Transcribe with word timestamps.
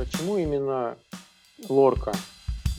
Почему 0.00 0.38
именно 0.38 0.96
Лорка? 1.68 2.14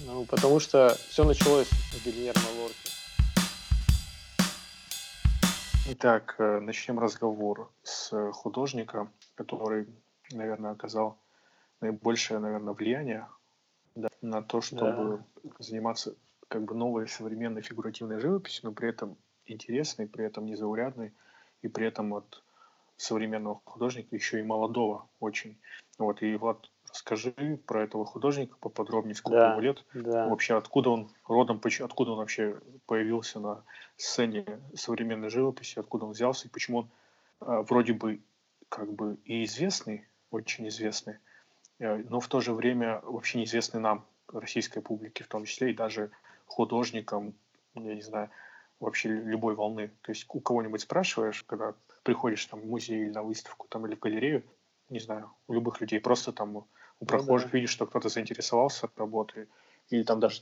Ну, 0.08 0.26
потому 0.26 0.60
что 0.60 0.96
все 1.08 1.24
началось 1.24 1.68
с 1.68 2.04
Гильермо 2.04 2.50
Лорки. 2.60 2.90
Итак, 5.90 6.34
э, 6.40 6.60
начнем 6.62 6.98
разговор 6.98 7.72
с 7.84 8.32
художника, 8.32 9.08
который, 9.36 9.86
наверное, 10.32 10.72
оказал 10.72 11.20
наибольшее, 11.80 12.40
наверное, 12.40 12.74
влияние 12.74 13.28
да, 13.94 14.10
на 14.22 14.42
то, 14.42 14.62
чтобы 14.62 15.24
да. 15.44 15.52
заниматься 15.60 16.16
как 16.48 16.64
бы 16.64 16.74
новой 16.74 17.08
современной 17.08 17.62
фигуративной 17.62 18.20
живописью, 18.20 18.62
но 18.64 18.72
при 18.72 18.90
этом 18.90 19.16
интересной, 19.46 20.08
при 20.08 20.26
этом 20.26 20.48
незаурядной, 20.48 21.14
и 21.62 21.68
при 21.68 21.86
этом 21.86 22.16
от 22.16 22.44
современного 22.98 23.62
художника, 23.66 24.16
еще 24.16 24.40
и 24.40 24.44
молодого 24.44 25.08
очень. 25.20 25.60
Вот, 25.98 26.24
и 26.24 26.36
Влад, 26.36 26.70
расскажи 26.92 27.34
про 27.66 27.84
этого 27.84 28.06
художника 28.06 28.58
поподробнее, 28.60 29.16
сколько 29.16 29.40
да, 29.40 29.52
ему 29.52 29.62
лет, 29.62 29.86
да. 29.94 30.28
вообще 30.28 30.58
откуда 30.58 30.90
он 30.90 31.10
родом, 31.26 31.62
откуда 31.82 32.12
он 32.12 32.18
вообще 32.18 32.60
появился 32.86 33.40
на 33.40 33.64
сцене 33.96 34.46
современной 34.76 35.30
живописи, 35.30 35.80
откуда 35.80 36.06
он 36.06 36.12
взялся, 36.12 36.48
и 36.48 36.52
почему 36.52 36.80
он 36.80 36.90
э, 37.42 37.64
вроде 37.68 37.94
бы 37.94 38.22
как 38.70 38.92
бы 38.92 39.18
и 39.26 39.44
известный, 39.46 40.08
очень 40.32 40.68
известный, 40.68 41.18
э, 41.80 41.98
но 42.10 42.20
в 42.20 42.28
то 42.28 42.42
же 42.42 42.54
время 42.54 43.02
вообще 43.04 43.40
неизвестный 43.40 43.80
нам, 43.80 44.06
российской 44.28 44.82
публике 44.82 45.24
в 45.24 45.28
том 45.28 45.46
числе, 45.46 45.72
и 45.72 45.76
даже 45.76 46.12
художникам, 46.46 47.34
я 47.76 47.96
не 47.96 48.02
знаю, 48.02 48.30
вообще 48.80 49.10
любой 49.10 49.56
волны. 49.56 49.92
То 50.02 50.12
есть 50.12 50.26
у 50.30 50.40
кого-нибудь 50.40 50.82
спрашиваешь, 50.82 51.44
когда 51.44 51.74
приходишь 52.04 52.46
там 52.46 52.62
в 52.62 52.66
музей 52.66 53.04
или 53.04 53.12
на 53.12 53.24
выставку 53.24 53.68
там 53.70 53.86
или 53.86 53.96
в 53.96 54.00
галерею, 54.00 54.44
не 54.90 55.00
знаю, 55.00 55.32
у 55.48 55.54
любых 55.54 55.80
людей, 55.82 56.00
просто 56.00 56.34
там 56.34 56.66
у 57.02 57.04
ну 57.04 57.08
прохожих 57.08 57.52
да. 57.52 57.58
видишь, 57.58 57.72
что 57.72 57.88
кто-то 57.88 58.10
заинтересовался 58.10 58.90
работой, 58.96 59.48
или 59.90 60.04
там 60.04 60.20
даже 60.20 60.42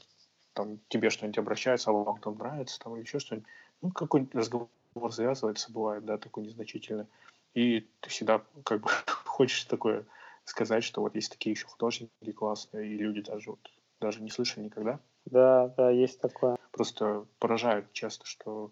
там 0.54 0.80
тебе 0.90 1.10
что-нибудь 1.10 1.38
обращается, 1.38 1.90
а 1.90 1.94
вам 1.94 2.20
там 2.20 2.38
нравится, 2.38 2.80
там 2.80 2.96
или 2.96 3.04
еще 3.04 3.20
что-нибудь. 3.20 3.48
Ну, 3.82 3.92
какой-нибудь 3.92 4.36
разговор 4.36 4.70
завязывается, 5.10 5.72
бывает, 5.72 6.04
да, 6.04 6.18
такой 6.18 6.44
незначительный. 6.44 7.06
И 7.54 7.88
ты 8.02 8.10
всегда 8.10 8.42
как 8.66 8.82
бы 8.82 8.90
хочешь 9.26 9.64
такое 9.64 10.06
сказать, 10.44 10.84
что 10.84 11.02
вот 11.02 11.16
есть 11.16 11.32
такие 11.32 11.54
еще 11.54 11.66
художники 11.66 12.32
классные, 12.36 12.90
и 12.90 12.98
люди 12.98 13.22
даже 13.22 13.52
вот 13.52 13.60
даже 14.02 14.22
не 14.22 14.30
слышали 14.30 14.66
никогда. 14.66 15.00
Да, 15.26 15.74
да, 15.78 15.90
есть 15.90 16.20
такое. 16.20 16.58
Просто 16.72 17.26
поражают 17.40 17.92
часто, 17.94 18.26
что 18.26 18.72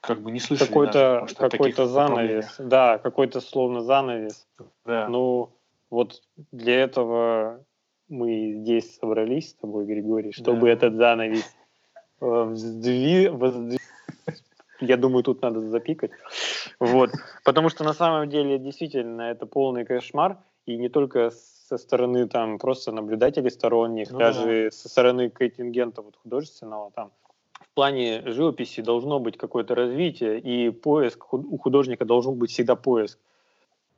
как 0.00 0.20
бы 0.20 0.30
не 0.30 0.40
слышали 0.40 0.68
какой-то 0.68 1.26
какой-то 1.34 1.86
занавес, 1.86 2.56
да, 2.58 2.98
какой-то 2.98 3.40
словно 3.40 3.80
занавес. 3.80 4.46
Да. 4.84 5.08
Ну 5.08 5.55
вот 5.90 6.22
для 6.52 6.82
этого 6.82 7.64
мы 8.08 8.54
здесь 8.58 8.96
собрались 8.96 9.50
с 9.50 9.54
тобой, 9.54 9.84
Григорий, 9.84 10.32
чтобы 10.32 10.66
да. 10.66 10.70
этот 10.70 10.94
занавес 10.94 11.44
э, 12.20 12.42
вздви, 12.44 13.28
воздви... 13.28 13.78
я 14.80 14.96
думаю, 14.96 15.22
тут 15.24 15.42
надо 15.42 15.60
запикать. 15.62 16.10
Вот. 16.78 17.10
Потому 17.44 17.68
что 17.68 17.84
на 17.84 17.92
самом 17.92 18.28
деле 18.28 18.58
действительно 18.58 19.22
это 19.22 19.46
полный 19.46 19.84
кошмар, 19.84 20.38
и 20.66 20.76
не 20.76 20.88
только 20.88 21.30
со 21.30 21.78
стороны 21.78 22.28
там 22.28 22.58
просто 22.58 22.92
наблюдателей 22.92 23.50
сторонних, 23.50 24.10
ну, 24.10 24.18
даже 24.18 24.64
да. 24.64 24.70
со 24.70 24.88
стороны 24.88 25.30
контингента 25.30 26.02
вот, 26.02 26.16
художественного 26.16 26.90
там 26.92 27.10
плане 27.76 28.22
живописи 28.24 28.80
должно 28.80 29.20
быть 29.20 29.36
какое-то 29.36 29.74
развитие, 29.74 30.40
и 30.40 30.70
поиск 30.70 31.32
у 31.32 31.58
художника 31.58 32.04
должен 32.04 32.34
быть 32.34 32.50
всегда 32.50 32.74
поиск. 32.74 33.18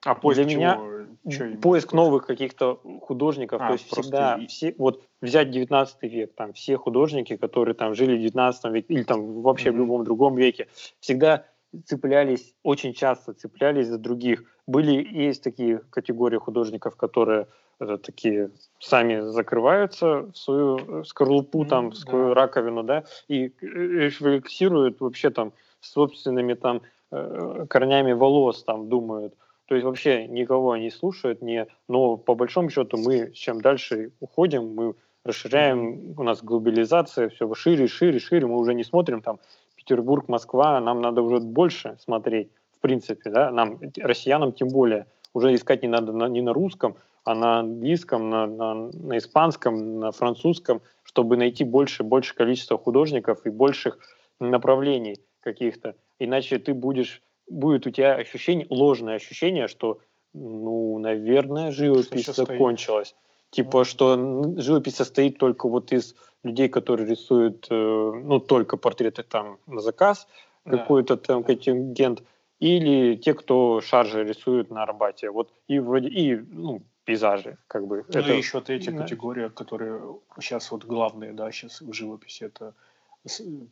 А 0.05 0.15
поиск 0.15 0.43
Для 0.43 0.57
меня 0.57 0.81
чего 1.29 1.57
поиск 1.61 1.93
новых 1.93 2.27
каких-то 2.27 2.81
художников, 3.03 3.61
а, 3.61 3.69
то 3.69 3.73
есть 3.73 3.87
всегда 3.91 4.37
и... 4.37 4.47
все, 4.47 4.75
вот 4.79 5.03
взять 5.21 5.51
19 5.51 6.03
век, 6.05 6.35
там 6.35 6.53
все 6.53 6.77
художники, 6.77 7.37
которые 7.37 7.75
там 7.75 7.95
жили 7.95 8.17
в 8.17 8.21
19 8.21 8.73
веке 8.73 8.95
или 8.95 9.03
там 9.03 9.43
вообще 9.43 9.69
mm-hmm. 9.69 9.73
в 9.73 9.77
любом 9.77 10.05
другом 10.05 10.37
веке, 10.37 10.69
всегда 11.01 11.45
цеплялись, 11.85 12.55
очень 12.63 12.95
часто 12.95 13.35
цеплялись 13.35 13.89
за 13.89 13.99
других. 13.99 14.45
Были, 14.67 15.07
есть 15.11 15.43
такие 15.43 15.81
категории 15.91 16.39
художников, 16.39 16.97
которые 16.97 17.47
это 17.81 17.99
такие 17.99 18.51
сами 18.81 19.21
закрываются 19.21 20.23
в 20.33 20.37
свою 20.37 20.79
э, 20.79 21.05
скорлупу, 21.05 21.65
mm, 21.65 21.69
там, 21.69 21.91
в 21.91 21.97
свою 21.97 22.29
да. 22.29 22.35
раковину, 22.35 22.83
да, 22.83 23.05
и 23.29 23.47
э, 23.47 23.51
рефлексируют 23.61 25.01
вообще 25.01 25.31
там 25.31 25.53
собственными 25.81 26.55
там 26.55 26.83
э, 27.13 27.67
корнями 27.69 28.13
волос, 28.13 28.65
там, 28.65 28.89
думают. 28.89 29.35
То 29.69 29.75
есть 29.75 29.85
вообще 29.85 30.27
никого 30.27 30.77
не 30.79 30.91
слушают, 30.91 31.43
не... 31.43 31.67
но 31.89 32.17
по 32.17 32.35
большому 32.35 32.71
счету 32.71 32.97
мы 32.97 33.33
чем 33.33 33.61
дальше 33.61 34.13
уходим, 34.19 34.75
мы 34.75 34.95
расширяем, 35.25 36.15
у 36.19 36.23
нас 36.23 36.43
глобализация, 36.43 37.29
все 37.29 37.53
шире, 37.53 37.87
шире, 37.87 38.19
шире, 38.19 38.47
мы 38.47 38.57
уже 38.57 38.73
не 38.73 38.83
смотрим 38.83 39.21
там 39.21 39.39
Петербург, 39.77 40.27
Москва, 40.27 40.81
нам 40.81 41.03
надо 41.03 41.21
уже 41.21 41.41
больше 41.41 41.99
смотреть, 42.01 42.49
в 42.79 42.81
принципе, 42.81 43.29
да, 43.29 43.51
нам, 43.51 43.79
россиянам 43.99 44.53
тем 44.53 44.69
более, 44.69 45.07
уже 45.35 45.55
искать 45.55 45.83
не 45.83 45.89
надо 45.89 46.13
на, 46.13 46.29
не 46.29 46.41
на 46.41 46.55
русском, 46.55 46.97
а 47.25 47.35
на 47.35 47.59
английском, 47.59 48.31
на, 48.31 48.47
на, 48.47 48.75
на 48.75 49.19
испанском, 49.19 50.01
на 50.01 50.13
французском, 50.13 50.81
чтобы 51.03 51.37
найти 51.37 51.65
больше 51.65 52.05
больше 52.05 52.35
количество 52.35 52.79
художников 52.79 53.45
и 53.45 53.51
больших 53.51 53.99
направлений 54.41 55.19
каких-то. 55.41 55.95
Иначе 56.19 56.59
ты 56.59 56.73
будешь, 56.73 57.23
будет 57.49 57.87
у 57.87 57.91
тебя 57.91 58.15
ощущение, 58.15 58.67
ложное 58.71 59.17
ощущение, 59.17 59.69
что, 59.69 60.01
ну, 60.35 60.99
наверное, 60.99 61.71
живопись 61.71 62.27
закончилась. 62.27 63.15
Типа, 63.51 63.85
что 63.85 64.17
живопись 64.59 64.97
состоит 64.97 65.39
только 65.39 65.69
вот 65.69 65.93
из 65.93 66.15
людей, 66.45 66.69
которые 66.69 67.09
рисуют, 67.09 67.67
э, 67.71 67.75
ну, 67.75 68.41
только 68.41 68.77
портреты 68.77 69.23
там 69.23 69.59
на 69.67 69.81
заказ, 69.81 70.29
да. 70.65 70.77
какой-то 70.77 71.17
там 71.17 71.43
контингент, 71.43 72.23
или 72.61 73.17
те, 73.17 73.35
кто 73.35 73.81
шаржи 73.81 74.25
рисуют 74.25 74.71
на 74.71 74.83
Арбате. 74.83 75.31
Вот 75.31 75.53
и 75.67 75.79
вроде, 75.79 76.09
и, 76.09 76.37
ну, 76.37 76.83
пейзажи, 77.05 77.57
как 77.69 77.87
бы. 77.87 78.05
Ну 78.09 78.21
это... 78.21 78.33
и 78.33 78.37
еще 78.37 78.61
третья 78.61 78.93
да. 78.93 78.99
категория, 78.99 79.49
которые 79.49 80.01
сейчас 80.41 80.71
вот 80.71 80.85
главные, 80.85 81.33
да, 81.33 81.51
сейчас 81.51 81.81
в 81.81 81.93
живописи, 81.93 82.45
это 82.45 82.75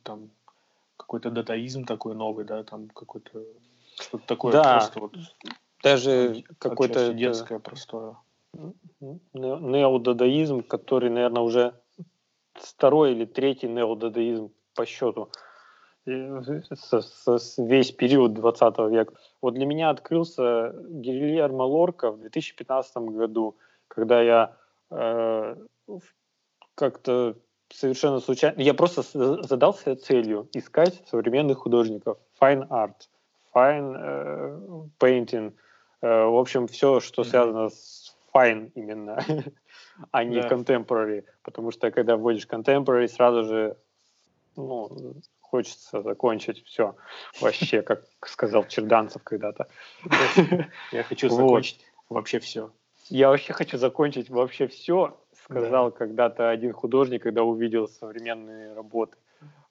там 0.02 0.30
какой-то 0.96 1.30
датаизм 1.30 1.84
такой 1.84 2.14
новый, 2.14 2.44
да, 2.44 2.64
там 2.64 2.88
какой-то 2.88 3.44
что-то 4.00 4.26
такое 4.26 4.52
да. 4.52 4.78
просто 4.78 5.00
вот 5.00 5.14
даже 5.82 6.44
какой-то 6.58 7.12
детское 7.12 7.58
простое. 7.58 8.16
Неодадаизм, 9.32 10.62
который, 10.62 11.10
наверное, 11.10 11.42
уже 11.42 11.74
второй 12.54 13.12
или 13.12 13.24
третий 13.24 13.68
неодадаизм 13.68 14.50
по 14.74 14.86
счету 14.86 15.30
со, 16.06 17.00
со, 17.00 17.62
весь 17.62 17.90
период 17.90 18.34
20 18.34 18.78
века. 18.90 19.14
Вот 19.42 19.54
для 19.54 19.66
меня 19.66 19.90
открылся 19.90 20.72
Гильермо 20.88 21.64
Лорка 21.64 22.12
в 22.12 22.20
2015 22.20 22.96
году, 22.96 23.56
когда 23.88 24.22
я 24.22 24.56
э, 24.90 25.56
как-то 26.76 27.36
совершенно 27.70 28.20
случайно... 28.20 28.60
Я 28.60 28.74
просто 28.74 29.02
задался 29.42 29.96
целью 29.96 30.48
искать 30.52 31.02
современных 31.08 31.58
художников. 31.58 32.18
Fine 32.40 32.68
art, 32.68 33.08
fine 33.54 33.96
э, 33.96 34.58
painting. 34.98 35.54
Э, 36.02 36.24
в 36.24 36.36
общем, 36.36 36.66
все, 36.66 37.00
что 37.00 37.24
связано 37.24 37.70
с 37.70 38.16
fine 38.34 38.70
именно, 38.74 39.18
а 40.10 40.24
не 40.24 40.40
да. 40.40 40.48
contemporary. 40.48 41.24
Потому 41.42 41.70
что 41.70 41.90
когда 41.90 42.16
вводишь 42.16 42.46
contemporary, 42.46 43.08
сразу 43.08 43.44
же 43.44 43.76
ну, 44.56 45.14
хочется 45.40 46.02
закончить 46.02 46.64
все 46.64 46.96
вообще, 47.40 47.82
как 47.82 48.04
сказал 48.24 48.64
Черданцев 48.66 49.22
когда-то. 49.22 49.68
Я 50.92 51.02
хочу 51.02 51.28
закончить 51.30 51.84
вообще 52.08 52.38
все. 52.38 52.72
Я 53.08 53.28
вообще 53.28 53.52
хочу 53.52 53.78
закончить 53.78 54.30
вообще 54.30 54.66
все, 54.66 55.16
сказал 55.48 55.92
когда-то 55.92 56.50
один 56.50 56.72
художник, 56.72 57.22
когда 57.22 57.42
увидел 57.42 57.88
современные 57.88 58.74
работы. 58.74 59.16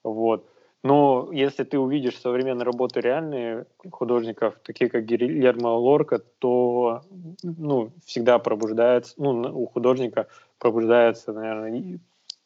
Вот. 0.02 0.48
Но 0.82 1.30
если 1.32 1.64
ты 1.64 1.78
увидишь 1.78 2.20
современные 2.20 2.64
работы 2.64 3.00
реальные 3.00 3.66
художников, 3.90 4.54
такие 4.62 4.88
как 4.88 5.04
Гильермо 5.04 5.68
Лорка, 5.68 6.20
то 6.38 7.02
ну, 7.42 7.92
всегда 8.04 8.38
пробуждается, 8.38 9.14
ну, 9.16 9.62
у 9.62 9.66
художника 9.66 10.28
пробуждается, 10.58 11.32
наверное, 11.32 11.98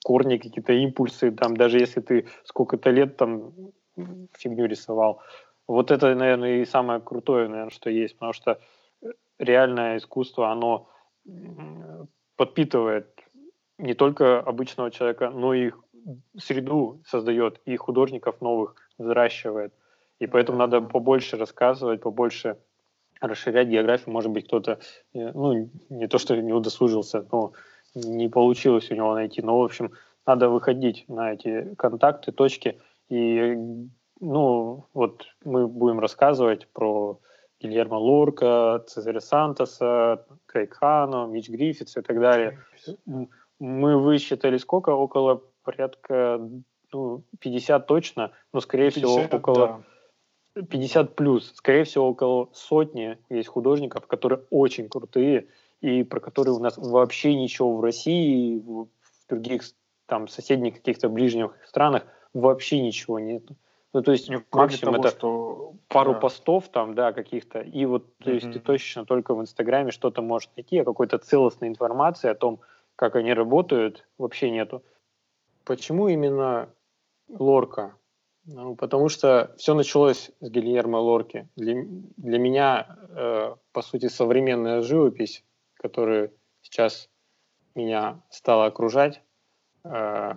корни, 0.04 0.38
какие-то 0.38 0.72
импульсы, 0.72 1.30
там, 1.32 1.56
даже 1.56 1.78
если 1.78 2.00
ты 2.00 2.26
сколько-то 2.44 2.90
лет 2.90 3.16
там 3.16 3.52
фигню 4.38 4.66
рисовал. 4.66 5.20
Вот 5.66 5.90
это, 5.90 6.14
наверное, 6.14 6.62
и 6.62 6.64
самое 6.64 7.00
крутое, 7.00 7.48
наверное, 7.48 7.70
что 7.70 7.90
есть, 7.90 8.14
потому 8.14 8.32
что 8.32 8.58
э, 9.02 9.08
реальное 9.38 9.98
искусство, 9.98 10.50
оно 10.50 10.88
подпитывает 12.36 13.19
не 13.80 13.94
только 13.94 14.40
обычного 14.40 14.90
человека, 14.90 15.30
но 15.30 15.54
и 15.54 15.72
среду 16.38 17.00
создает, 17.06 17.60
и 17.64 17.76
художников 17.76 18.40
новых 18.40 18.74
взращивает. 18.98 19.72
И 20.18 20.26
поэтому 20.26 20.58
надо 20.58 20.80
побольше 20.80 21.36
рассказывать, 21.36 22.02
побольше 22.02 22.56
расширять 23.20 23.68
географию, 23.68 24.12
может 24.12 24.30
быть, 24.30 24.46
кто-то, 24.46 24.78
э, 25.14 25.32
ну, 25.32 25.70
не 25.90 26.08
то, 26.08 26.18
что 26.18 26.36
не 26.36 26.52
удосужился, 26.52 27.26
но 27.30 27.52
не 27.94 28.28
получилось 28.28 28.90
у 28.90 28.94
него 28.94 29.14
найти, 29.14 29.42
но, 29.42 29.58
в 29.58 29.64
общем, 29.64 29.92
надо 30.26 30.48
выходить 30.48 31.04
на 31.08 31.32
эти 31.32 31.74
контакты, 31.76 32.32
точки, 32.32 32.80
и, 33.08 33.56
ну, 34.20 34.84
вот 34.94 35.26
мы 35.44 35.66
будем 35.66 36.00
рассказывать 36.00 36.68
про 36.68 37.18
Гильермо 37.60 37.96
Лорка, 37.96 38.84
Цезаря 38.86 39.20
Сантоса, 39.20 40.24
Крейг 40.46 40.74
Хано, 40.74 41.26
Мич 41.26 41.48
Гриффитс 41.50 41.96
и 41.96 42.00
так 42.00 42.18
далее. 42.18 42.58
Мы 43.60 43.96
высчитали 43.98 44.56
сколько? 44.56 44.90
Около 44.90 45.42
порядка 45.62 46.40
ну, 46.92 47.22
50 47.38 47.86
точно, 47.86 48.32
но, 48.52 48.60
скорее 48.60 48.90
50, 48.90 49.10
всего, 49.10 49.36
около... 49.36 49.82
Да. 50.54 50.62
50 50.62 51.14
плюс. 51.14 51.52
Скорее 51.54 51.84
всего, 51.84 52.08
около 52.08 52.48
сотни 52.52 53.18
есть 53.28 53.48
художников, 53.48 54.06
которые 54.06 54.40
очень 54.50 54.88
крутые, 54.88 55.46
и 55.80 56.02
про 56.02 56.18
которые 56.18 56.54
у 56.54 56.58
нас 56.58 56.76
вообще 56.76 57.36
ничего 57.36 57.76
в 57.76 57.80
России, 57.80 58.58
в 58.58 58.88
других 59.28 59.62
там 60.06 60.26
соседних 60.26 60.74
каких-то 60.74 61.08
ближних 61.08 61.56
странах 61.66 62.04
вообще 62.34 62.80
ничего 62.80 63.20
нет. 63.20 63.44
Ну, 63.92 64.02
то 64.02 64.12
есть 64.12 64.28
ну, 64.28 64.42
максимум 64.52 64.94
того, 64.94 65.04
это 65.04 65.16
что... 65.16 65.74
пару 65.88 66.14
да. 66.14 66.20
постов 66.20 66.68
там, 66.68 66.94
да, 66.94 67.12
каких-то, 67.12 67.60
и 67.60 67.84
вот, 67.86 68.16
то 68.18 68.30
mm-hmm. 68.30 68.34
есть 68.34 68.52
ты 68.52 68.60
точно 68.60 69.04
только 69.04 69.34
в 69.34 69.40
Инстаграме 69.40 69.90
что-то 69.90 70.22
можешь 70.22 70.48
найти, 70.56 70.78
а 70.78 70.84
какой-то 70.84 71.18
целостной 71.18 71.68
информации 71.68 72.30
о 72.30 72.34
том, 72.34 72.60
как 73.00 73.16
они 73.16 73.32
работают, 73.32 74.06
вообще 74.18 74.50
нету. 74.50 74.84
Почему 75.64 76.08
именно 76.08 76.68
Лорка? 77.30 77.96
Ну, 78.44 78.76
потому 78.76 79.08
что 79.08 79.54
все 79.56 79.72
началось 79.72 80.30
с 80.40 80.50
Гильермо 80.50 80.98
Лорки. 80.98 81.48
Для, 81.56 81.82
для 82.18 82.38
меня, 82.38 82.98
э, 83.08 83.54
по 83.72 83.80
сути, 83.80 84.08
современная 84.08 84.82
живопись, 84.82 85.42
которая 85.76 86.30
сейчас 86.60 87.08
меня 87.74 88.20
стала 88.28 88.66
окружать, 88.66 89.22
э, 89.84 90.32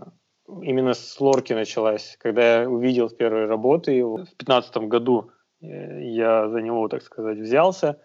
именно 0.48 0.94
с 0.94 1.20
Лорки 1.20 1.52
началась. 1.52 2.16
Когда 2.18 2.62
я 2.62 2.70
увидел 2.70 3.10
первые 3.10 3.46
работы 3.46 3.92
его, 3.92 4.14
в 4.14 4.24
2015 4.24 4.78
году 4.88 5.32
э, 5.60 6.02
я 6.12 6.48
за 6.48 6.62
него, 6.62 6.88
так 6.88 7.02
сказать, 7.02 7.40
взялся, 7.40 8.00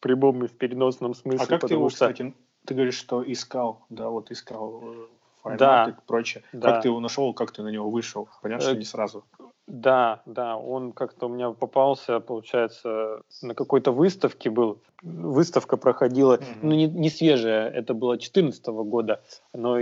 прямом 0.00 0.44
и 0.44 0.48
в 0.48 0.58
переносном 0.58 1.14
смысле. 1.14 1.46
А 1.46 1.46
как 1.46 1.66
ты 1.66 1.72
его, 1.72 1.88
что... 1.88 1.94
кстати, 1.94 2.34
ты 2.66 2.74
говоришь, 2.74 2.96
что 2.96 3.22
искал, 3.22 3.80
да, 3.88 4.08
вот 4.08 4.30
искал 4.30 4.82
э, 4.82 5.06
файн 5.42 5.56
да, 5.56 5.88
и 5.88 6.06
прочее. 6.06 6.42
Да. 6.52 6.72
Как 6.72 6.82
ты 6.82 6.88
его 6.88 7.00
нашел, 7.00 7.32
как 7.32 7.52
ты 7.52 7.62
на 7.62 7.68
него 7.68 7.90
вышел? 7.90 8.28
Понятно, 8.42 8.62
что 8.64 8.74
э, 8.74 8.78
не 8.78 8.84
сразу. 8.84 9.24
Да, 9.66 10.22
да, 10.26 10.56
он 10.56 10.92
как-то 10.92 11.26
у 11.26 11.28
меня 11.28 11.50
попался, 11.50 12.20
получается, 12.20 13.22
на 13.42 13.54
какой-то 13.54 13.90
выставке 13.90 14.48
был. 14.48 14.78
Выставка 15.02 15.76
проходила, 15.76 16.36
mm-hmm. 16.36 16.58
ну 16.62 16.74
не, 16.74 16.86
не 16.86 17.10
свежая, 17.10 17.68
это 17.68 17.92
было 17.94 18.14
2014 18.14 18.66
года, 18.66 19.22
но 19.52 19.78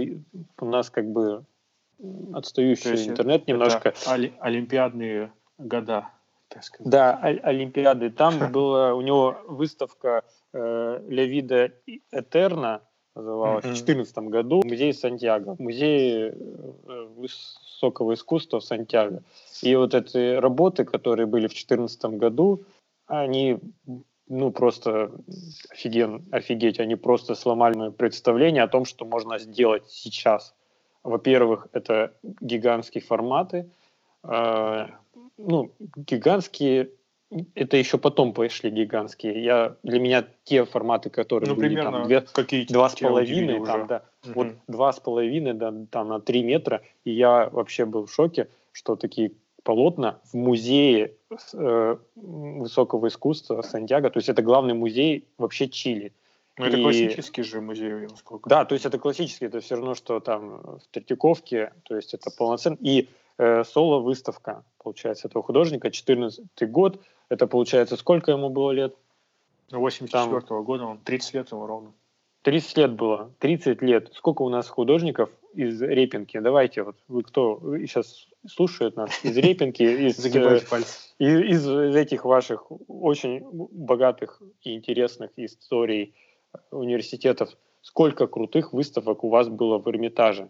у 0.58 0.64
нас 0.64 0.90
как 0.90 1.10
бы 1.10 1.44
отстающий 2.32 3.08
интернет 3.08 3.46
немножко. 3.46 3.94
Оли- 4.06 4.32
олимпиадные 4.40 5.32
года, 5.58 6.08
так 6.48 6.64
сказать. 6.64 6.90
Да, 6.90 7.16
Олимпиады. 7.16 8.10
Там 8.10 8.38
была 8.52 8.94
у 8.94 9.00
него 9.00 9.36
выставка 9.46 10.25
э, 10.54 11.00
Левида 11.08 11.72
Этерна, 12.10 12.80
называлась, 13.14 13.64
в 13.64 13.68
2014 13.68 14.18
году, 14.18 14.62
музей 14.64 14.92
Сантьяго, 14.92 15.56
музей 15.58 16.30
э, 16.30 16.32
высокого 17.16 18.14
искусства 18.14 18.60
в 18.60 18.64
Сантьяго. 18.64 19.22
И 19.62 19.74
вот 19.76 19.94
эти 19.94 20.36
работы, 20.36 20.84
которые 20.84 21.26
были 21.26 21.46
в 21.46 21.50
2014 21.50 22.04
году, 22.18 22.64
они 23.06 23.58
ну, 24.28 24.50
просто 24.50 25.10
офиген, 25.70 26.24
офигеть, 26.32 26.80
они 26.80 26.96
просто 26.96 27.34
сломали 27.34 27.76
мое 27.76 27.90
представление 27.90 28.62
о 28.62 28.68
том, 28.68 28.84
что 28.84 29.04
можно 29.04 29.38
сделать 29.38 29.84
сейчас. 29.88 30.54
Во-первых, 31.02 31.68
это 31.72 32.14
гигантские 32.40 33.02
форматы. 33.02 33.70
Э, 34.22 34.86
ну, 35.36 35.72
гигантские, 35.96 36.90
это 37.54 37.76
еще 37.76 37.98
потом 37.98 38.32
пошли 38.32 38.70
гигантские. 38.70 39.42
Я, 39.42 39.76
для 39.82 39.98
меня 39.98 40.25
те 40.44 40.64
форматы, 40.64 41.10
которые 41.10 41.50
ну, 41.50 41.56
были 41.56 41.81
там, 41.81 42.04
две, 42.04 42.20
какие 42.20 42.64
два 42.66 42.88
с 42.88 42.94
половиной, 42.94 43.64
там, 43.64 43.86
да, 43.86 44.02
угу. 44.25 44.32
вот 44.34 44.46
два 44.69 44.92
с 44.92 45.00
половиной, 45.00 45.54
да, 45.54 45.72
там 45.90 46.08
на 46.08 46.20
три 46.20 46.42
метра, 46.42 46.82
и 47.04 47.10
я 47.10 47.48
вообще 47.50 47.84
был 47.84 48.06
в 48.06 48.12
шоке, 48.12 48.48
что 48.72 48.96
такие 48.96 49.32
полотна 49.62 50.20
в 50.31 50.34
музее 50.34 51.14
э, 51.52 51.96
высокого 52.14 53.08
искусства 53.08 53.62
Сантьяго, 53.62 54.10
то 54.10 54.19
есть 54.19 54.28
это 54.28 54.42
главный 54.42 54.75
музей 54.75 55.26
вообще 55.38 55.69
Чили. 55.69 56.12
Ну, 56.56 56.66
это 56.66 56.76
и... 56.76 56.82
классический 56.82 57.42
же 57.42 57.60
музей, 57.60 58.06
насколько 58.06 58.48
Да, 58.48 58.64
то 58.64 58.75
есть 58.75 58.86
это 58.86 58.98
классический, 58.98 59.46
это 59.46 59.60
все 59.60 59.75
равно, 59.75 59.94
что 59.94 60.20
там 60.20 60.60
в 60.60 60.82
Третьяковке, 60.92 61.72
то 61.82 61.96
есть 61.96 62.14
это 62.14 62.31
полноценный. 62.31 62.78
И 62.81 63.08
э, 63.38 63.64
соло-выставка, 63.64 64.64
получается, 64.78 65.26
этого 65.26 65.42
художника, 65.42 65.90
14 65.90 66.46
год, 66.70 67.00
это 67.34 67.46
получается, 67.46 67.96
сколько 67.96 68.31
ему 68.31 68.48
было 68.48 68.70
лет? 68.70 68.94
84 69.70 70.40
-го 70.40 70.62
года, 70.62 70.84
он 70.84 70.98
30 70.98 71.34
лет 71.34 71.50
ему 71.52 71.66
ровно. 71.66 71.92
30 72.42 72.76
лет 72.78 72.92
было, 72.92 73.31
30 73.38 73.82
лет. 73.82 74.10
Сколько 74.14 74.42
у 74.42 74.48
нас 74.50 74.69
художников 74.69 75.31
из 75.54 75.81
Репинки? 75.81 76.38
Давайте, 76.38 76.82
вот 76.82 76.96
вы 77.08 77.22
кто 77.22 77.60
сейчас 77.78 78.28
слушает 78.46 78.96
нас 78.96 79.25
из 79.25 79.36
Репинки, 79.36 79.82
из, 80.08 80.25
э, 80.25 80.60
из, 81.19 81.66
из 81.66 81.96
этих 81.96 82.25
ваших 82.25 82.70
очень 82.88 83.42
богатых 83.50 84.42
и 84.62 84.75
интересных 84.75 85.31
историй 85.36 86.14
университетов, 86.70 87.48
сколько 87.81 88.26
крутых 88.26 88.72
выставок 88.72 89.25
у 89.25 89.28
вас 89.28 89.48
было 89.48 89.78
в 89.78 89.88
Эрмитаже? 89.88 90.48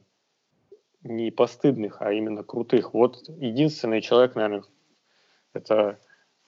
Не 1.02 1.30
постыдных, 1.30 2.02
а 2.02 2.12
именно 2.12 2.42
крутых. 2.42 2.92
Вот 2.92 3.22
единственный 3.28 4.00
человек, 4.00 4.34
наверное, 4.34 4.64
это 5.52 5.98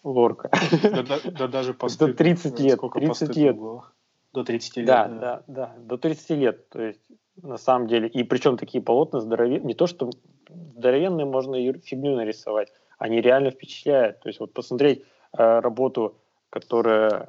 Лорка. 0.02 0.50
Да, 0.82 1.02
да, 1.02 1.18
да 1.24 1.48
даже 1.48 1.74
постыдных. 1.74 2.16
До 2.16 2.24
30 2.24 2.60
лет. 2.60 2.76
Сколько 2.76 3.00
30 3.00 3.36
лет. 3.36 3.56
Было? 3.56 3.92
До 4.32 4.44
30 4.44 4.76
лет. 4.76 4.86
Да, 4.86 5.08
да, 5.08 5.18
да, 5.18 5.42
да, 5.46 5.74
до 5.78 5.96
30 5.98 6.30
лет. 6.30 6.68
То 6.68 6.82
есть, 6.82 7.00
на 7.42 7.58
самом 7.58 7.88
деле, 7.88 8.08
и 8.08 8.22
причем 8.22 8.56
такие 8.56 8.82
полотна 8.82 9.20
здоровенные, 9.20 9.66
не 9.66 9.74
то, 9.74 9.86
что 9.86 10.10
здоровенные 10.48 11.26
можно 11.26 11.56
фигню 11.80 12.16
нарисовать, 12.16 12.72
они 12.98 13.20
реально 13.20 13.50
впечатляют. 13.50 14.20
То 14.20 14.28
есть, 14.28 14.40
вот 14.40 14.52
посмотреть 14.52 15.04
э, 15.36 15.60
работу 15.60 16.16
которая 16.56 17.28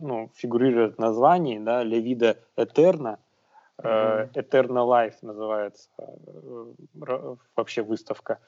ну, 0.00 0.30
фигурирует 0.34 0.96
в 0.96 0.98
названии, 0.98 1.58
да, 1.60 1.84
Левида 1.84 2.36
Этерна, 2.56 3.18
mm-hmm. 3.80 4.32
Eterna 4.32 4.84
Life 4.84 5.16
называется 5.22 5.88
э, 5.98 7.36
вообще 7.54 7.82
выставка. 7.82 8.40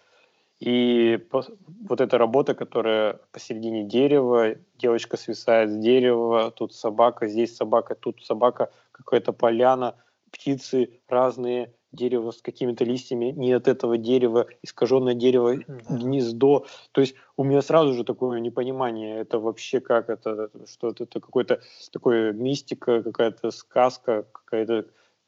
И 0.58 1.20
вот 1.30 2.00
эта 2.00 2.16
работа, 2.16 2.54
которая 2.54 3.20
посередине 3.30 3.84
дерева, 3.84 4.56
девочка 4.78 5.16
свисает 5.16 5.70
с 5.70 5.76
дерева, 5.76 6.50
тут 6.50 6.74
собака, 6.74 7.28
здесь 7.28 7.54
собака, 7.54 7.94
тут 7.94 8.24
собака, 8.24 8.70
какая-то 8.92 9.32
поляна, 9.32 9.96
птицы 10.30 11.00
разные, 11.08 11.74
дерево 11.92 12.30
с 12.30 12.40
какими-то 12.40 12.84
листьями, 12.84 13.26
не 13.26 13.52
от 13.52 13.68
этого 13.68 13.98
дерева, 13.98 14.46
искаженное 14.62 15.14
дерево, 15.14 15.56
гнездо. 15.88 16.66
То 16.92 17.00
есть 17.00 17.16
у 17.36 17.44
меня 17.44 17.60
сразу 17.62 17.92
же 17.92 18.04
такое 18.04 18.40
непонимание, 18.40 19.18
это 19.18 19.38
вообще 19.38 19.80
как 19.80 20.08
это, 20.08 20.50
что 20.70 20.88
это, 20.88 21.04
это 21.04 21.20
какой-то 21.20 21.60
такой 21.92 22.32
мистика, 22.32 23.02
какая-то 23.02 23.50
сказка, 23.50 24.26
какая-то 24.32 24.86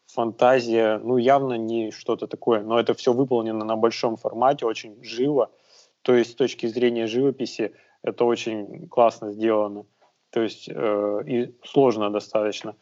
фантазия, 0.08 0.98
ну 0.98 1.18
явно 1.18 1.54
не 1.54 1.90
что-то 1.90 2.26
такое, 2.26 2.62
но 2.62 2.80
это 2.80 2.94
все 2.94 3.12
выполнено 3.12 3.64
на 3.64 3.76
большом 3.76 4.16
формате, 4.16 4.66
очень 4.66 5.02
живо. 5.02 5.50
То 6.02 6.14
есть 6.14 6.32
с 6.32 6.34
точки 6.34 6.66
зрения 6.66 7.06
живописи 7.06 7.74
это 8.02 8.24
очень 8.24 8.88
классно 8.88 9.32
сделано. 9.32 9.84
То 10.30 10.40
есть 10.40 10.68
э, 10.68 11.20
и 11.26 11.54
сложно 11.64 12.10
достаточно. 12.10 12.74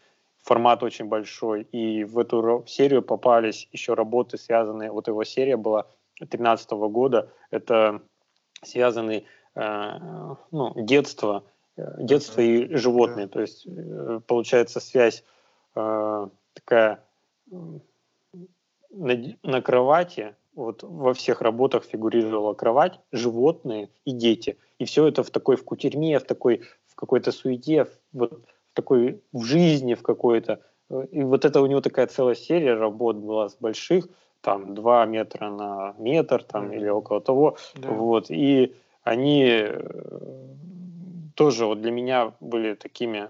Формат 0.42 0.83
очень 0.83 1.06
большой, 1.06 1.62
и 1.62 2.04
в 2.04 2.18
эту 2.18 2.64
серию 2.68 3.02
попались 3.02 3.68
еще 3.73 3.95
работы, 3.95 4.38
связанные, 4.38 4.92
вот 4.92 5.09
его 5.09 5.25
серия 5.25 5.56
была 5.56 5.87
2013 6.18 6.71
года, 6.71 7.33
это 7.50 8.00
связанные 8.62 9.25
э, 9.56 9.99
ну, 10.52 10.73
детство, 10.76 11.42
э, 11.76 11.83
детство 11.99 12.40
и 12.40 12.76
животные, 12.76 13.26
то 13.26 13.40
есть 13.40 13.66
э, 13.66 14.21
получается 14.26 14.78
связь 14.78 15.25
э, 15.75 16.28
такая 16.54 17.05
на, 17.50 17.80
на 19.42 19.62
кровати, 19.62 20.34
вот 20.54 20.82
во 20.82 21.12
всех 21.12 21.42
работах 21.42 21.84
фигурировала 21.84 22.54
кровать, 22.54 22.98
животные 23.12 23.90
и 24.04 24.12
дети. 24.12 24.56
И 24.78 24.84
все 24.84 25.06
это 25.06 25.22
в 25.22 25.30
такой 25.30 25.56
в 25.56 25.64
кутерьме, 25.64 26.18
в 26.18 26.24
такой 26.24 26.62
в 26.86 26.94
какой-то 26.94 27.32
суете, 27.32 27.86
вот 28.12 28.42
такой 28.72 29.20
в 29.32 29.44
жизни 29.44 29.94
в 29.94 30.02
какой-то. 30.02 30.60
И 31.10 31.22
вот 31.22 31.44
это 31.44 31.60
у 31.60 31.66
него 31.66 31.80
такая 31.80 32.06
целая 32.06 32.34
серия 32.34 32.74
работ 32.74 33.16
была 33.16 33.48
с 33.48 33.56
больших, 33.56 34.08
там 34.40 34.74
2 34.74 35.06
метра 35.06 35.50
на 35.50 35.94
метр 35.98 36.42
там, 36.44 36.70
mm-hmm. 36.70 36.76
или 36.76 36.88
около 36.88 37.20
того. 37.20 37.56
Да. 37.74 37.88
Вот. 37.88 38.30
И 38.30 38.74
они 39.02 39.44
э, 39.48 39.80
тоже 41.34 41.66
вот 41.66 41.80
для 41.80 41.90
меня 41.90 42.32
были 42.40 42.74
такими 42.74 43.28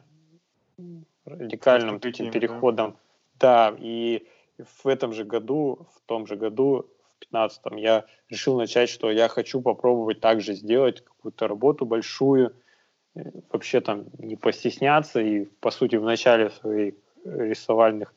радикальным 1.25 2.01
таким 2.01 2.31
переходом. 2.31 2.91
Да? 2.91 2.97
Да, 3.39 3.75
и 3.79 4.27
в 4.59 4.87
этом 4.89 5.13
же 5.13 5.25
году, 5.25 5.87
в 5.95 6.01
том 6.07 6.27
же 6.27 6.37
году, 6.37 6.87
в 7.19 7.35
15-м, 7.35 7.77
я 7.77 8.05
решил 8.29 8.57
начать, 8.57 8.89
что 8.89 9.11
я 9.11 9.29
хочу 9.29 9.61
попробовать 9.61 10.21
также 10.21 10.55
сделать 10.55 11.05
какую-то 11.05 11.49
работу 11.49 11.87
большую, 11.87 12.55
э, 13.15 13.21
вообще 13.51 13.81
там 13.81 14.07
не 14.19 14.37
постесняться 14.37 15.21
и, 15.21 15.45
по 15.61 15.71
сути, 15.71 15.97
в 15.97 16.05
начале 16.05 16.51
своих 16.51 16.95
рисовальных 17.25 18.15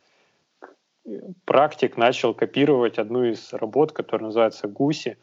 э, 1.06 1.20
практик 1.46 1.98
начал 1.98 2.34
копировать 2.34 2.98
одну 2.98 3.24
из 3.24 3.54
работ, 3.54 3.92
которая 3.92 4.28
называется 4.28 4.68
«Гуси». 4.68 5.18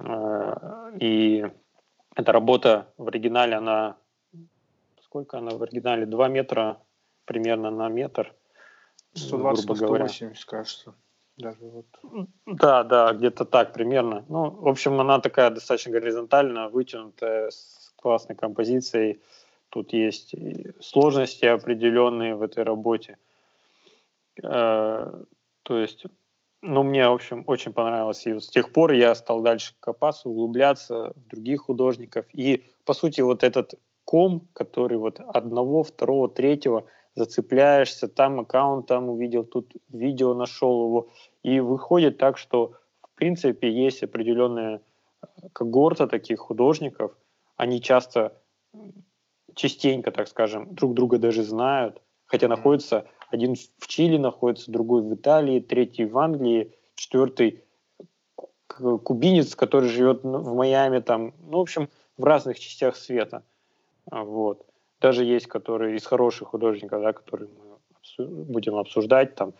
Э, 0.00 0.92
и 0.98 1.46
эта 2.14 2.32
работа 2.32 2.88
в 2.96 3.08
оригинале, 3.08 3.56
она... 3.56 3.96
Сколько 5.02 5.38
она 5.38 5.50
в 5.50 5.62
оригинале? 5.62 6.06
Два 6.06 6.28
метра 6.28 6.78
примерно 7.26 7.70
на 7.70 7.88
метр. 7.88 8.34
120 9.14 9.66
грубо 9.66 9.74
180, 10.06 10.44
кажется. 10.44 10.94
Даже 11.36 11.58
вот. 11.60 11.86
Да, 12.46 12.84
да, 12.84 13.12
где-то 13.12 13.44
так 13.44 13.72
примерно. 13.72 14.24
Ну, 14.28 14.50
в 14.50 14.68
общем, 14.68 15.00
она 15.00 15.18
такая 15.18 15.50
достаточно 15.50 15.92
горизонтально 15.92 16.68
вытянутая, 16.68 17.50
с 17.50 17.92
классной 17.96 18.36
композицией. 18.36 19.20
Тут 19.70 19.92
есть 19.92 20.34
сложности 20.80 21.46
определенные 21.46 22.34
в 22.34 22.42
этой 22.42 22.64
работе. 22.64 23.16
Э, 24.42 25.22
то 25.62 25.78
есть, 25.78 26.04
ну, 26.60 26.82
мне, 26.82 27.08
в 27.08 27.12
общем, 27.12 27.44
очень 27.46 27.72
понравилось. 27.72 28.26
И 28.26 28.34
вот 28.34 28.44
с 28.44 28.50
тех 28.50 28.70
пор 28.70 28.92
я 28.92 29.14
стал 29.14 29.40
дальше 29.40 29.74
копаться, 29.80 30.28
углубляться 30.28 31.14
в 31.16 31.28
других 31.28 31.62
художников. 31.62 32.26
И, 32.34 32.64
по 32.84 32.92
сути, 32.92 33.22
вот 33.22 33.42
этот 33.42 33.74
ком, 34.04 34.46
который 34.52 34.98
вот 34.98 35.18
одного, 35.20 35.82
второго, 35.82 36.28
третьего– 36.28 36.84
зацепляешься, 37.14 38.08
там 38.08 38.40
аккаунт 38.40 38.86
там 38.86 39.08
увидел, 39.08 39.44
тут 39.44 39.72
видео 39.90 40.34
нашел 40.34 40.86
его, 40.86 41.08
и 41.42 41.60
выходит 41.60 42.18
так, 42.18 42.38
что 42.38 42.74
в 43.02 43.10
принципе 43.14 43.70
есть 43.70 44.02
определенная 44.02 44.80
э, 45.22 45.26
когорта 45.52 46.06
таких 46.06 46.40
художников, 46.40 47.12
они 47.56 47.80
часто, 47.80 48.40
частенько, 49.54 50.10
так 50.10 50.28
скажем, 50.28 50.74
друг 50.74 50.94
друга 50.94 51.18
даже 51.18 51.42
знают, 51.42 52.00
хотя 52.26 52.48
находится 52.48 53.06
один 53.30 53.54
в 53.78 53.86
Чили 53.86 54.16
находится, 54.16 54.70
другой 54.70 55.02
в 55.02 55.14
Италии, 55.14 55.60
третий 55.60 56.04
в 56.04 56.18
Англии, 56.18 56.74
четвертый 56.94 57.64
кубинец, 58.68 59.54
который 59.54 59.88
живет 59.88 60.22
в 60.22 60.54
Майами, 60.54 61.00
там, 61.00 61.34
ну, 61.40 61.58
в 61.58 61.60
общем, 61.60 61.88
в 62.16 62.24
разных 62.24 62.58
частях 62.58 62.96
света. 62.96 63.44
Вот 64.10 64.66
даже 65.02 65.24
есть, 65.24 65.46
которые 65.46 65.96
из 65.96 66.06
хороших 66.06 66.48
художников, 66.48 67.02
да, 67.02 67.12
которые 67.12 67.50
мы 68.18 68.26
будем 68.44 68.76
обсуждать, 68.76 69.34
там 69.34 69.52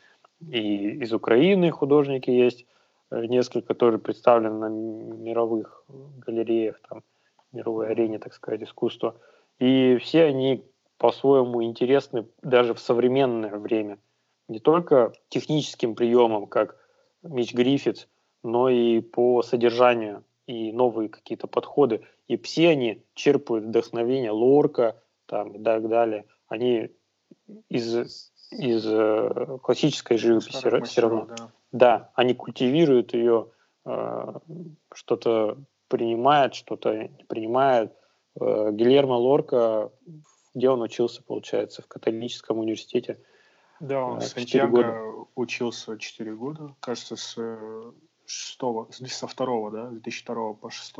и 0.48 1.02
из 1.02 1.12
Украины 1.12 1.70
художники 1.70 2.30
есть, 2.30 2.66
э, 3.10 3.26
несколько, 3.26 3.74
которые 3.74 4.00
представлены 4.00 4.58
на 4.58 4.68
мировых 4.68 5.84
галереях, 6.26 6.80
там, 6.88 7.02
мировой 7.52 7.90
арене, 7.90 8.18
так 8.18 8.34
сказать, 8.34 8.62
искусства. 8.62 9.14
И 9.58 9.96
все 10.00 10.24
они 10.24 10.64
по-своему 10.98 11.62
интересны 11.62 12.26
даже 12.42 12.74
в 12.74 12.80
современное 12.80 13.56
время. 13.58 13.98
Не 14.48 14.58
только 14.58 15.12
техническим 15.28 15.94
приемом, 15.94 16.46
как 16.46 16.76
Мич 17.22 17.54
Гриффитс, 17.54 18.06
но 18.42 18.68
и 18.68 19.00
по 19.00 19.42
содержанию 19.42 20.24
и 20.46 20.72
новые 20.72 21.08
какие-то 21.08 21.46
подходы. 21.46 22.02
И 22.26 22.36
все 22.36 22.70
они 22.70 23.04
черпают 23.14 23.64
вдохновение 23.64 24.32
Лорка, 24.32 25.00
там 25.32 25.52
и 25.52 25.64
так 25.64 25.88
далее, 25.88 26.26
они 26.46 26.90
из, 27.70 28.30
из 28.50 28.86
э, 28.86 29.58
классической 29.62 30.18
живописи 30.18 30.84
все 30.84 31.00
равно. 31.00 31.24
Да. 31.24 31.52
да, 31.72 32.10
они 32.14 32.34
культивируют 32.34 33.14
ее, 33.14 33.48
э, 33.86 34.32
что-то 34.92 35.56
принимают, 35.88 36.54
что-то 36.54 37.08
не 37.08 37.24
принимают. 37.24 37.94
Э, 38.38 38.72
Гильермо 38.72 39.14
Лорка, 39.14 39.90
где 40.54 40.68
он 40.68 40.82
учился, 40.82 41.22
получается, 41.22 41.80
в 41.80 41.86
католическом 41.86 42.58
университете. 42.58 43.18
Да, 43.80 44.04
он 44.04 44.20
в 44.20 44.24
Сантьяго 44.24 45.26
учился 45.34 45.98
4 45.98 46.34
года, 46.34 46.76
кажется, 46.80 47.16
с 47.16 47.34
6, 48.26 48.58
со 49.08 49.26
2, 49.26 49.70
да, 49.70 49.88
2002 49.88 50.52
по 50.52 50.70
6 50.70 50.94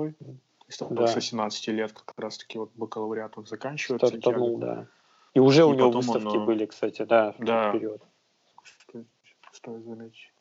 да. 0.91 1.07
с 1.07 1.15
18 1.15 1.69
лет 1.69 1.93
как 1.93 2.19
раз-таки 2.19 2.59
вот 2.59 2.71
бакалавриат 2.75 3.37
он 3.37 3.47
заканчивает. 3.47 4.05
Стартанул, 4.05 4.59
да. 4.59 4.87
И 5.35 5.41
уже 5.41 5.63
и 5.63 5.65
у 5.65 5.75
него 5.75 5.91
выставки 5.91 6.37
он, 6.37 6.47
были, 6.47 6.67
кстати, 6.67 7.03
да, 7.03 7.33
в 7.33 7.45
да. 7.45 7.73
период. 7.73 8.03
Что, 8.63 9.05
стоит 9.53 9.85
заметить. 9.85 10.33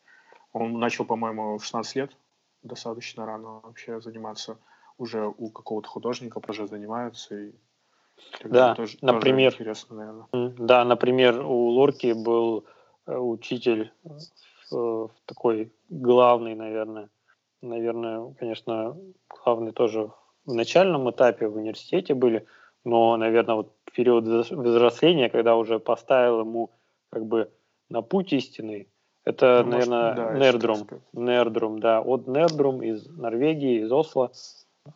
Он 0.52 0.78
начал, 0.78 1.04
по-моему, 1.04 1.56
в 1.56 1.64
16 1.64 1.96
лет, 1.96 2.16
достаточно 2.62 3.24
рано 3.24 3.60
вообще 3.62 4.00
заниматься. 4.00 4.58
Уже 4.98 5.26
у 5.26 5.48
какого-то 5.48 5.88
художника 5.88 6.40
уже 6.46 6.66
занимаются. 6.66 7.34
И 7.34 7.52
да, 8.44 8.74
тоже, 8.74 8.98
например, 9.00 9.52
тоже 9.52 9.62
интересно, 9.62 9.96
наверное. 9.96 10.54
Да, 10.58 10.84
например, 10.84 11.40
у 11.40 11.68
Лорки 11.68 12.12
был 12.12 12.64
э, 13.06 13.16
учитель 13.16 13.92
э, 14.04 15.08
такой 15.26 15.72
главный, 15.88 16.54
наверное, 16.54 17.08
наверное, 17.62 18.34
конечно, 18.38 18.96
главный 19.28 19.72
тоже 19.72 20.10
в 20.44 20.52
начальном 20.52 21.10
этапе 21.10 21.48
в 21.48 21.56
университете 21.56 22.14
были, 22.14 22.46
но, 22.84 23.16
наверное, 23.16 23.54
вот 23.54 23.72
период 23.94 24.24
взросления, 24.24 25.30
когда 25.30 25.56
уже 25.56 25.78
поставил 25.78 26.40
ему 26.40 26.70
как 27.10 27.26
бы 27.26 27.50
на 27.88 28.02
путь 28.02 28.32
истинный, 28.32 28.88
это, 29.24 29.62
ну, 29.64 29.72
наверное, 29.72 30.14
да, 30.14 30.32
Нердрум. 30.34 30.88
Нердрум, 31.12 31.78
да. 31.78 32.00
От 32.00 32.26
Нердрум 32.26 32.82
из 32.82 33.06
Норвегии, 33.06 33.82
из 33.82 33.92
Осло, 33.92 34.32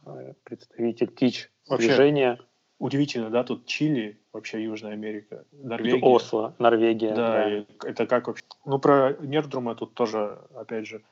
э, 0.04 0.32
представитель 0.42 1.12
ТИЧ 1.14 1.50
вообще, 1.68 1.86
движения. 1.86 2.38
Удивительно, 2.78 3.30
да, 3.30 3.44
тут 3.44 3.66
Чили, 3.66 4.18
вообще 4.32 4.62
Южная 4.62 4.92
Америка, 4.92 5.44
Норвегия. 5.52 6.04
Осло, 6.04 6.54
Норвегия. 6.58 7.14
Да, 7.14 7.48
да. 7.48 7.88
это 7.88 8.06
как 8.06 8.26
вообще... 8.26 8.44
Ну, 8.64 8.78
про 8.78 9.16
Нердрума 9.20 9.76
тут 9.76 9.94
тоже, 9.94 10.38
опять 10.54 10.86
же, 10.86 11.02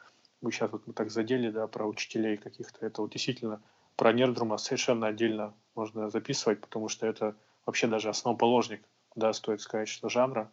мы 0.44 0.52
сейчас 0.52 0.70
вот 0.70 0.86
мы 0.86 0.92
так 0.92 1.10
задели, 1.10 1.50
да, 1.50 1.66
про 1.66 1.86
учителей 1.86 2.36
каких-то. 2.36 2.84
Это 2.84 3.00
вот 3.00 3.12
действительно 3.12 3.62
про 3.96 4.12
Нердрума 4.12 4.58
совершенно 4.58 5.06
отдельно 5.06 5.54
можно 5.74 6.10
записывать, 6.10 6.60
потому 6.60 6.88
что 6.88 7.06
это 7.06 7.34
вообще 7.64 7.86
даже 7.86 8.10
основоположник, 8.10 8.82
да, 9.16 9.32
стоит 9.32 9.62
сказать, 9.62 9.88
что 9.88 10.10
жанра, 10.10 10.50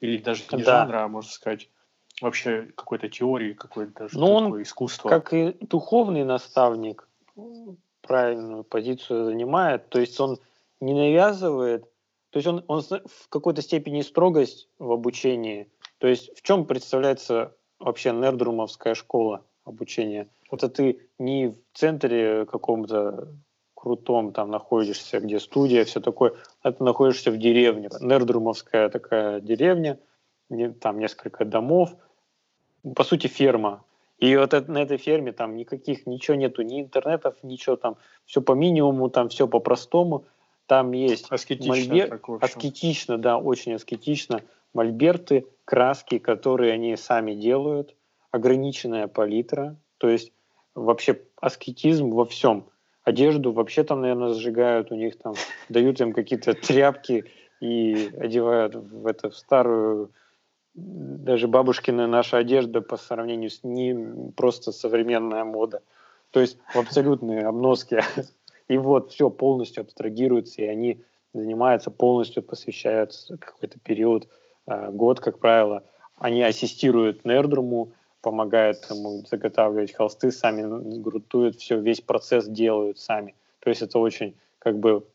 или 0.00 0.16
даже 0.16 0.44
не 0.52 0.62
да. 0.62 0.80
жанра, 0.80 1.04
а 1.04 1.08
можно 1.08 1.30
сказать, 1.30 1.68
вообще 2.22 2.72
какой-то 2.74 3.08
теории, 3.10 3.52
какой-то 3.52 3.92
даже 3.92 4.18
ну, 4.18 4.32
он, 4.32 4.62
искусство. 4.62 5.10
Как 5.10 5.34
и 5.34 5.54
духовный 5.60 6.24
наставник, 6.24 7.06
правильную 8.00 8.64
позицию 8.64 9.26
занимает, 9.26 9.90
то 9.90 10.00
есть 10.00 10.18
он 10.18 10.38
не 10.80 10.94
навязывает, 10.94 11.84
то 12.30 12.38
есть 12.38 12.46
он, 12.46 12.64
он 12.68 12.80
в 12.82 13.28
какой-то 13.28 13.60
степени 13.60 14.00
строгость 14.00 14.68
в 14.78 14.92
обучении, 14.92 15.70
то 15.98 16.06
есть 16.06 16.34
в 16.36 16.42
чем 16.42 16.64
представляется 16.64 17.54
вообще 17.78 18.12
нердрумовская 18.12 18.94
школа 18.94 19.42
обучения. 19.64 20.28
Вот 20.50 20.60
ты 20.74 20.98
не 21.18 21.48
в 21.48 21.56
центре 21.72 22.46
каком-то 22.46 23.28
крутом 23.74 24.32
там 24.32 24.50
находишься, 24.50 25.20
где 25.20 25.38
студия, 25.40 25.84
все 25.84 26.00
такое, 26.00 26.34
а 26.62 26.72
ты 26.72 26.82
находишься 26.82 27.30
в 27.30 27.36
деревне. 27.36 27.90
Нердрумовская 28.00 28.88
такая 28.88 29.40
деревня, 29.40 29.98
там 30.80 30.98
несколько 30.98 31.44
домов, 31.44 31.94
по 32.94 33.04
сути 33.04 33.26
ферма. 33.26 33.84
И 34.18 34.36
вот 34.36 34.54
это, 34.54 34.70
на 34.70 34.78
этой 34.78 34.96
ферме 34.96 35.32
там 35.32 35.56
никаких, 35.56 36.06
ничего 36.06 36.36
нету, 36.36 36.62
ни 36.62 36.80
интернетов, 36.80 37.34
ничего 37.42 37.76
там, 37.76 37.96
все 38.24 38.40
по 38.40 38.52
минимуму, 38.52 39.10
там 39.10 39.28
все 39.28 39.46
по-простому. 39.46 40.24
Там 40.66 40.92
есть 40.92 41.26
аскетично, 41.30 41.74
мольбер... 41.74 42.08
так, 42.08 42.42
аскетично, 42.42 43.18
да, 43.18 43.36
очень 43.36 43.74
аскетично. 43.74 44.40
Мольберты, 44.74 45.46
краски, 45.64 46.18
которые 46.18 46.72
они 46.72 46.96
сами 46.96 47.32
делают, 47.34 47.94
ограниченная 48.30 49.06
палитра, 49.06 49.76
то 49.98 50.08
есть 50.08 50.32
вообще 50.74 51.20
аскетизм 51.40 52.10
во 52.10 52.24
всем. 52.26 52.66
Одежду 53.04 53.52
вообще 53.52 53.84
там, 53.84 54.00
наверное, 54.00 54.34
сжигают, 54.34 54.90
у 54.90 54.96
них 54.96 55.18
там 55.18 55.34
дают 55.68 56.00
им 56.00 56.12
какие-то 56.12 56.54
тряпки 56.54 57.24
и 57.60 58.10
одевают 58.18 58.74
в 58.74 59.06
эту 59.06 59.30
старую 59.30 60.10
даже 60.74 61.46
бабушкина 61.46 62.06
наша 62.06 62.38
одежда 62.38 62.80
по 62.80 62.96
сравнению 62.96 63.50
с 63.50 63.62
ним 63.62 64.32
просто 64.32 64.72
современная 64.72 65.44
мода. 65.44 65.82
То 66.30 66.40
есть 66.40 66.58
в 66.74 66.76
абсолютные 66.76 67.46
обноски. 67.46 68.00
И 68.66 68.78
вот 68.78 69.12
все 69.12 69.28
полностью 69.28 69.82
абстрагируется, 69.82 70.62
и 70.62 70.66
они 70.66 71.04
занимаются 71.34 71.90
полностью, 71.90 72.42
посвящаются 72.42 73.36
какой-то 73.36 73.78
период 73.78 74.26
год, 74.66 75.20
как 75.20 75.38
правило, 75.38 75.82
они 76.16 76.42
ассистируют 76.42 77.24
Нердруму, 77.24 77.92
помогают 78.20 78.78
ему 78.90 79.22
заготавливать 79.26 79.92
холсты, 79.92 80.30
сами 80.30 80.62
грунтуют, 81.00 81.56
все, 81.56 81.78
весь 81.78 82.00
процесс 82.00 82.46
делают 82.46 82.98
сами. 82.98 83.34
То 83.60 83.70
есть 83.70 83.82
это 83.82 83.98
очень 83.98 84.34
как 84.58 84.78
бы 84.78 85.06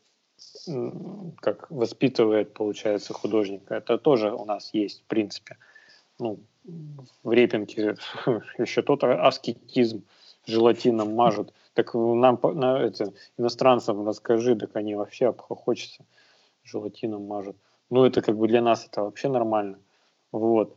как 1.40 1.70
воспитывает, 1.70 2.54
получается, 2.54 3.12
художника. 3.12 3.74
Это 3.74 3.98
тоже 3.98 4.32
у 4.32 4.44
нас 4.44 4.70
есть, 4.72 5.02
в 5.02 5.04
принципе. 5.04 5.58
Ну, 6.18 6.38
в 7.22 7.32
Репинке 7.32 7.96
еще 8.58 8.82
тот 8.82 9.04
аскетизм 9.04 10.04
желатином 10.46 11.14
мажут. 11.14 11.52
Так 11.74 11.94
нам, 11.94 12.38
на, 12.42 12.78
это, 12.78 13.12
иностранцам 13.38 14.06
расскажи, 14.06 14.56
так 14.56 14.74
они 14.76 14.94
вообще 14.94 15.26
обхохочутся, 15.26 16.04
желатином 16.64 17.26
мажут. 17.26 17.56
Ну, 17.90 18.04
это 18.04 18.22
как 18.22 18.36
бы 18.36 18.48
для 18.48 18.62
нас 18.62 18.86
это 18.86 19.02
вообще 19.02 19.28
нормально. 19.28 19.78
Вот. 20.32 20.76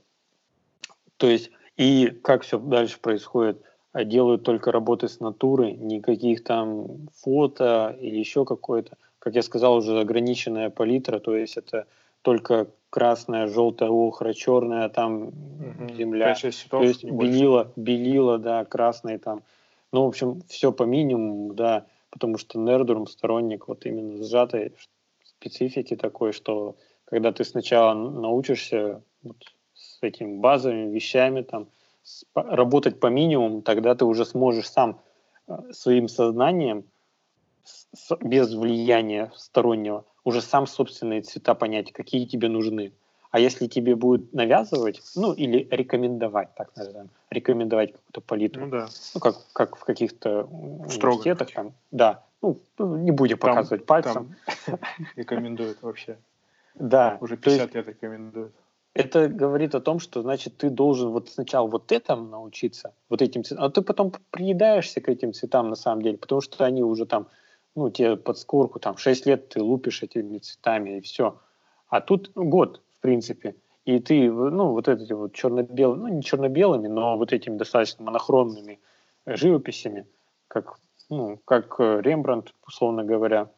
То 1.17 1.27
есть, 1.27 1.51
и 1.77 2.07
как 2.07 2.41
все 2.41 2.59
дальше 2.59 2.99
происходит? 2.99 3.61
А 3.91 4.03
делают 4.03 4.43
только 4.43 4.71
работы 4.71 5.07
с 5.07 5.19
натуры, 5.19 5.71
никаких 5.71 6.43
там 6.43 7.07
фото 7.13 7.95
или 8.01 8.17
еще 8.17 8.43
какое-то. 8.43 8.97
Как 9.19 9.35
я 9.35 9.43
сказал, 9.43 9.75
уже 9.75 9.99
ограниченная 9.99 10.71
палитра, 10.71 11.19
то 11.19 11.35
есть 11.35 11.57
это 11.57 11.85
только 12.23 12.67
красная, 12.89 13.47
желтая, 13.47 13.89
охра, 13.89 14.33
черная, 14.33 14.89
там 14.89 15.27
угу. 15.27 15.93
земля. 15.95 16.35
То 16.69 16.81
есть 16.81 17.03
белила, 17.03 17.71
белила, 17.75 18.39
да, 18.39 18.65
красные 18.65 19.19
там. 19.19 19.43
Ну, 19.91 20.05
в 20.05 20.07
общем, 20.07 20.41
все 20.47 20.71
по 20.71 20.83
минимуму, 20.83 21.53
да, 21.53 21.85
потому 22.09 22.39
что 22.39 22.59
Нердурм 22.59 23.05
сторонник 23.05 23.67
вот 23.67 23.85
именно 23.85 24.23
сжатой 24.23 24.73
специфики 25.23 25.95
такой, 25.95 26.33
что 26.33 26.75
когда 27.05 27.31
ты 27.31 27.43
сначала 27.43 27.93
научишься 27.93 29.01
вот 29.23 29.37
с 29.73 29.99
этими 30.01 30.37
базовыми 30.37 30.93
вещами, 30.93 31.41
там, 31.41 31.67
с, 32.03 32.25
работать 32.33 32.99
по 32.99 33.07
минимуму, 33.07 33.61
тогда 33.61 33.95
ты 33.95 34.05
уже 34.05 34.25
сможешь 34.25 34.69
сам 34.69 34.99
э, 35.47 35.71
своим 35.71 36.07
сознанием, 36.07 36.85
с, 37.63 38.15
без 38.21 38.53
влияния 38.53 39.31
стороннего, 39.35 40.05
уже 40.23 40.41
сам 40.41 40.67
собственные 40.67 41.21
цвета 41.21 41.55
понять, 41.55 41.91
какие 41.91 42.25
тебе 42.25 42.49
нужны. 42.49 42.93
А 43.31 43.39
если 43.39 43.65
тебе 43.65 43.95
будет 43.95 44.31
навязывать, 44.31 45.01
ну 45.15 45.33
или 45.33 45.67
рекомендовать, 45.71 46.53
так 46.55 46.75
назовем, 46.75 47.09
рекомендовать 47.31 47.93
какую-то 47.93 48.21
палитру, 48.21 48.65
ну, 48.65 48.71
да. 48.71 48.87
ну 49.15 49.19
как, 49.19 49.37
как 49.53 49.75
в 49.75 49.83
каких-то 49.83 50.43
университетах, 50.43 51.51
там, 51.51 51.73
да, 51.89 52.23
ну, 52.43 52.59
не 52.77 53.09
будем 53.11 53.39
там, 53.39 53.49
показывать 53.49 53.85
пальцем. 53.85 54.35
Там 54.65 54.77
рекомендуют 55.15 55.81
вообще. 55.81 56.17
Да. 56.75 57.17
Уже 57.21 57.37
50 57.37 57.75
лет 57.75 57.87
рекомендуют. 57.87 58.53
Это 58.93 59.27
говорит 59.27 59.73
о 59.73 59.81
том, 59.81 59.99
что, 59.99 60.21
значит, 60.21 60.57
ты 60.57 60.69
должен 60.69 61.09
вот 61.09 61.29
сначала 61.29 61.67
вот 61.67 61.91
этому 61.91 62.29
научиться, 62.29 62.93
вот 63.09 63.23
этим 63.23 63.43
цветам, 63.43 63.65
а 63.65 63.69
ты 63.71 63.81
потом 63.81 64.13
приедаешься 64.29 65.01
к 65.01 65.09
этим 65.09 65.33
цветам 65.33 65.69
на 65.69 65.75
самом 65.75 66.03
деле, 66.03 66.17
потому 66.17 66.41
что 66.41 66.63
они 66.63 66.83
уже 66.83 67.07
там, 67.07 67.27
ну, 67.75 67.89
тебе 67.89 68.17
под 68.17 68.37
скорку, 68.37 68.79
там, 68.79 68.97
6 68.97 69.25
лет 69.25 69.49
ты 69.49 69.63
лупишь 69.63 70.03
этими 70.03 70.37
цветами, 70.37 70.97
и 70.97 71.01
все. 71.01 71.39
А 71.87 72.01
тут 72.01 72.31
год, 72.35 72.81
принципе. 73.03 73.55
И 73.85 73.99
ты, 73.99 74.31
ну, 74.31 74.71
вот 74.71 74.87
эти 74.87 75.11
вот 75.11 75.33
черно-белые, 75.33 75.99
ну, 75.99 76.07
не 76.07 76.23
черно-белыми, 76.23 76.87
но 76.87 77.17
вот 77.17 77.33
этими 77.33 77.57
достаточно 77.57 78.03
монохромными 78.05 78.79
живописями, 79.27 80.07
как, 80.47 80.79
ну, 81.09 81.37
как 81.45 81.75
э, 81.79 81.99
Рембрандт, 82.01 82.53
условно 82.65 83.03
говоря, 83.03 83.49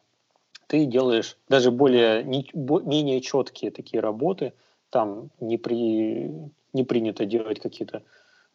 ты 0.66 0.84
делаешь 0.84 1.36
даже 1.48 1.70
более, 1.70 2.24
не, 2.24 2.48
менее 2.54 3.20
четкие 3.20 3.70
такие 3.70 4.00
работы, 4.00 4.52
там 4.90 5.30
не, 5.40 5.58
при, 5.58 6.30
не 6.72 6.84
принято 6.84 7.24
делать 7.24 7.60
какие-то 7.60 8.02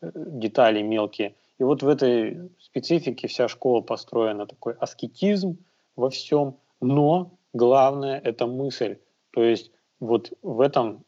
э, 0.01 0.11
детали 0.15 0.81
мелкие. 0.81 1.35
И 1.59 1.63
вот 1.63 1.83
в 1.83 1.87
этой 1.87 2.49
специфике 2.59 3.27
вся 3.27 3.47
школа 3.47 3.81
построена, 3.81 4.47
такой 4.47 4.73
аскетизм 4.73 5.57
во 5.95 6.09
всем, 6.09 6.57
но 6.79 7.37
главное– 7.53 8.19
это 8.23 8.47
мысль. 8.47 8.97
То 9.31 9.43
есть 9.43 9.71
вот 9.99 10.33
в 10.41 10.61
этом 10.61 11.05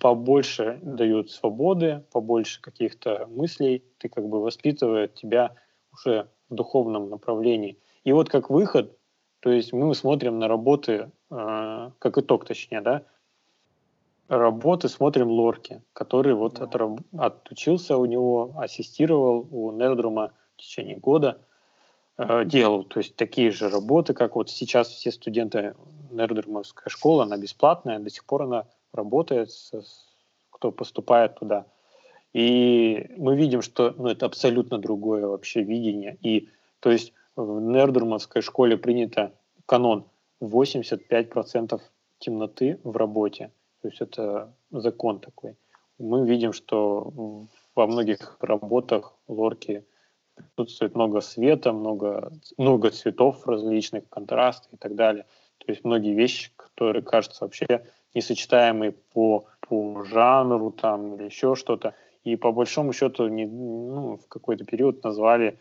побольше 0.00 0.80
дают 0.82 1.30
свободы, 1.30 2.02
побольше 2.10 2.60
каких-то 2.60 3.26
мыслей, 3.30 3.84
ты 3.98 4.08
как 4.08 4.26
бы 4.26 4.40
воспитывает 4.40 5.14
тебя 5.14 5.54
уже 5.92 6.28
в 6.48 6.54
духовном 6.54 7.10
направлении. 7.10 7.78
И 8.04 8.12
вот 8.12 8.30
как 8.30 8.48
выход, 8.48 8.97
то 9.40 9.50
есть 9.50 9.72
мы 9.72 9.94
смотрим 9.94 10.38
на 10.38 10.48
работы, 10.48 11.10
э, 11.30 11.90
как 11.98 12.18
итог 12.18 12.44
точнее, 12.44 12.80
да, 12.80 13.02
работы 14.28 14.88
смотрим 14.88 15.28
Лорки, 15.28 15.82
который 15.92 16.34
вот 16.34 16.60
отраб- 16.60 17.04
отучился 17.16 17.96
у 17.96 18.04
него, 18.04 18.54
ассистировал 18.56 19.46
у 19.50 19.72
Нердрума 19.72 20.32
в 20.56 20.60
течение 20.60 20.96
года, 20.96 21.40
э, 22.16 22.44
делал, 22.44 22.84
то 22.84 22.98
есть 22.98 23.16
такие 23.16 23.50
же 23.50 23.68
работы, 23.70 24.12
как 24.12 24.36
вот 24.36 24.50
сейчас 24.50 24.88
все 24.88 25.12
студенты 25.12 25.74
Нердермовская 26.10 26.88
школа, 26.88 27.22
она 27.24 27.36
бесплатная, 27.36 27.98
до 27.98 28.10
сих 28.10 28.24
пор 28.24 28.42
она 28.42 28.66
работает, 28.92 29.50
с, 29.52 29.72
кто 30.50 30.72
поступает 30.72 31.36
туда. 31.36 31.66
И 32.32 33.10
мы 33.16 33.36
видим, 33.36 33.62
что 33.62 33.94
ну, 33.96 34.08
это 34.08 34.26
абсолютно 34.26 34.78
другое 34.78 35.26
вообще 35.26 35.62
видение. 35.62 36.18
И 36.20 36.50
то 36.80 36.90
есть 36.90 37.12
в 37.38 37.60
Нердермовской 37.60 38.42
школе 38.42 38.76
принято 38.76 39.32
канон 39.66 40.06
85% 40.42 41.80
темноты 42.18 42.80
в 42.82 42.96
работе. 42.96 43.52
То 43.80 43.88
есть 43.88 44.00
это 44.00 44.52
закон 44.72 45.20
такой. 45.20 45.56
Мы 45.98 46.26
видим, 46.26 46.52
что 46.52 47.46
во 47.76 47.86
многих 47.86 48.36
работах 48.40 49.14
лорки 49.28 49.84
присутствует 50.56 50.96
много 50.96 51.20
света, 51.20 51.72
много, 51.72 52.32
много 52.56 52.90
цветов 52.90 53.46
различных, 53.46 54.08
контрастов 54.08 54.72
и 54.72 54.76
так 54.76 54.96
далее. 54.96 55.24
То 55.58 55.72
есть 55.72 55.84
многие 55.84 56.14
вещи, 56.14 56.50
которые 56.56 57.02
кажутся 57.02 57.44
вообще 57.44 57.86
несочетаемые 58.14 58.92
по, 59.12 59.46
по 59.60 60.02
жанру 60.04 60.72
там 60.72 61.14
или 61.14 61.24
еще 61.24 61.54
что-то. 61.54 61.94
И 62.24 62.34
по 62.34 62.50
большому 62.50 62.92
счету 62.92 63.28
не, 63.28 63.46
ну, 63.46 64.16
в 64.16 64.26
какой-то 64.26 64.64
период 64.64 65.04
назвали, 65.04 65.58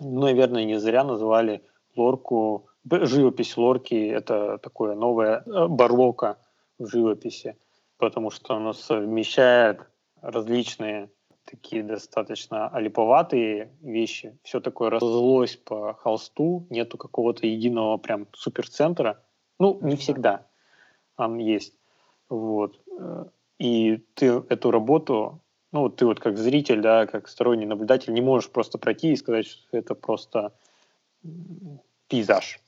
наверное, 0.00 0.64
не 0.64 0.78
зря 0.78 1.04
назвали 1.04 1.62
лорку, 1.96 2.66
живопись 2.90 3.56
лорки— 3.56 3.94
это 4.08 4.58
такое 4.58 4.94
новое 4.94 5.42
э, 5.44 5.66
барокко 5.68 6.38
в 6.78 6.86
живописи, 6.86 7.56
потому 7.98 8.30
что 8.30 8.54
оно 8.54 8.72
совмещает 8.72 9.80
различные 10.20 11.10
такие 11.44 11.82
достаточно 11.82 12.68
олиповатые 12.68 13.72
вещи. 13.80 14.38
Все 14.42 14.60
такое 14.60 14.90
разлось 14.90 15.56
по 15.56 15.94
холсту, 15.94 16.66
нету 16.70 16.98
какого-то 16.98 17.46
единого 17.46 17.96
прям 17.98 18.26
суперцентра. 18.32 19.22
Ну, 19.58 19.78
не 19.82 19.96
всегда 19.96 20.46
он 21.16 21.38
есть. 21.38 21.74
Вот. 22.28 22.80
И 23.58 23.96
ты 24.14 24.42
эту 24.48 24.70
работу, 24.70 25.40
ну, 25.72 25.88
ты 25.88 26.06
вот 26.06 26.20
как 26.20 26.38
зритель, 26.38 26.80
да, 26.80 27.06
как 27.06 27.28
сторонний 27.28 27.66
наблюдатель, 27.66 28.12
не 28.12 28.20
можешь 28.20 28.50
просто 28.50 28.78
пройти 28.78 29.12
и 29.12 29.16
сказать, 29.16 29.46
что 29.46 29.76
это 29.76 29.94
просто 29.94 30.52
пейзаж. 32.08 32.60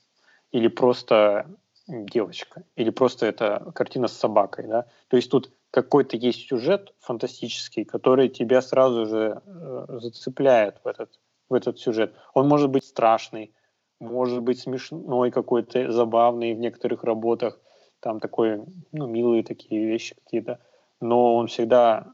Или 0.51 0.67
просто 0.67 1.47
девочка. 1.87 2.63
Или 2.75 2.89
просто 2.89 3.25
это 3.27 3.71
картина 3.75 4.07
с 4.07 4.13
собакой, 4.13 4.67
да. 4.67 4.85
То 5.07 5.17
есть 5.17 5.29
тут 5.29 5.51
какой-то 5.71 6.17
есть 6.17 6.47
сюжет 6.47 6.93
фантастический, 6.99 7.83
который 7.83 8.29
тебя 8.29 8.61
сразу 8.61 9.05
же 9.05 9.41
э, 9.45 9.85
зацепляет 9.99 10.79
в 10.83 10.87
этот, 10.87 11.19
в 11.49 11.53
этот 11.53 11.79
сюжет. 11.79 12.15
Он 12.33 12.47
может 12.47 12.69
быть 12.69 12.85
страшный, 12.85 13.53
может 13.99 14.41
быть 14.41 14.59
смешной 14.59 15.31
какой-то, 15.31 15.91
забавный 15.91 16.53
в 16.53 16.59
некоторых 16.59 17.03
работах, 17.03 17.59
там 17.99 18.19
такой, 18.19 18.63
ну, 18.91 19.07
милые 19.07 19.43
такие 19.43 19.85
вещи 19.85 20.15
какие-то, 20.15 20.59
но 21.01 21.35
он 21.35 21.47
всегда, 21.47 22.13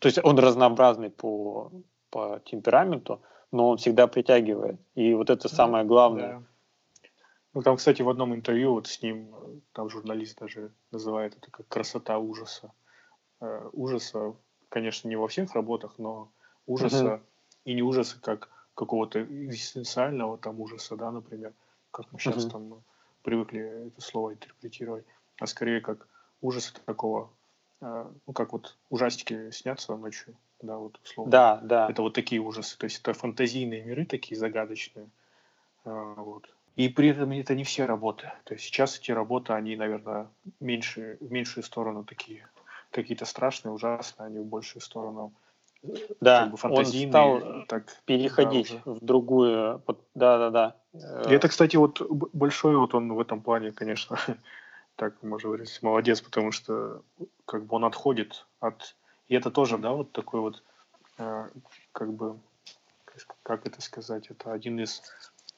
то 0.00 0.06
есть 0.06 0.18
он 0.22 0.38
разнообразный 0.38 1.10
по, 1.10 1.70
по 2.10 2.40
темпераменту, 2.44 3.22
но 3.52 3.70
он 3.70 3.76
всегда 3.76 4.06
притягивает. 4.06 4.80
И 4.94 5.14
вот 5.14 5.30
это 5.30 5.48
самое 5.48 5.84
главное. 5.84 6.38
Да. 6.40 6.42
Ну, 7.54 7.62
там, 7.62 7.76
кстати, 7.76 8.02
в 8.02 8.08
одном 8.08 8.34
интервью 8.34 8.74
вот 8.74 8.86
с 8.86 9.02
ним, 9.02 9.34
там 9.72 9.88
журналист 9.88 10.38
даже 10.38 10.72
называет 10.90 11.36
это 11.36 11.50
как 11.50 11.66
красота 11.68 12.18
ужаса. 12.18 12.72
Э, 13.40 13.68
ужаса, 13.72 14.34
конечно, 14.68 15.08
не 15.08 15.16
во 15.16 15.28
всех 15.28 15.54
работах, 15.54 15.94
но 15.98 16.30
ужаса, 16.66 17.04
uh-huh. 17.04 17.20
и 17.64 17.74
не 17.74 17.82
ужаса 17.82 18.20
как 18.20 18.50
какого-то 18.74 19.22
экзистенциального 19.22 20.38
там 20.38 20.60
ужаса, 20.60 20.96
да, 20.96 21.10
например, 21.10 21.52
как 21.90 22.12
мы 22.12 22.18
сейчас 22.18 22.46
uh-huh. 22.46 22.50
там 22.50 22.84
привыкли 23.22 23.88
это 23.88 24.00
слово 24.00 24.34
интерпретировать, 24.34 25.04
а 25.40 25.46
скорее 25.46 25.80
как 25.80 26.06
ужаса 26.40 26.74
такого, 26.84 27.30
ну, 27.80 28.32
как 28.34 28.52
вот 28.52 28.76
ужастики 28.90 29.50
снятся 29.50 29.96
ночью, 29.96 30.34
да, 30.60 30.78
вот 30.78 30.98
условно. 31.04 31.30
Да, 31.30 31.60
да. 31.62 31.90
Это 31.90 32.02
вот 32.02 32.14
такие 32.14 32.40
ужасы, 32.40 32.76
то 32.78 32.84
есть 32.84 33.00
это 33.00 33.12
фантазийные 33.12 33.82
миры 33.82 34.04
такие 34.04 34.38
загадочные, 34.38 35.08
э, 35.84 36.14
вот. 36.16 36.48
И 36.76 36.88
при 36.88 37.08
этом 37.08 37.32
это 37.32 37.56
не 37.56 37.64
все 37.64 37.86
работы. 37.86 38.30
То 38.44 38.54
есть 38.54 38.64
сейчас 38.64 38.98
эти 38.98 39.10
работы, 39.10 39.52
они, 39.52 39.74
наверное, 39.74 40.28
меньше, 40.60 41.18
в 41.20 41.30
меньшую 41.30 41.64
сторону 41.64 42.04
такие 42.04 42.48
какие-то 42.90 43.24
страшные, 43.24 43.72
ужасные, 43.72 44.26
они 44.28 44.38
в 44.38 44.46
большую 44.46 44.80
сторону 44.80 45.32
да, 46.20 46.48
как 46.50 46.70
бы 46.70 46.76
он 46.76 46.86
стал 46.86 47.42
так, 47.68 47.84
переходить 48.04 48.80
да, 48.84 48.92
в 48.92 49.04
другую, 49.04 49.82
да, 50.14 50.50
да, 50.50 50.50
да, 50.50 50.76
И 51.28 51.32
это, 51.32 51.48
кстати, 51.48 51.76
вот 51.76 52.00
большой 52.32 52.76
вот 52.76 52.94
он 52.94 53.12
в 53.12 53.20
этом 53.20 53.40
плане, 53.40 53.72
конечно, 53.72 54.18
так 54.98 55.22
можно 55.22 55.50
говорить, 55.50 55.78
молодец, 55.80 56.20
потому 56.20 56.50
что 56.50 57.02
как 57.46 57.64
бы 57.64 57.76
он 57.76 57.84
отходит 57.84 58.46
от... 58.58 58.96
И 59.28 59.36
это 59.36 59.50
тоже, 59.52 59.78
да, 59.78 59.92
вот 59.92 60.10
такой 60.10 60.40
вот, 60.40 60.64
э, 61.18 61.48
как 61.92 62.12
бы, 62.12 62.36
как 63.44 63.64
это 63.64 63.80
сказать, 63.80 64.26
это 64.26 64.52
один 64.52 64.80
из 64.80 65.02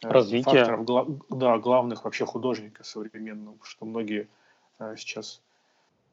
э, 0.02 0.08
Развития. 0.08 0.44
факторов, 0.44 0.84
гла, 0.84 1.06
да, 1.30 1.56
главных 1.56 2.04
вообще 2.04 2.26
художника 2.26 2.84
современного, 2.84 3.56
что 3.62 3.86
многие 3.86 4.28
э, 4.78 4.96
сейчас 4.98 5.40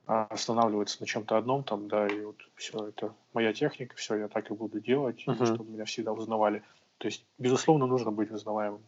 останавливаются 0.05 1.01
на 1.01 1.05
чем-то 1.05 1.37
одном, 1.37 1.65
там, 1.65 1.89
да, 1.89 2.07
и 2.07 2.21
вот 2.21 2.37
все, 2.55 2.87
это 2.87 3.13
моя 3.33 3.51
техника, 3.51 3.97
все, 3.97 4.15
я 4.15 4.29
так 4.29 4.49
и 4.49 4.53
буду 4.53 4.79
делать, 4.79 5.21
uh-huh. 5.27 5.53
чтобы 5.53 5.69
меня 5.69 5.83
всегда 5.83 6.13
узнавали. 6.13 6.63
То 6.97 7.09
есть, 7.09 7.25
безусловно, 7.37 7.87
нужно 7.87 8.09
быть 8.09 8.31
узнаваемым. 8.31 8.81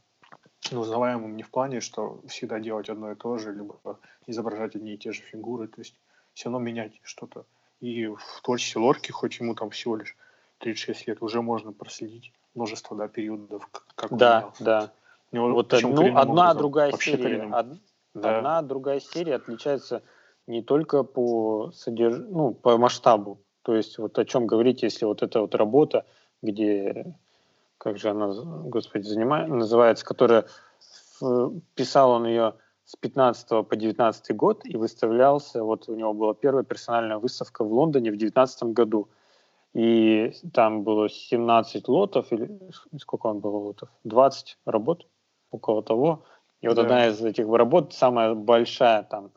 Но 0.72 0.82
узнаваемым 0.82 1.36
не 1.36 1.44
в 1.44 1.50
плане, 1.50 1.80
что 1.80 2.22
всегда 2.28 2.60
делать 2.60 2.90
одно 2.90 3.12
и 3.12 3.16
то 3.16 3.38
же, 3.38 3.54
либо 3.54 4.00
изображать 4.28 4.76
одни 4.76 4.94
и 4.94 4.98
те 4.98 5.12
же 5.12 5.22
фигуры, 5.22 5.68
то 5.68 5.82
есть 5.82 5.96
все 6.34 6.50
равно 6.50 6.60
менять 6.60 7.00
что-то. 7.04 7.46
И 7.80 8.08
в 8.08 8.42
творчестве 8.44 8.82
Лорки, 8.82 9.12
хоть 9.12 9.40
ему 9.40 9.56
там 9.56 9.70
всего 9.70 9.96
лишь 9.96 10.16
36 10.60 11.08
лет, 11.08 11.22
уже 11.22 11.42
можно 11.42 11.72
проследить 11.72 12.34
множество 12.54 12.96
да, 12.98 13.08
периодов, 13.08 13.70
как 13.96 14.16
да, 14.16 14.46
он 14.46 14.54
Да, 14.60 14.92
да. 15.32 15.40
Вот, 15.40 15.72
ну, 15.84 16.18
одна, 16.18 16.22
образом, 16.22 16.58
другая 16.58 16.92
серия, 16.94 17.44
од, 17.44 17.68
да. 18.16 18.38
одна, 18.38 18.62
другая 18.64 19.00
серия 19.00 19.36
отличается 19.36 20.02
не 20.48 20.64
только 20.64 21.04
по 21.04 21.72
содерж... 21.72 22.18
ну, 22.18 22.54
по 22.54 22.78
масштабу. 22.78 23.40
То 23.62 23.76
есть 23.76 24.00
вот 24.00 24.18
о 24.18 24.26
чем 24.26 24.48
говорить, 24.48 24.82
если 24.82 25.06
вот 25.06 25.22
эта 25.22 25.42
вот 25.42 25.54
работа, 25.54 26.06
где, 26.42 27.16
как 27.80 27.98
же 27.98 28.10
она, 28.10 28.28
господи, 28.28 29.08
занимает, 29.08 29.48
называется, 29.48 30.06
которая 30.06 30.46
писал 31.76 32.12
он 32.12 32.28
ее 32.28 32.54
с 32.86 32.96
15 32.96 33.68
по 33.68 33.76
19 33.76 34.36
год 34.36 34.66
и 34.66 34.76
выставлялся, 34.78 35.64
вот 35.64 35.90
у 35.90 35.96
него 35.96 36.14
была 36.14 36.34
первая 36.34 36.64
персональная 36.64 37.18
выставка 37.18 37.64
в 37.64 37.72
Лондоне 37.72 38.12
в 38.12 38.18
19 38.18 38.64
году. 38.74 39.10
И 39.74 40.34
там 40.54 40.84
было 40.84 41.10
17 41.10 41.88
лотов, 41.88 42.32
или 42.32 42.60
сколько 42.98 43.28
он 43.28 43.40
было 43.40 43.58
лотов? 43.58 43.90
20 44.04 44.58
работ, 44.66 45.08
около 45.52 45.84
того. 45.84 46.26
И 46.62 46.68
вот 46.68 46.76
да. 46.76 46.82
одна 46.82 47.08
из 47.08 47.24
этих 47.24 47.48
работ, 47.48 47.94
самая 47.94 48.34
большая, 48.34 49.04
там 49.04 49.32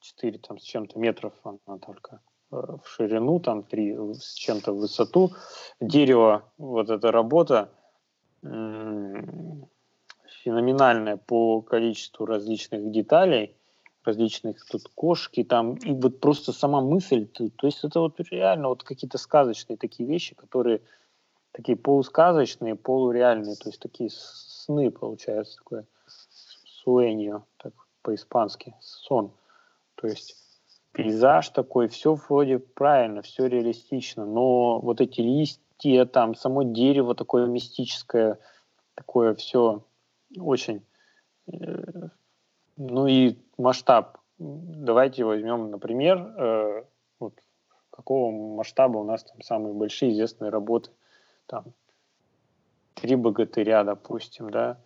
4 0.00 0.38
там, 0.38 0.58
с 0.58 0.62
чем-то 0.62 0.98
метров 0.98 1.32
она 1.44 1.78
только 1.78 2.20
э, 2.52 2.56
в 2.56 2.88
ширину, 2.88 3.40
там 3.40 3.64
3 3.64 4.14
с 4.14 4.34
чем-то 4.34 4.72
в 4.72 4.80
высоту. 4.80 5.30
Дерево, 5.80 6.52
вот 6.58 6.90
эта 6.90 7.10
работа, 7.10 7.70
феноменальная 10.42 11.16
по 11.16 11.60
количеству 11.62 12.26
различных 12.26 12.90
деталей, 12.90 13.54
различных 14.04 14.64
тут 14.64 14.82
кошки, 14.94 15.44
там, 15.44 15.74
и 15.74 15.92
вот 15.92 16.20
просто 16.20 16.52
сама 16.52 16.80
мысль, 16.80 17.26
то, 17.26 17.48
то 17.50 17.66
есть 17.66 17.84
это 17.84 18.00
вот 18.00 18.20
реально 18.30 18.68
вот 18.68 18.82
какие-то 18.82 19.18
сказочные 19.18 19.76
такие 19.76 20.08
вещи, 20.08 20.34
которые 20.34 20.80
такие 21.52 21.76
полусказочные, 21.76 22.76
полуреальные, 22.76 23.56
то 23.56 23.68
есть 23.68 23.80
такие 23.80 24.10
сны, 24.10 24.90
получается, 24.90 25.58
такое 25.58 25.86
суэньо, 26.82 27.44
так 27.58 27.72
по-испански, 28.02 28.74
сон. 28.80 29.32
То 29.96 30.06
есть 30.06 30.36
пейзаж 30.92 31.50
такой, 31.50 31.88
все 31.88 32.14
вроде 32.14 32.58
правильно, 32.58 33.22
все 33.22 33.46
реалистично, 33.46 34.24
но 34.24 34.78
вот 34.80 35.00
эти 35.00 35.20
листья, 35.20 35.62
там, 36.12 36.34
само 36.34 36.62
дерево 36.62 37.14
такое 37.14 37.46
мистическое, 37.46 38.38
такое 38.94 39.34
все 39.34 39.84
очень. 40.38 40.82
Э, 41.52 42.08
ну 42.76 43.06
и 43.06 43.36
масштаб. 43.56 44.18
Давайте 44.38 45.24
возьмем, 45.24 45.70
например, 45.70 46.18
э, 46.18 46.84
вот 47.18 47.34
какого 47.90 48.30
масштаба 48.30 48.98
у 48.98 49.04
нас 49.04 49.24
там 49.24 49.40
самые 49.42 49.74
большие 49.74 50.12
известные 50.12 50.50
работы. 50.50 50.90
Там 51.46 51.64
три 52.94 53.16
богатыря, 53.16 53.84
допустим, 53.84 54.50
да, 54.50 54.80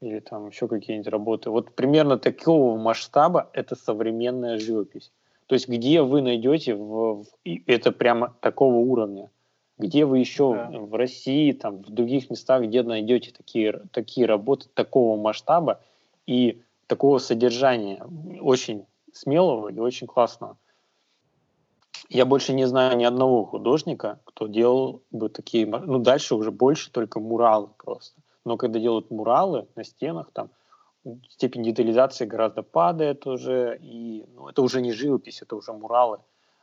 или 0.00 0.20
там 0.20 0.48
еще 0.48 0.68
какие-нибудь 0.68 1.08
работы. 1.08 1.50
Вот 1.50 1.74
примерно 1.74 2.18
такого 2.18 2.76
масштаба 2.76 3.50
это 3.52 3.76
современная 3.76 4.58
живопись. 4.58 5.12
То 5.46 5.54
есть 5.54 5.68
где 5.68 6.02
вы 6.02 6.22
найдете 6.22 6.74
в, 6.74 7.22
в, 7.22 7.26
это 7.44 7.92
прямо 7.92 8.34
такого 8.40 8.76
уровня? 8.76 9.30
Где 9.78 10.06
вы 10.06 10.18
еще 10.18 10.54
да. 10.54 10.78
в 10.78 10.94
России, 10.94 11.52
там, 11.52 11.82
в 11.82 11.90
других 11.90 12.30
местах, 12.30 12.62
где 12.62 12.82
найдете 12.82 13.32
такие, 13.36 13.82
такие 13.92 14.26
работы 14.26 14.68
такого 14.72 15.20
масштаба 15.20 15.80
и 16.26 16.62
такого 16.86 17.18
содержания, 17.18 18.02
очень 18.40 18.86
смелого 19.12 19.68
и 19.68 19.78
очень 19.78 20.06
классного? 20.06 20.56
Я 22.08 22.24
больше 22.24 22.52
не 22.52 22.66
знаю 22.66 22.96
ни 22.96 23.04
одного 23.04 23.44
художника, 23.44 24.20
кто 24.24 24.46
делал 24.46 25.02
бы 25.10 25.28
такие, 25.28 25.66
ну 25.66 25.98
дальше 25.98 26.34
уже 26.34 26.50
больше 26.50 26.90
только 26.90 27.20
муралы 27.20 27.68
просто. 27.76 28.20
Но 28.44 28.56
когда 28.56 28.78
делают 28.78 29.10
муралы 29.10 29.66
на 29.74 29.84
стенах, 29.84 30.30
там 30.32 30.50
степень 31.28 31.64
детализации 31.64 32.24
гораздо 32.24 32.62
падает 32.62 33.26
уже, 33.26 33.78
и 33.82 34.24
ну, 34.34 34.48
это 34.48 34.62
уже 34.62 34.80
не 34.80 34.92
живопись, 34.92 35.42
это 35.42 35.56
уже 35.56 35.72
муралы. 35.72 36.18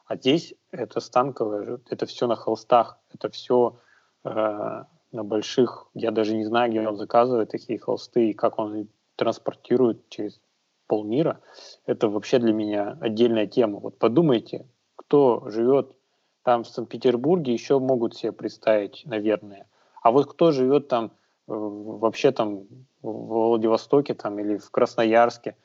А 0.05 0.15
здесь 0.15 0.53
это 0.71 0.99
станковое, 0.99 1.79
это 1.89 2.05
все 2.05 2.27
на 2.27 2.35
холстах, 2.35 2.99
это 3.13 3.29
все 3.29 3.79
э, 4.25 4.29
на 4.29 5.23
больших, 5.23 5.87
я 5.93 6.11
даже 6.11 6.35
не 6.35 6.43
знаю, 6.43 6.71
где 6.71 6.87
он 6.87 6.97
заказывает 6.97 7.49
такие 7.51 7.79
холсты 7.79 8.29
и 8.29 8.33
как 8.33 8.59
он 8.59 8.89
транспортирует 9.15 10.09
через 10.09 10.41
полмира. 10.87 11.39
Это 11.85 12.09
вообще 12.09 12.39
для 12.39 12.53
меня 12.53 12.97
отдельная 12.99 13.47
тема. 13.47 13.79
Вот 13.79 13.97
подумайте, 13.97 14.67
кто 14.95 15.43
живет 15.47 15.95
там 16.43 16.63
в 16.63 16.67
Санкт-Петербурге, 16.67 17.53
еще 17.53 17.79
могут 17.79 18.15
себе 18.15 18.31
представить, 18.31 19.03
наверное. 19.05 19.67
А 20.01 20.11
вот 20.11 20.31
кто 20.31 20.51
живет 20.51 20.89
там 20.89 21.05
э, 21.05 21.11
вообще 21.47 22.31
там 22.31 22.65
в 23.01 23.11
Владивостоке 23.11 24.13
там 24.13 24.39
или 24.39 24.57
в 24.57 24.69
Красноярске, 24.69 25.55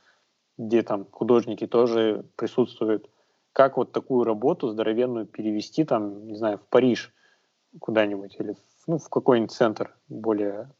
где 0.56 0.82
там 0.82 1.06
художники 1.10 1.66
тоже 1.66 2.24
присутствуют, 2.36 3.08
как 3.58 3.76
вот 3.76 3.90
такую 3.90 4.22
работу 4.22 4.68
здоровенную 4.68 5.26
перевести 5.26 5.84
там, 5.84 6.28
не 6.28 6.36
знаю, 6.36 6.58
в 6.58 6.68
Париж 6.68 7.12
куда-нибудь 7.80 8.36
или 8.38 8.54
ну, 8.86 8.98
в 8.98 9.08
какой-нибудь 9.08 9.50
центр 9.50 9.96
более 10.08 10.70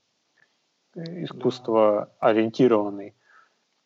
э, 0.95 1.25
искусство 1.25 2.15
ориентированный. 2.21 3.17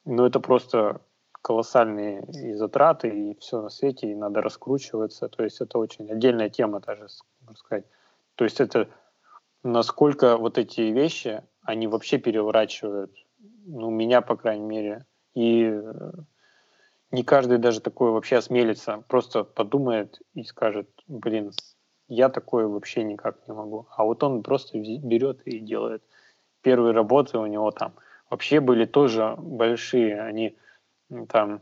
Но 0.05 0.27
это 0.27 0.41
просто 0.41 1.01
колоссальные 1.41 2.27
и 2.35 2.53
затраты, 2.53 3.09
и 3.09 3.39
все 3.39 3.63
на 3.63 3.71
свете, 3.71 4.13
и 4.13 4.15
надо 4.15 4.43
раскручиваться. 4.43 5.31
То 5.31 5.43
есть 5.43 5.63
это 5.63 5.79
очень 5.79 6.11
отдельная 6.11 6.51
тема 6.51 6.81
даже, 6.81 7.07
можно 7.41 7.57
сказать. 7.57 7.87
То 8.35 8.45
есть 8.45 8.61
это 8.61 8.91
насколько 9.63 10.37
вот 10.37 10.59
эти 10.59 10.83
вещи, 10.83 11.43
они 11.63 11.87
вообще 11.87 12.19
переворачивают, 12.19 13.11
ну, 13.65 13.89
меня, 13.89 14.21
по 14.21 14.37
крайней 14.37 14.67
мере, 14.67 15.07
и 15.33 15.63
э, 15.65 16.13
не 17.13 17.23
каждый 17.23 17.59
даже 17.59 17.81
такое 17.81 18.11
вообще 18.11 18.37
осмелится, 18.37 19.05
просто 19.07 19.45
подумает 19.45 20.21
и 20.35 20.43
скажет, 20.45 20.89
блин, 21.07 21.53
я 22.09 22.29
такое 22.29 22.67
вообще 22.67 23.05
никак 23.05 23.47
не 23.47 23.55
могу. 23.55 23.87
А 23.97 24.05
вот 24.05 24.23
он 24.23 24.43
просто 24.43 24.79
берет 24.79 25.43
и 25.47 25.61
делает. 25.61 26.03
Первые 26.63 26.95
работы 26.95 27.39
у 27.39 27.47
него 27.47 27.71
там 27.71 27.95
вообще 28.31 28.61
были 28.61 28.87
тоже 28.87 29.35
большие, 29.39 30.21
они 30.21 30.57
там 31.29 31.61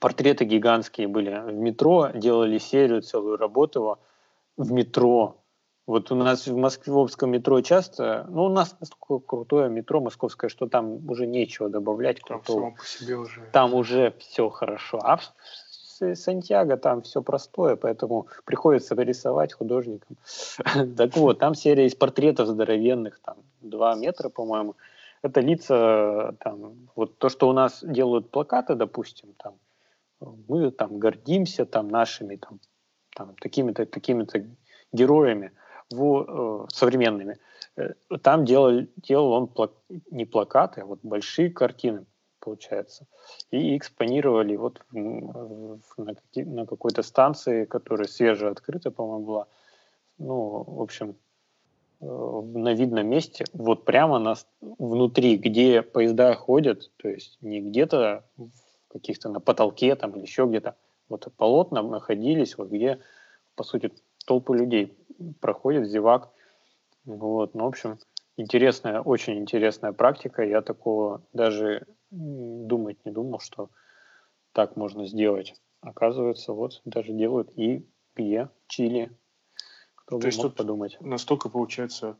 портреты 0.00 0.44
гигантские 0.44 1.08
были. 1.08 1.30
В 1.30 1.54
метро 1.54 2.10
делали 2.14 2.58
серию, 2.58 3.02
целую 3.02 3.36
работу 3.36 3.80
его 3.80 3.98
в 4.56 4.72
метро. 4.72 5.42
Вот 5.88 6.12
у 6.12 6.14
нас 6.14 6.46
в 6.46 6.54
московском 6.54 7.30
метро 7.30 7.62
часто, 7.62 8.26
ну, 8.28 8.44
у 8.44 8.48
нас 8.50 8.76
настолько 8.78 9.26
крутое 9.26 9.70
метро 9.70 10.02
московское, 10.02 10.50
что 10.50 10.68
там 10.68 11.08
уже 11.08 11.26
нечего 11.26 11.70
добавлять 11.70 12.20
крутого. 12.20 12.60
Там, 12.60 12.74
по 12.74 12.84
себе 12.84 13.16
уже... 13.16 13.40
там 13.52 13.72
уже 13.72 14.14
все 14.18 14.50
хорошо. 14.50 15.00
А 15.02 15.16
в 15.16 16.14
Сантьяго 16.14 16.76
там 16.76 17.00
все 17.00 17.22
простое, 17.22 17.76
поэтому 17.76 18.26
приходится 18.44 18.94
рисовать 18.96 19.54
художникам. 19.54 20.18
Так 20.98 21.16
вот, 21.16 21.38
там 21.38 21.54
серия 21.54 21.86
из 21.86 21.94
портретов 21.94 22.48
здоровенных, 22.48 23.18
там, 23.20 23.36
два 23.62 23.94
метра, 23.94 24.28
по-моему. 24.28 24.76
Это 25.22 25.40
лица, 25.40 26.34
там, 26.40 26.74
вот 26.96 27.16
то, 27.16 27.30
что 27.30 27.48
у 27.48 27.54
нас 27.54 27.82
делают 27.82 28.30
плакаты, 28.30 28.74
допустим, 28.74 29.30
там, 29.42 29.54
мы 30.48 30.70
там 30.70 30.98
гордимся 30.98 31.64
там 31.64 31.88
нашими 31.88 32.36
там, 32.36 32.60
там 33.16 33.34
такими-то 33.40 33.86
такими-то 33.86 34.44
героями 34.92 35.50
в, 35.90 36.66
э, 36.66 36.66
современными. 36.72 37.38
Э, 37.76 37.92
там 38.22 38.44
делал, 38.44 38.86
делал 38.96 39.32
он 39.32 39.46
плак, 39.48 39.72
не 40.10 40.24
плакаты, 40.24 40.82
а 40.82 40.86
вот 40.86 41.00
большие 41.02 41.50
картины, 41.50 42.04
получается. 42.40 43.06
И 43.50 43.76
экспонировали 43.76 44.56
вот 44.56 44.82
в, 44.90 44.96
в, 44.96 45.98
на, 45.98 46.14
на 46.34 46.66
какой-то 46.66 47.02
станции, 47.02 47.64
которая 47.64 48.08
свежая 48.08 48.52
открыта, 48.52 48.90
по-моему, 48.90 49.26
была. 49.26 49.46
Ну, 50.18 50.64
в 50.66 50.82
общем, 50.82 51.16
э, 52.00 52.04
на 52.06 52.74
видном 52.74 53.06
месте, 53.06 53.44
вот 53.52 53.84
прямо 53.84 54.18
на, 54.18 54.34
внутри, 54.60 55.36
где 55.36 55.82
поезда 55.82 56.34
ходят, 56.34 56.90
то 56.96 57.08
есть 57.08 57.38
не 57.40 57.60
где-то 57.60 58.24
каких-то 58.88 59.28
на 59.28 59.40
потолке 59.40 59.94
там 59.94 60.12
или 60.12 60.22
еще 60.22 60.46
где-то, 60.46 60.74
вот 61.08 61.28
полотна 61.36 61.82
находились, 61.82 62.58
вот 62.58 62.68
где, 62.68 63.00
по 63.54 63.62
сути, 63.62 63.92
толпы 64.28 64.58
людей 64.58 64.94
проходят, 65.40 65.88
зевак. 65.88 66.30
Вот, 67.06 67.54
ну, 67.54 67.64
в 67.64 67.68
общем, 67.68 67.98
интересная, 68.36 69.00
очень 69.00 69.38
интересная 69.38 69.92
практика. 69.92 70.42
Я 70.42 70.60
такого 70.60 71.22
даже 71.32 71.86
думать 72.10 73.02
не 73.06 73.10
думал, 73.10 73.40
что 73.40 73.70
так 74.52 74.76
можно 74.76 75.06
сделать. 75.06 75.54
Оказывается, 75.80 76.52
вот 76.52 76.82
даже 76.84 77.12
делают 77.12 77.50
и 77.56 77.88
где? 78.14 78.50
Чили. 78.66 79.10
Кто 79.94 80.18
То 80.18 80.28
бы 80.28 80.36
мог 80.36 80.54
подумать. 80.54 80.98
Настолько 81.00 81.48
получается, 81.48 82.18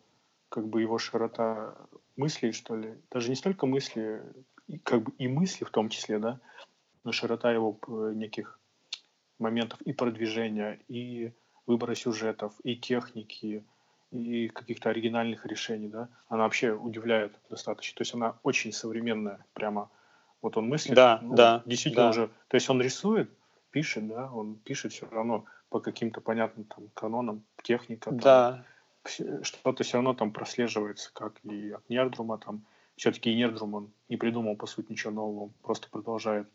как 0.49 0.66
бы 0.66 0.81
его 0.81 0.97
широта 0.97 1.77
мыслей, 2.16 2.53
что 2.53 2.75
ли. 2.75 2.94
Даже 3.11 3.29
не 3.29 3.37
столько 3.37 3.66
мысли, 3.66 4.23
как 4.83 5.03
бы 5.03 5.12
и 5.18 5.29
мысли 5.29 5.64
в 5.64 5.71
том 5.71 5.90
числе, 5.90 6.18
да, 6.18 6.40
но 7.05 7.12
широта 7.12 7.53
его 7.53 7.79
неких 8.14 8.59
моментов 9.38 9.81
и 9.83 9.92
продвижения, 9.92 10.81
и 10.88 11.33
выбора 11.68 11.94
сюжетов, 11.94 12.54
и 12.64 12.74
техники, 12.74 13.62
и 14.11 14.48
каких-то 14.48 14.88
оригинальных 14.88 15.44
решений, 15.46 15.88
да, 15.88 16.09
она 16.28 16.44
вообще 16.44 16.72
удивляет 16.72 17.38
достаточно. 17.50 17.96
То 17.96 18.02
есть 18.02 18.14
она 18.14 18.38
очень 18.42 18.72
современная, 18.72 19.44
прямо 19.52 19.90
вот 20.40 20.57
он 20.57 20.68
мыслит. 20.68 20.96
Да, 20.96 21.20
ну, 21.22 21.35
да. 21.35 21.62
Действительно 21.66 22.04
да. 22.04 22.11
уже, 22.11 22.31
то 22.48 22.54
есть 22.54 22.70
он 22.70 22.81
рисует, 22.81 23.31
пишет, 23.70 24.09
да, 24.09 24.33
он 24.33 24.57
пишет 24.57 24.92
все 24.92 25.07
равно 25.11 25.44
по 25.68 25.81
каким-то 25.81 26.22
понятным 26.22 26.64
там 26.64 26.88
канонам, 26.94 27.44
техника. 27.62 28.11
Да. 28.11 28.64
Что-то 29.04 29.85
все 29.85 29.98
равно 29.98 30.14
там 30.14 30.33
прослеживается, 30.33 31.11
как 31.12 31.35
и 31.44 31.70
от 31.70 31.88
Нердрума 31.88 32.38
там. 32.38 32.64
Все-таки 32.96 33.35
Нердрум 33.35 33.74
он 33.74 33.90
не 34.09 34.16
придумал, 34.16 34.57
по 34.57 34.66
сути, 34.66 34.92
ничего 34.92 35.12
нового, 35.12 35.42
он 35.44 35.50
просто 35.62 35.88
продолжает 35.88 36.48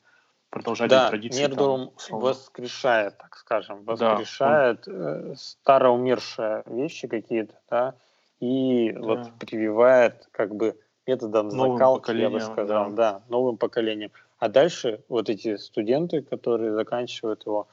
продолжать 0.54 0.90
да, 0.90 1.10
традиции. 1.10 1.42
Нердрум 1.42 1.92
там, 2.08 2.20
воскрешает, 2.20 3.18
так 3.18 3.36
скажем, 3.38 3.84
воскрешает 3.86 4.84
да, 4.86 4.92
он... 4.92 5.32
Э, 5.32 5.36
староумершие 5.36 6.64
вещи 6.68 7.08
какие-то, 7.08 7.56
да, 7.70 7.96
и 8.40 8.92
да. 8.92 9.00
вот 9.00 9.32
прививает 9.40 10.28
как 10.32 10.56
бы 10.56 10.78
методом 11.08 11.48
новым 11.48 11.78
закалки, 11.78 12.12
я 12.12 12.30
бы 12.30 12.40
сказал, 12.40 12.92
да. 12.92 13.14
да, 13.14 13.22
новым 13.30 13.58
поколением. 13.58 14.12
А 14.38 14.48
дальше 14.48 15.04
вот 15.10 15.30
эти 15.30 15.58
студенты, 15.58 16.22
которые 16.22 16.74
заканчивают 16.74 17.46
его, 17.48 17.68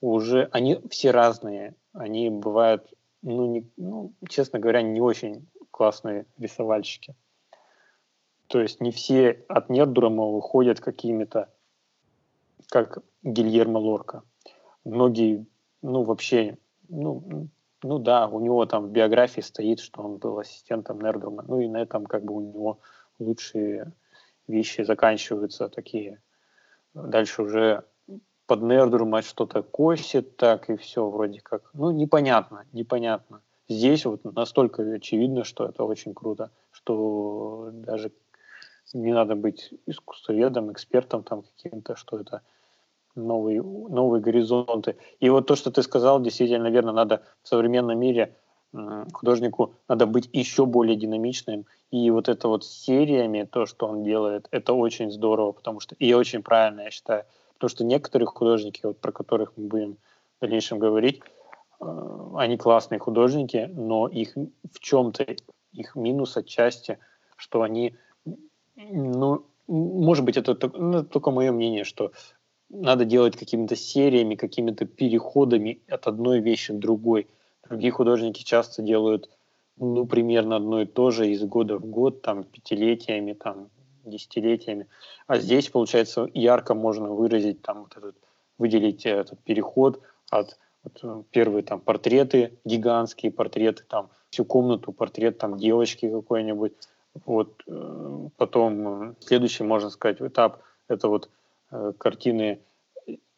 уже 0.00 0.48
они 0.52 0.80
все 0.88 1.10
разные. 1.10 1.74
Они 1.92 2.30
бывают, 2.30 2.94
ну, 3.22 3.46
не, 3.46 3.70
ну, 3.76 4.12
честно 4.28 4.58
говоря, 4.58 4.80
не 4.80 5.00
очень 5.00 5.46
классные 5.70 6.24
рисовальщики. 6.38 7.14
То 8.46 8.60
есть 8.60 8.80
не 8.80 8.90
все 8.90 9.44
от 9.48 9.68
Нердрума 9.68 10.26
выходят 10.26 10.80
какими-то, 10.80 11.50
как 12.68 13.02
Гильермо 13.22 13.78
Лорка. 13.78 14.22
Многие, 14.84 15.46
ну, 15.82 16.02
вообще, 16.02 16.58
ну, 16.88 17.48
ну 17.82 17.98
да, 17.98 18.28
у 18.28 18.40
него 18.40 18.64
там 18.66 18.86
в 18.86 18.90
биографии 18.90 19.40
стоит, 19.40 19.80
что 19.80 20.02
он 20.02 20.18
был 20.18 20.38
ассистентом 20.38 21.00
Нердрума. 21.00 21.44
Ну 21.46 21.60
и 21.60 21.68
на 21.68 21.78
этом 21.78 22.06
как 22.06 22.24
бы 22.24 22.34
у 22.34 22.40
него 22.40 22.80
лучшие 23.18 23.92
вещи 24.46 24.82
заканчиваются 24.82 25.68
такие. 25.68 26.20
Дальше 26.94 27.42
уже 27.42 27.84
под 28.46 28.62
Нердрума 28.62 29.22
что-то 29.22 29.62
косит 29.62 30.36
так 30.36 30.70
и 30.70 30.76
все 30.76 31.08
вроде 31.08 31.40
как. 31.40 31.70
Ну 31.74 31.90
непонятно, 31.90 32.64
непонятно. 32.72 33.42
Здесь 33.68 34.04
вот 34.04 34.24
настолько 34.24 34.82
очевидно, 34.82 35.44
что 35.44 35.64
это 35.66 35.84
очень 35.84 36.14
круто, 36.14 36.50
что 36.70 37.70
даже 37.72 38.12
не 38.94 39.12
надо 39.12 39.34
быть 39.34 39.72
искусствоведом, 39.86 40.72
экспертом 40.72 41.22
там 41.22 41.42
каким-то, 41.42 41.96
что 41.96 42.18
это 42.18 42.42
новые, 43.14 43.62
новые 43.62 44.22
горизонты. 44.22 44.96
И 45.20 45.28
вот 45.30 45.46
то, 45.46 45.56
что 45.56 45.70
ты 45.70 45.82
сказал, 45.82 46.20
действительно, 46.20 46.64
наверное, 46.64 46.94
надо 46.94 47.22
в 47.42 47.48
современном 47.48 47.98
мире 47.98 48.36
художнику 49.12 49.74
надо 49.88 50.06
быть 50.06 50.28
еще 50.32 50.66
более 50.66 50.96
динамичным. 50.96 51.66
И 51.90 52.10
вот 52.10 52.28
это 52.28 52.48
вот 52.48 52.64
сериями, 52.64 53.48
то, 53.50 53.66
что 53.66 53.86
он 53.86 54.02
делает, 54.02 54.48
это 54.50 54.72
очень 54.72 55.10
здорово, 55.10 55.52
потому 55.52 55.80
что 55.80 55.94
и 55.96 56.12
очень 56.14 56.42
правильно, 56.42 56.82
я 56.82 56.90
считаю. 56.90 57.24
Потому 57.54 57.68
что 57.68 57.84
некоторые 57.84 58.26
художники, 58.26 58.80
вот 58.84 58.98
про 58.98 59.12
которых 59.12 59.52
мы 59.56 59.68
будем 59.68 59.92
в 60.38 60.40
дальнейшем 60.40 60.78
говорить, 60.78 61.20
э, 61.80 62.30
они 62.36 62.56
классные 62.56 62.98
художники, 62.98 63.70
но 63.72 64.08
их 64.08 64.34
в 64.34 64.80
чем-то 64.80 65.26
их 65.72 65.94
минус 65.94 66.36
отчасти, 66.36 66.98
что 67.36 67.62
они, 67.62 67.94
ну, 68.76 69.46
может 69.66 70.24
быть, 70.24 70.36
это 70.36 70.56
ну, 70.74 71.04
только 71.04 71.30
мое 71.30 71.52
мнение, 71.52 71.84
что 71.84 72.12
надо 72.68 73.04
делать 73.04 73.36
какими-то 73.36 73.76
сериями, 73.76 74.34
какими-то 74.34 74.86
переходами 74.86 75.80
от 75.88 76.06
одной 76.06 76.40
вещи 76.40 76.72
к 76.72 76.78
другой. 76.78 77.28
Другие 77.68 77.92
художники 77.92 78.42
часто 78.42 78.82
делают 78.82 79.30
ну, 79.76 80.06
примерно 80.06 80.56
одно 80.56 80.82
и 80.82 80.86
то 80.86 81.10
же 81.10 81.28
из 81.28 81.42
года 81.44 81.78
в 81.78 81.86
год, 81.86 82.22
там, 82.22 82.44
пятилетиями, 82.44 83.32
там, 83.32 83.68
десятилетиями. 84.04 84.86
А 85.26 85.38
здесь, 85.38 85.68
получается, 85.68 86.28
ярко 86.34 86.74
можно 86.74 87.12
выразить, 87.12 87.62
там, 87.62 87.82
вот 87.82 87.96
этот, 87.96 88.16
выделить 88.58 89.06
этот 89.06 89.40
переход 89.40 90.02
от 90.30 90.58
вот, 90.82 91.26
первые 91.30 91.62
там 91.62 91.80
портреты, 91.80 92.58
гигантские 92.64 93.32
портреты, 93.32 93.84
там, 93.88 94.10
всю 94.30 94.44
комнату, 94.44 94.92
портрет 94.92 95.38
там 95.38 95.58
девочки 95.58 96.10
какой-нибудь. 96.10 96.72
Вот, 97.24 97.62
э, 97.66 98.28
потом 98.36 99.10
э, 99.10 99.14
следующий, 99.20 99.64
можно 99.64 99.90
сказать, 99.90 100.20
этап– 100.20 100.62
это 100.88 101.08
вот 101.08 101.30
Э, 101.72 101.92
картины 101.98 102.60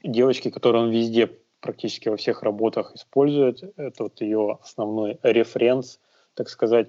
девочки, 0.02 0.50
которую 0.50 0.84
он 0.84 0.90
везде, 0.90 1.30
практически 1.60 2.08
во 2.08 2.16
всех 2.16 2.42
работах 2.42 2.94
использует. 2.94 3.62
Это 3.78 4.02
вот 4.04 4.20
ее 4.20 4.58
основной 4.60 5.18
референс, 5.22 6.00
так 6.34 6.48
сказать, 6.48 6.88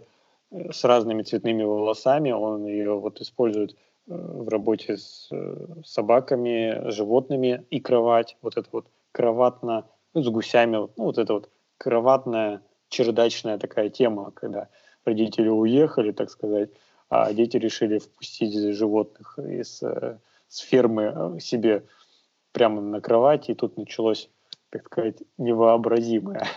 с 0.52 0.84
разными 0.84 1.22
цветными 1.22 1.64
волосами. 1.64 2.32
Он 2.32 2.66
ее 2.66 3.00
вот 3.00 3.22
использует 3.22 3.76
в 4.08 4.50
работе 4.50 4.98
с 4.98 5.30
собаками, 5.84 6.90
животными 6.92 7.66
и 7.70 7.80
кровать. 7.80 8.38
Вот 8.42 8.58
это 8.58 8.68
вот 8.72 8.88
кроватно, 9.12 9.86
ну, 10.14 10.24
с 10.24 10.28
гусями, 10.28 10.76
ну, 10.76 10.90
вот 10.98 11.18
это 11.18 11.34
вот 11.34 11.50
кроватная, 11.78 12.62
чердачная 12.90 13.58
такая 13.58 13.90
тема, 13.90 14.32
когда 14.32 14.68
родители 15.06 15.50
уехали, 15.50 16.12
так 16.12 16.30
сказать, 16.30 16.70
а 17.10 17.32
дети 17.34 17.58
решили 17.58 18.00
впустить 18.00 18.54
животных 18.76 19.40
из 19.40 19.82
с 20.56 20.60
фермы 20.60 21.14
э, 21.16 21.40
себе 21.40 21.84
прямо 22.52 22.82
на 22.82 23.02
кровати, 23.02 23.52
и 23.52 23.56
тут 23.56 23.78
началось, 23.78 24.30
так 24.70 24.86
сказать, 24.86 25.18
невообразимое. 25.38 26.48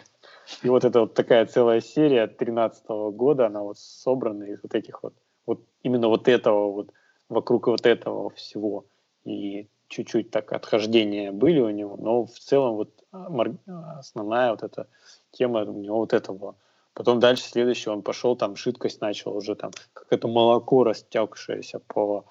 И 0.62 0.68
вот 0.68 0.84
это 0.84 1.00
вот 1.00 1.14
такая 1.14 1.44
целая 1.46 1.80
серия 1.80 2.26
13 2.26 2.86
года, 3.12 3.46
она 3.46 3.62
вот 3.62 3.78
собрана 3.78 4.44
из 4.44 4.62
вот 4.62 4.74
этих 4.74 5.02
вот, 5.02 5.14
вот 5.46 5.60
именно 5.82 6.08
вот 6.08 6.28
этого 6.28 6.72
вот, 6.72 6.92
вокруг 7.28 7.66
вот 7.66 7.84
этого 7.84 8.30
всего. 8.30 8.86
И 9.24 9.68
чуть-чуть 9.88 10.30
так 10.30 10.52
отхождения 10.52 11.32
были 11.32 11.60
у 11.60 11.70
него, 11.70 11.96
но 11.96 12.24
в 12.24 12.38
целом 12.38 12.76
вот 12.76 13.04
а, 13.12 13.98
основная 13.98 14.52
вот 14.52 14.62
эта 14.62 14.86
тема 15.32 15.64
у 15.64 15.78
него 15.78 15.98
вот 15.98 16.12
этого. 16.12 16.54
Потом 16.98 17.20
дальше 17.20 17.44
следующий 17.44 17.90
он 17.90 18.02
пошел, 18.02 18.34
там 18.34 18.56
жидкость 18.56 19.00
начал 19.00 19.36
уже 19.36 19.54
там, 19.54 19.70
как 19.92 20.08
это 20.10 20.26
молоко 20.26 20.82
растекшееся 20.82 21.78
по 21.78 22.24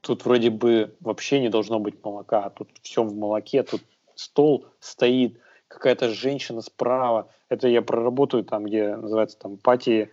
Тут 0.00 0.24
вроде 0.24 0.50
бы 0.50 0.96
вообще 0.98 1.38
не 1.38 1.48
должно 1.48 1.78
быть 1.78 2.04
молока, 2.04 2.42
а 2.42 2.50
тут 2.50 2.70
все 2.82 3.04
в 3.04 3.14
молоке, 3.14 3.62
тут 3.62 3.80
стол 4.16 4.66
стоит, 4.80 5.38
какая-то 5.68 6.08
женщина 6.08 6.60
справа. 6.60 7.28
Это 7.48 7.68
я 7.68 7.80
проработаю 7.80 8.42
там, 8.42 8.64
где 8.64 8.96
называется 8.96 9.38
там 9.38 9.58
пати, 9.58 10.10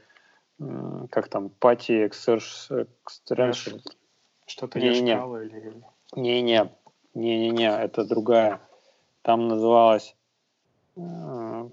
как 1.10 1.28
там, 1.30 1.50
пати 1.50 2.06
экстершн. 2.06 3.78
Что-то 4.46 4.80
не, 4.80 5.02
не, 5.02 5.14
или... 5.14 5.74
Не, 6.16 6.42
не, 6.44 6.70
не, 7.16 7.40
не, 7.40 7.50
не, 7.50 7.68
это 7.68 8.06
другая. 8.06 8.62
Там 9.24 9.48
называлась 9.48 10.16
э, 10.98 11.70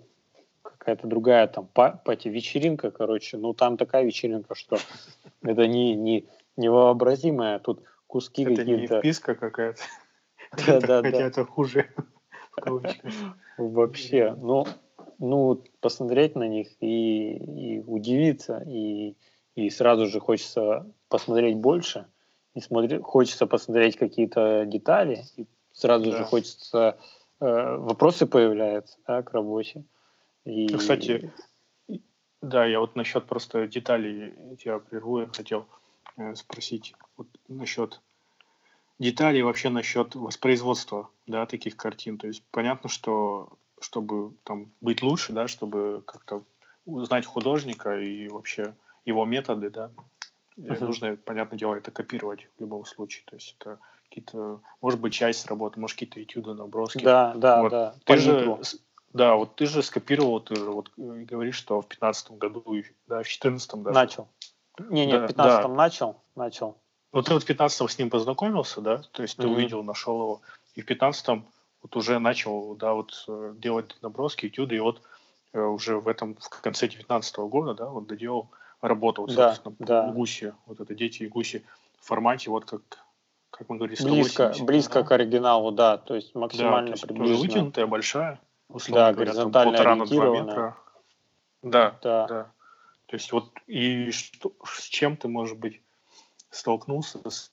какая-то 0.83 1.07
другая 1.07 1.47
там 1.47 1.69
пати 1.69 2.27
вечеринка, 2.29 2.91
короче. 2.91 3.37
Ну 3.37 3.55
там 3.55 3.77
такая 3.77 4.05
вечеринка, 4.05 4.57
что 4.57 4.79
это 5.43 5.69
не, 5.69 5.95
не 5.95 6.27
невообразимая. 6.57 7.61
Тут 7.61 7.85
куски 8.09 8.45
какие-то. 8.45 8.73
Это 8.73 8.95
не 8.95 9.01
вписка 9.01 9.35
какая-то. 9.35 9.81
Да, 10.67 10.81
да, 10.81 11.01
Хотя 11.01 11.23
это 11.23 11.47
хуже. 11.47 11.89
Вообще, 13.57 14.37
ну, 14.39 14.67
ну, 15.19 15.65
посмотреть 15.81 16.37
на 16.37 16.47
них 16.47 16.69
и, 16.81 17.37
и 17.37 17.81
удивиться, 17.81 18.63
и, 18.67 19.17
и 19.55 19.71
сразу 19.71 20.05
же 20.09 20.21
хочется 20.21 20.87
посмотреть 21.09 21.57
больше, 21.57 22.05
и 22.53 22.61
смотри, 22.61 22.99
хочется 22.99 23.47
посмотреть 23.47 23.97
какие-то 23.97 24.67
детали, 24.67 25.25
и 25.39 25.47
сразу 25.73 26.11
да. 26.11 26.19
же 26.19 26.25
хочется 26.25 26.99
э, 27.41 27.77
вопросы 27.79 28.27
появляются 28.27 28.99
да, 29.07 29.23
к 29.23 29.33
работе. 29.33 29.85
И... 30.45 30.69
Кстати, 30.69 31.33
Да, 32.41 32.67
я 32.67 32.81
вот 32.81 32.97
насчет 32.97 33.27
просто 33.27 33.69
деталей 33.69 34.35
тебя 34.57 34.79
прерву, 34.79 35.21
я 35.21 35.27
хотел 35.29 35.67
э, 36.17 36.35
спросить 36.35 36.95
вот 37.17 37.29
насчет 37.49 38.01
деталей 38.99 39.43
вообще 39.43 39.69
насчет 39.69 40.15
воспроизводства, 40.15 41.09
да, 41.27 41.47
таких 41.47 41.77
картин. 41.77 42.19
То 42.19 42.27
есть 42.27 42.43
понятно, 42.51 42.89
что 42.89 43.49
чтобы 43.81 44.35
там 44.45 44.71
быть 44.81 45.03
лучше, 45.03 45.33
да, 45.33 45.49
чтобы 45.49 46.03
как-то 46.07 46.43
узнать 46.87 47.27
художника 47.27 47.99
и 47.99 48.29
вообще 48.29 48.75
его 49.05 49.25
методы, 49.25 49.71
да, 49.71 49.91
uh-huh. 50.57 50.85
нужно, 50.85 51.17
понятное 51.17 51.59
дело, 51.59 51.75
это 51.75 51.91
копировать 51.91 52.49
в 52.57 52.61
любом 52.61 52.85
случае. 52.85 53.25
То 53.27 53.37
есть 53.37 53.57
это 53.59 53.79
какие-то, 54.09 54.61
может 54.81 55.01
быть, 55.01 55.13
часть 55.13 55.47
работы, 55.47 55.81
может, 55.81 55.97
какие-то 55.97 56.23
этюды, 56.23 56.55
наброски. 56.55 57.03
Да, 57.03 57.35
да, 57.35 57.63
вот. 57.63 57.71
да. 57.71 57.95
Ты 58.05 58.17
же, 58.19 58.59
да, 59.13 59.35
вот 59.37 59.57
ты 59.57 59.67
же 59.67 59.83
скопировал, 59.83 60.41
ты 60.41 60.57
же 60.57 60.71
вот 60.71 60.91
э, 60.97 61.25
говоришь, 61.25 61.57
что 61.57 61.81
в 61.81 61.87
15 61.87 62.33
году, 62.33 62.65
да, 63.07 63.23
в 63.23 63.29
14 63.29 63.83
даже. 63.83 63.95
Начал. 63.95 64.29
Не-не, 64.79 65.13
да, 65.13 65.25
в 65.25 65.29
15 65.29 65.63
да. 65.63 65.69
начал, 65.69 66.23
начал. 66.35 66.79
Вот 67.13 67.27
ты 67.27 67.35
вот 67.35 67.43
в 67.43 67.47
15 67.47 67.91
с 67.91 67.99
ним 67.99 68.11
познакомился, 68.11 68.81
да, 68.81 69.03
то 69.13 69.23
есть 69.23 69.37
ты 69.37 69.43
mm-hmm. 69.43 69.53
увидел, 69.53 69.83
нашел 69.83 70.21
его, 70.21 70.41
и 70.75 70.81
в 70.81 70.87
15 70.87 71.45
вот 71.83 71.97
уже 71.97 72.19
начал, 72.19 72.75
да, 72.77 72.95
вот 72.95 73.25
э, 73.29 73.55
делать 73.57 73.97
наброски, 74.01 74.47
этюды, 74.47 74.77
и 74.77 74.81
вот 74.81 75.03
э, 75.53 75.61
уже 75.61 75.99
в 75.99 76.09
этом, 76.09 76.37
в 76.37 76.61
конце 76.61 76.89
19 76.89 77.37
года, 77.39 77.75
да, 77.75 77.87
вот 77.89 78.07
доделал 78.07 78.51
работу, 78.81 79.23
вот, 79.23 79.35
да, 79.35 79.57
да. 79.79 80.11
гуси, 80.11 80.55
вот 80.67 80.81
это 80.81 80.95
дети 80.95 81.25
и 81.25 81.29
гуси 81.29 81.65
в 82.01 82.07
формате 82.07 82.51
вот 82.51 82.65
как, 82.65 82.81
как 83.51 83.69
мы 83.69 83.77
говорили, 83.77 83.97
180. 83.97 84.37
Близко, 84.37 84.65
близко 84.65 85.03
да. 85.03 85.07
к 85.07 85.13
оригиналу, 85.13 85.71
да, 85.71 85.99
то 85.99 86.15
есть 86.15 86.35
максимально 86.35 86.93
да, 86.93 86.93
то 86.93 86.93
есть 86.93 87.07
приближенно. 87.07 87.39
вытянутая, 87.41 87.87
большая, 87.87 88.41
условно 88.73 89.07
да, 89.07 89.13
говоря, 89.13 89.31
горизонтально 89.33 89.73
полтора 89.73 89.97
на 89.97 90.07
два 90.07 90.29
метра. 90.31 90.79
Да, 91.63 91.99
да, 92.03 92.27
да. 92.27 92.53
То 93.07 93.17
есть 93.17 93.33
вот 93.33 93.53
и 93.67 94.11
что, 94.11 94.53
с 94.65 94.85
чем 94.85 95.17
ты, 95.17 95.29
может 95.29 95.59
быть, 95.59 95.83
столкнулся 96.51 97.19
с 97.29 97.53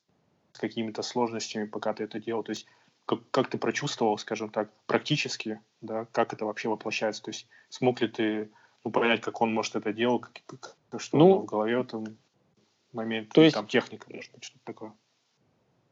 какими-то 0.53 1.01
сложностями, 1.01 1.65
пока 1.65 1.93
ты 1.93 2.03
это 2.03 2.19
делал? 2.19 2.43
То 2.43 2.51
есть 2.51 2.65
как, 3.05 3.19
как 3.31 3.49
ты 3.49 3.57
прочувствовал, 3.57 4.17
скажем 4.17 4.49
так, 4.49 4.69
практически, 4.85 5.59
да, 5.81 6.05
как 6.11 6.33
это 6.33 6.45
вообще 6.45 6.69
воплощается? 6.69 7.23
То 7.23 7.31
есть 7.31 7.47
смог 7.69 8.01
ли 8.01 8.07
ты 8.07 8.51
ну, 8.83 8.91
понять, 8.91 9.21
как 9.21 9.41
он 9.41 9.53
может 9.53 9.75
это 9.75 9.91
делать, 9.93 10.23
как, 10.45 10.75
как, 10.89 11.01
что 11.01 11.17
ну, 11.17 11.39
в 11.39 11.45
голове 11.45 11.79
этом 11.79 12.17
момент, 12.93 13.29
то 13.29 13.41
есть, 13.41 13.55
там 13.55 13.67
техника, 13.67 14.07
может 14.13 14.31
быть, 14.31 14.43
что-то 14.43 14.63
такое? 14.63 14.93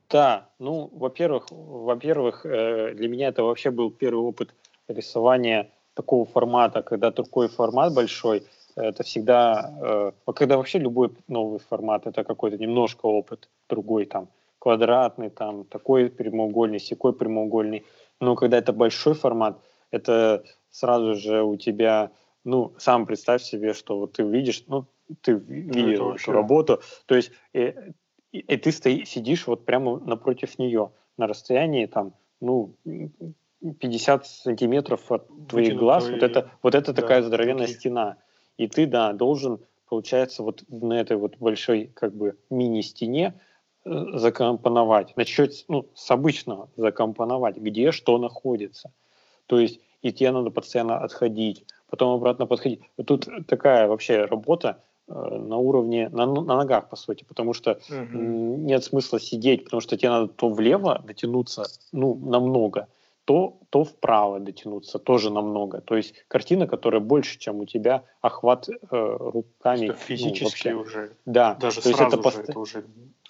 Да, 0.10 0.50
ну, 0.60 0.90
во-первых, 0.94 1.48
во-первых, 1.50 2.46
э, 2.46 2.94
для 2.94 3.10
меня 3.10 3.28
это 3.28 3.44
вообще 3.44 3.72
был 3.72 3.92
первый 3.92 4.24
опыт 4.24 4.56
рисования 4.88 5.72
такого 5.94 6.26
формата, 6.26 6.84
когда 6.84 7.12
такой 7.12 7.48
формат 7.48 7.94
большой, 7.94 8.44
это 8.76 9.04
всегда, 9.04 9.74
э, 9.82 10.32
когда 10.34 10.58
вообще 10.58 10.78
любой 10.80 11.12
новый 11.28 11.60
формат, 11.60 12.06
это 12.06 12.24
какой-то 12.24 12.58
немножко 12.58 13.08
опыт 13.08 13.50
другой, 13.68 14.06
там, 14.06 14.30
квадратный, 14.60 15.30
там, 15.30 15.66
такой 15.66 16.10
прямоугольный, 16.10 16.80
секой 16.80 17.14
прямоугольный. 17.14 17.86
Но 18.22 18.36
когда 18.36 18.58
это 18.58 18.74
большой 18.74 19.14
формат, 19.14 19.60
это 19.92 20.44
сразу 20.70 21.16
же 21.16 21.44
у 21.44 21.56
тебя, 21.56 22.12
ну, 22.44 22.74
сам 22.78 23.06
представь 23.06 23.42
себе, 23.42 23.74
что 23.74 23.98
вот 23.98 24.14
ты 24.14 24.24
видишь, 24.24 24.64
ну, 24.68 24.86
ты 25.22 25.34
видел 25.34 26.14
эту 26.14 26.32
работу, 26.32 26.82
то 27.06 27.16
есть 27.16 27.32
и, 27.54 27.74
и, 28.32 28.40
и 28.40 28.58
ты 28.58 28.72
стои, 28.72 29.06
сидишь 29.06 29.48
вот 29.48 29.66
прямо 29.66 30.00
напротив 30.00 30.60
нее 30.60 30.92
на 31.18 31.28
расстоянии 31.28 31.86
там, 31.86 32.14
ну, 32.42 32.76
50 33.62 34.26
сантиметров 34.26 35.12
от 35.12 35.28
твоих 35.48 35.68
Вытянут 35.68 35.80
глаз, 35.80 36.04
твои... 36.06 36.16
вот 36.16 36.24
это, 36.24 36.52
вот 36.62 36.76
это 36.76 36.94
да, 36.94 37.02
такая 37.02 37.22
здоровенная 37.24 37.68
руки. 37.68 37.80
стена. 37.80 38.18
И 38.58 38.68
ты, 38.68 38.86
да, 38.86 39.14
должен, 39.14 39.60
получается, 39.90 40.44
вот 40.44 40.64
на 40.70 41.00
этой 41.00 41.18
вот 41.18 41.38
большой 41.38 41.92
как 41.94 42.16
бы 42.16 42.38
мини-стене 42.50 43.34
э, 43.86 44.06
закомпоновать, 44.14 45.16
начать 45.18 45.66
ну, 45.68 45.88
с 45.94 46.10
обычного 46.12 46.70
закомпоновать, 46.76 47.58
где 47.58 47.92
что 47.92 48.18
находится. 48.18 48.92
То 49.48 49.60
есть 49.60 49.80
и 50.02 50.12
тебе 50.12 50.32
надо 50.32 50.52
постоянно 50.52 51.00
отходить, 51.00 51.66
потом 51.90 52.14
обратно 52.14 52.46
подходить. 52.46 52.82
Тут 53.06 53.28
такая 53.48 53.88
вообще 53.88 54.26
работа 54.26 54.84
э, 55.08 55.14
на 55.14 55.58
уровне, 55.58 56.10
на, 56.10 56.26
на 56.26 56.56
ногах, 56.56 56.90
по 56.90 56.96
сути, 56.96 57.24
потому 57.24 57.54
что 57.54 57.80
угу. 57.90 58.18
нет 58.18 58.84
смысла 58.84 59.20
сидеть, 59.20 59.64
потому 59.64 59.82
что 59.82 59.98
тебе 59.98 60.10
надо 60.10 60.28
то 60.28 60.50
влево 60.50 61.02
дотянуться, 61.06 61.66
ну, 61.92 62.16
намного, 62.16 62.88
то, 63.28 63.58
то 63.72 63.84
вправо 63.84 64.40
дотянуться 64.40 65.00
тоже 65.00 65.30
намного. 65.30 65.82
То 65.82 65.98
есть 65.98 66.14
картина, 66.30 66.66
которая 66.66 67.02
больше, 67.02 67.38
чем 67.38 67.60
у 67.60 67.66
тебя 67.66 68.06
охват 68.22 68.70
э, 68.70 68.76
руками. 68.90 69.88
Что 69.88 69.88
ну, 69.88 69.94
физически 69.94 70.70
ну, 70.70 70.78
вообще. 70.78 71.00
уже. 71.00 71.12
Да. 71.26 71.56
Даже 71.56 71.82
то 71.82 71.90
сразу 71.90 72.16
есть 72.16 72.26
это, 72.26 72.32
же, 72.32 72.44
это 72.44 72.60
уже 72.60 72.86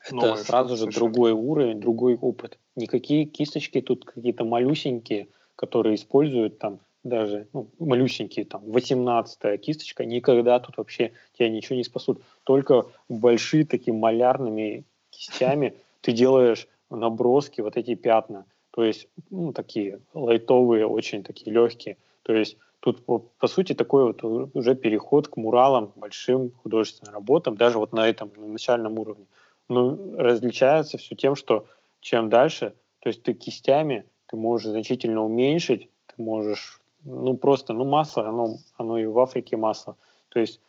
это 0.08 0.36
сразу 0.36 0.76
же 0.76 0.82
совершенно. 0.82 1.12
другой 1.12 1.32
уровень, 1.32 1.80
другой 1.80 2.16
опыт. 2.16 2.60
Никакие 2.76 3.26
кисточки 3.26 3.82
тут 3.82 4.06
какие-то 4.06 4.46
малюсенькие, 4.46 5.30
которые 5.56 5.96
используют 5.96 6.60
там 6.60 6.80
даже 7.04 7.48
ну, 7.54 7.68
малюсенькие, 7.80 8.46
там, 8.46 8.62
18 8.66 9.60
кисточка, 9.60 10.06
никогда 10.06 10.60
тут 10.60 10.78
вообще 10.78 11.14
тебя 11.34 11.50
ничего 11.50 11.76
не 11.76 11.84
спасут. 11.84 12.22
Только 12.44 12.86
большие 13.10 13.66
такими 13.66 13.98
малярными 13.98 14.84
кистями 15.10 15.74
ты 16.02 16.12
делаешь 16.12 16.68
наброски, 16.92 17.62
вот 17.62 17.78
эти 17.78 17.96
пятна– 17.96 18.46
то 18.78 18.84
есть 18.84 19.08
ну, 19.32 19.54
такие 19.54 20.02
лайтовые, 20.14 20.86
очень 20.86 21.24
такие 21.24 21.52
легкие. 21.52 21.98
То 22.22 22.34
есть 22.34 22.58
тут 22.80 23.04
по 23.08 23.48
сути 23.48 23.74
такой 23.74 24.04
вот 24.04 24.24
уже 24.24 24.76
переход 24.76 25.28
к 25.30 25.36
муралам, 25.36 25.94
большим 25.96 26.52
художественным 26.52 27.16
работам, 27.16 27.58
даже 27.58 27.80
вот 27.80 27.92
на 27.92 28.08
этом 28.08 28.32
на 28.38 28.46
начальном 28.46 29.00
уровне. 29.00 29.26
Но 29.68 29.98
различается 30.16 31.00
все 31.00 31.16
тем, 31.16 31.36
что 31.36 31.66
чем 32.02 32.30
дальше, 32.30 32.76
то 33.00 33.10
есть 33.10 33.24
ты 33.24 33.34
кистями 33.34 34.06
ты 34.28 34.36
можешь 34.36 34.70
значительно 34.70 35.26
уменьшить, 35.26 35.90
ты 36.06 36.22
можешь, 36.22 36.80
ну 37.04 37.36
просто, 37.36 37.74
ну 37.74 37.84
масло, 37.84 38.28
оно, 38.28 38.58
оно 38.78 39.00
и 39.00 39.08
в 39.08 39.18
Африке 39.18 39.58
масло. 39.58 39.98
То 40.30 40.40
есть 40.40 40.62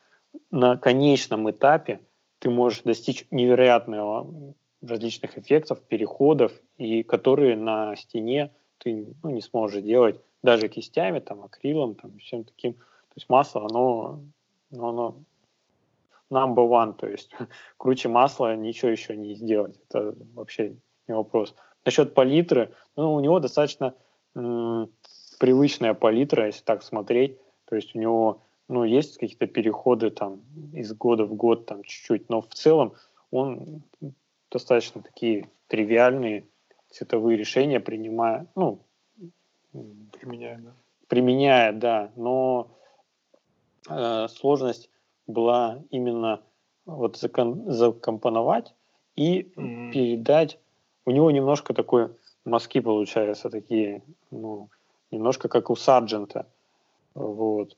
на 0.51 0.79
конечном 0.79 1.51
этапе 1.51 2.01
ты 2.39 2.49
можешь 2.49 2.81
достичь 2.85 3.27
невероятного 3.31 4.55
различных 4.83 5.39
эффектов, 5.39 5.81
переходов, 5.83 6.53
и 6.77 7.03
которые 7.03 7.57
на 7.57 7.97
стене 7.97 8.53
ты 8.79 9.15
ну, 9.23 9.31
не 9.31 9.41
сможешь 9.41 9.83
делать 9.83 10.21
даже 10.43 10.69
кистями, 10.69 11.19
там, 11.19 11.43
акрилом, 11.43 11.95
там, 11.95 12.17
всем 12.19 12.45
таким. 12.45 12.75
То 12.75 13.15
есть 13.17 13.29
масло, 13.29 13.67
оно, 13.67 14.21
ну, 14.71 14.89
оно 14.89 15.17
number 16.31 16.69
one, 16.69 16.95
то 16.95 17.09
есть 17.09 17.31
круче 17.77 18.09
масла 18.09 18.55
ничего 18.57 18.91
еще 18.91 19.17
не 19.17 19.35
сделать. 19.35 19.79
Это 19.89 20.15
вообще 20.35 20.77
не 21.09 21.15
вопрос. 21.15 21.55
Насчет 21.85 22.15
палитры, 22.15 22.73
ну, 22.97 23.15
у 23.15 23.21
него 23.21 23.41
достаточно 23.41 23.95
привычная 25.39 25.95
палитра, 25.95 26.47
если 26.47 26.63
так 26.63 26.83
смотреть. 26.83 27.39
То 27.65 27.77
есть 27.77 27.95
у 27.95 27.99
него, 27.99 28.43
ну, 28.69 28.85
есть 28.85 29.19
какие-то 29.19 29.47
переходы 29.47 30.11
там 30.11 30.43
из 30.73 30.93
года 30.93 31.25
в 31.25 31.35
год 31.35 31.67
там 31.67 31.83
чуть-чуть, 31.83 32.29
но 32.29 32.41
в 32.41 32.49
целом 32.49 32.95
он 33.31 33.83
достаточно 34.51 35.03
такие 35.03 35.49
тривиальные 35.69 36.45
цветовые 36.91 37.37
решения 37.37 37.81
принимая, 37.81 38.47
ну, 38.55 38.81
применяя, 39.73 40.59
да. 40.59 40.73
Применяя, 41.09 41.73
да, 41.73 42.11
но 42.17 42.71
э, 43.89 44.29
сложность 44.29 44.91
была 45.27 45.83
именно 45.91 46.43
вот 46.87 47.17
закон, 47.17 47.71
закомпоновать 47.71 48.75
и 49.17 49.43
mm-hmm. 49.43 49.93
передать. 49.93 50.59
У 51.05 51.11
него 51.11 51.31
немножко 51.31 51.75
такой 51.75 52.11
мазки 52.45 52.81
получаются 52.81 53.51
такие, 53.51 54.03
ну, 54.31 54.69
немножко 55.11 55.49
как 55.49 55.71
у 55.71 55.77
Сарджента, 55.77 56.47
вот, 57.15 57.77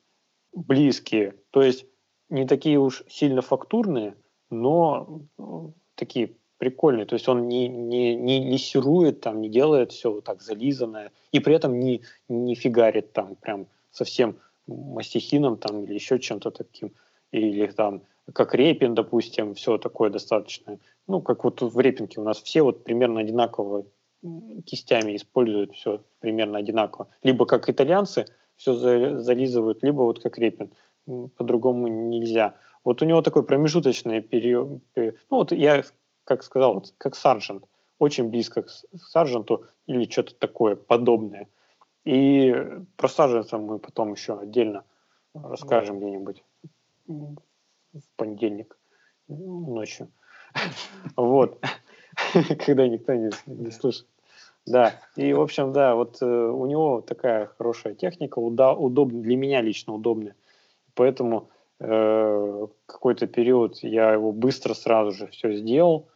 близкие. 0.53 1.35
То 1.51 1.63
есть 1.63 1.87
не 2.29 2.47
такие 2.47 2.79
уж 2.79 3.05
сильно 3.09 3.43
фактурные, 3.43 4.15
но 4.51 5.21
ну, 5.39 5.73
такие 5.95 6.33
прикольный. 6.61 7.07
То 7.07 7.15
есть 7.15 7.27
он 7.29 7.49
не, 7.49 7.69
не, 7.69 8.15
не 8.15 8.53
лессирует, 8.53 9.23
там, 9.23 9.41
не 9.41 9.49
делает 9.49 9.93
все 9.93 10.13
вот 10.13 10.25
так 10.25 10.43
зализанное, 10.43 11.11
и 11.33 11.41
при 11.41 11.55
этом 11.55 11.81
не, 11.81 12.03
не 12.29 12.55
фигарит 12.55 13.13
там 13.13 13.35
прям 13.35 13.67
совсем 13.91 14.37
мастихином 14.67 15.57
там 15.57 15.85
или 15.85 15.95
еще 15.95 16.19
чем-то 16.19 16.51
таким, 16.51 16.93
или 17.33 17.67
там 17.67 18.03
как 18.35 18.55
репин, 18.55 18.95
допустим, 18.95 19.55
все 19.55 19.79
такое 19.79 20.11
достаточно. 20.11 20.79
Ну, 21.09 21.23
как 21.23 21.45
вот 21.45 21.63
в 21.63 21.81
репинке 21.81 22.21
у 22.21 22.25
нас 22.25 22.41
все 22.43 22.63
вот 22.63 22.85
примерно 22.85 23.21
одинаково 23.21 23.87
кистями 24.67 25.17
используют 25.17 25.73
все 25.73 26.03
примерно 26.21 26.59
одинаково. 26.59 27.09
Либо 27.23 27.47
как 27.47 27.71
итальянцы 27.71 28.27
все 28.57 28.75
зализывают, 29.19 29.83
либо 29.83 30.03
вот 30.03 30.23
как 30.23 30.39
репин. 30.39 30.71
По-другому 31.07 31.89
нельзя. 31.89 32.55
Вот 32.85 33.01
у 33.01 33.07
него 33.07 33.23
такой 33.23 33.45
промежуточный 33.45 34.21
период. 34.21 34.83
Ну 34.95 35.13
вот 35.31 35.53
я 35.53 35.83
как 36.25 36.43
сказал, 36.43 36.75
вот, 36.75 36.95
как 36.99 37.14
саржент, 37.14 37.64
очень 37.99 38.29
близко 38.31 38.62
к 38.62 38.68
сарженту 38.68 39.66
или 39.87 40.11
что-то 40.11 40.35
такое 40.35 40.77
подобное. 40.77 41.49
И 42.05 42.55
про 42.97 43.09
саржента 43.09 43.59
мы 43.59 43.79
потом 43.79 44.12
еще 44.12 44.39
отдельно 44.39 44.85
расскажем 45.35 46.01
да. 46.01 46.07
где-нибудь 46.07 46.45
в 47.07 47.37
понедельник 48.16 48.77
ночью. 49.29 50.11
Вот. 51.16 51.62
Когда 52.66 52.89
никто 52.89 53.14
не, 53.14 53.31
не 53.47 53.71
слышит. 53.71 54.07
Да, 54.66 55.01
и, 55.16 55.33
в 55.33 55.41
общем, 55.41 55.73
да, 55.73 55.95
вот 55.95 56.21
э, 56.21 56.27
у 56.27 56.66
него 56.66 57.01
такая 57.01 57.47
хорошая 57.47 57.95
техника, 57.95 58.39
уда- 58.39 58.75
удобная, 58.75 59.23
для 59.23 59.37
меня 59.37 59.62
лично 59.62 59.95
удобная. 59.95 60.37
Поэтому 60.95 61.49
э, 61.81 62.66
какой-то 62.87 63.26
период 63.26 63.78
я 63.83 64.12
его 64.12 64.33
быстро 64.33 64.74
сразу 64.74 65.12
же 65.12 65.26
все 65.28 65.53
сделал, 65.55 66.09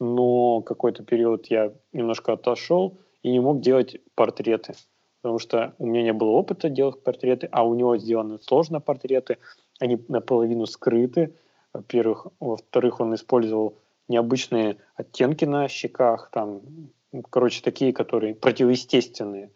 но 0.00 0.60
какой-то 0.62 1.04
период 1.04 1.46
я 1.46 1.72
немножко 1.92 2.32
отошел 2.32 2.98
и 3.22 3.30
не 3.30 3.40
мог 3.40 3.60
делать 3.60 3.96
портреты, 4.14 4.74
потому 5.22 5.38
что 5.38 5.74
у 5.78 5.86
меня 5.86 6.02
не 6.02 6.12
было 6.12 6.30
опыта 6.30 6.68
делать 6.68 7.02
портреты, 7.02 7.48
а 7.52 7.64
у 7.64 7.74
него 7.74 7.96
сделаны 7.96 8.38
сложные 8.40 8.80
портреты, 8.80 9.38
они 9.80 10.04
наполовину 10.08 10.66
скрыты, 10.66 11.34
во-первых. 11.72 12.26
Во-вторых, 12.40 13.00
он 13.00 13.14
использовал 13.14 13.78
необычные 14.08 14.76
оттенки 14.96 15.44
на 15.44 15.68
щеках, 15.68 16.30
там, 16.32 16.60
короче, 17.30 17.62
такие, 17.62 17.92
которые 17.92 18.34
противоестественные. 18.34 19.50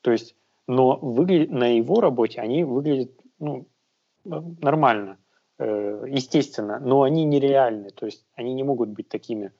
То 0.00 0.10
есть, 0.10 0.34
но 0.66 0.96
выглядит, 0.96 1.50
на 1.50 1.76
его 1.76 2.00
работе 2.00 2.40
они 2.40 2.64
выглядят 2.64 3.10
ну, 3.38 3.66
нормально, 4.24 5.18
э, 5.58 6.04
естественно, 6.08 6.78
но 6.80 7.02
они 7.02 7.24
нереальны, 7.24 7.90
то 7.90 8.06
есть 8.06 8.24
они 8.34 8.54
не 8.54 8.62
могут 8.62 8.90
быть 8.90 9.08
такими 9.08 9.52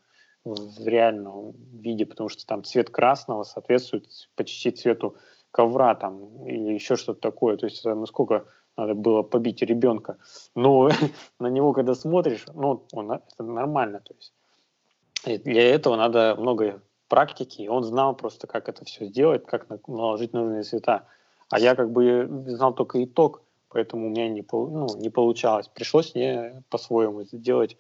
в 0.45 0.87
реальном 0.87 1.53
виде, 1.73 2.07
потому 2.07 2.29
что 2.29 2.47
там 2.47 2.65
цвет 2.65 2.91
красного 2.91 3.43
соответствует 3.43 4.07
почти 4.37 4.71
цвету 4.71 5.17
ковра 5.51 5.95
там 5.95 6.47
или 6.47 6.73
еще 6.73 6.97
что-то 6.97 7.21
такое. 7.21 7.57
То 7.57 7.67
есть 7.67 7.81
это 7.81 7.95
насколько 7.95 8.47
надо 8.77 8.95
было 8.95 9.23
побить 9.23 9.63
ребенка. 9.63 10.17
Но 10.55 10.91
на 11.39 11.49
него, 11.49 11.73
когда 11.73 11.95
смотришь, 11.95 12.47
ну, 12.55 12.87
он, 12.93 13.13
это 13.13 13.43
нормально. 13.43 14.01
То 14.01 14.15
есть 14.15 15.45
для 15.45 15.75
этого 15.75 15.97
надо 15.97 16.37
много 16.39 16.83
практики. 17.09 17.69
Он 17.69 17.85
знал 17.85 18.15
просто, 18.15 18.47
как 18.47 18.69
это 18.69 18.85
все 18.85 19.07
сделать, 19.07 19.45
как 19.45 19.67
наложить 19.87 20.33
нужные 20.33 20.63
цвета. 20.63 21.07
А 21.51 21.59
я 21.59 21.75
как 21.75 21.91
бы 21.91 22.29
знал 22.47 22.73
только 22.73 23.03
итог, 23.05 23.43
поэтому 23.71 24.07
у 24.07 24.11
меня 24.11 24.29
не, 24.29 24.45
ну, 24.53 24.87
не 24.97 25.09
получалось. 25.09 25.69
Пришлось 25.69 26.15
мне 26.15 26.63
по-своему 26.69 27.23
сделать 27.23 27.77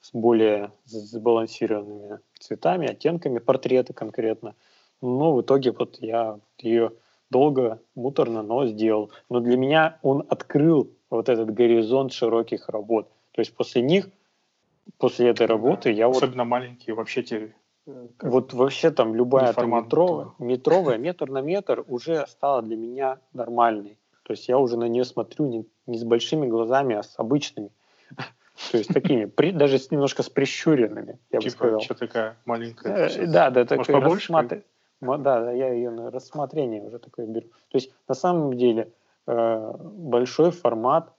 с 0.00 0.10
более 0.12 0.70
сбалансированными 0.84 2.20
цветами, 2.38 2.90
оттенками, 2.90 3.38
портреты 3.38 3.92
конкретно. 3.92 4.54
Но 5.00 5.34
в 5.34 5.42
итоге 5.42 5.72
вот 5.72 5.98
я 6.00 6.38
ее 6.58 6.92
долго, 7.30 7.80
муторно, 7.94 8.42
но 8.42 8.66
сделал. 8.66 9.10
Но 9.28 9.40
для 9.40 9.56
меня 9.56 9.98
он 10.02 10.24
открыл 10.28 10.90
вот 11.10 11.28
этот 11.28 11.52
горизонт 11.52 12.12
широких 12.12 12.68
работ. 12.68 13.08
То 13.32 13.40
есть 13.40 13.54
после 13.54 13.82
них, 13.82 14.08
после 14.98 15.30
этой 15.30 15.46
работы 15.46 15.84
да, 15.84 15.90
я 15.90 16.08
Особенно 16.08 16.44
вот... 16.44 16.50
маленькие, 16.50 16.94
вообще 16.94 17.22
те... 17.22 17.54
Э, 17.86 18.06
вот 18.22 18.52
вообще 18.52 18.90
там 18.90 19.14
любая 19.14 19.52
там, 19.52 19.70
метровая, 19.70 20.32
метровая, 20.38 20.98
метр 21.06 21.30
на 21.30 21.40
метр 21.40 21.84
уже 21.88 22.26
стала 22.28 22.62
для 22.62 22.76
меня 22.76 23.18
нормальной. 23.32 23.98
То 24.24 24.32
есть 24.32 24.48
я 24.48 24.58
уже 24.58 24.76
на 24.76 24.88
нее 24.88 25.04
смотрю 25.04 25.46
не, 25.46 25.66
не 25.86 25.98
с 25.98 26.04
большими 26.04 26.46
глазами, 26.46 26.96
а 26.96 27.02
с 27.02 27.14
обычными. 27.18 27.70
То 28.70 28.78
есть 28.78 28.92
такими, 28.92 29.26
при, 29.26 29.52
даже 29.52 29.78
с, 29.78 29.90
немножко 29.90 30.22
с 30.22 30.30
прищуренными, 30.30 31.18
я 31.30 31.38
типа, 31.38 31.44
бы 31.44 31.50
сказал. 31.50 31.80
что 31.80 31.94
такая 31.94 32.36
маленькая? 32.44 33.08
Э, 33.08 33.26
да, 33.26 33.50
да, 33.50 33.64
такой 33.64 33.94
рассматр... 34.00 34.62
Да, 35.00 35.52
я 35.52 35.72
ее 35.72 35.90
на 35.90 36.10
рассмотрение 36.10 36.82
уже 36.82 36.98
такое 36.98 37.26
беру. 37.26 37.48
То 37.68 37.76
есть 37.76 37.92
на 38.08 38.14
самом 38.14 38.56
деле 38.56 38.90
э, 39.26 39.72
большой 39.78 40.50
формат 40.50 41.12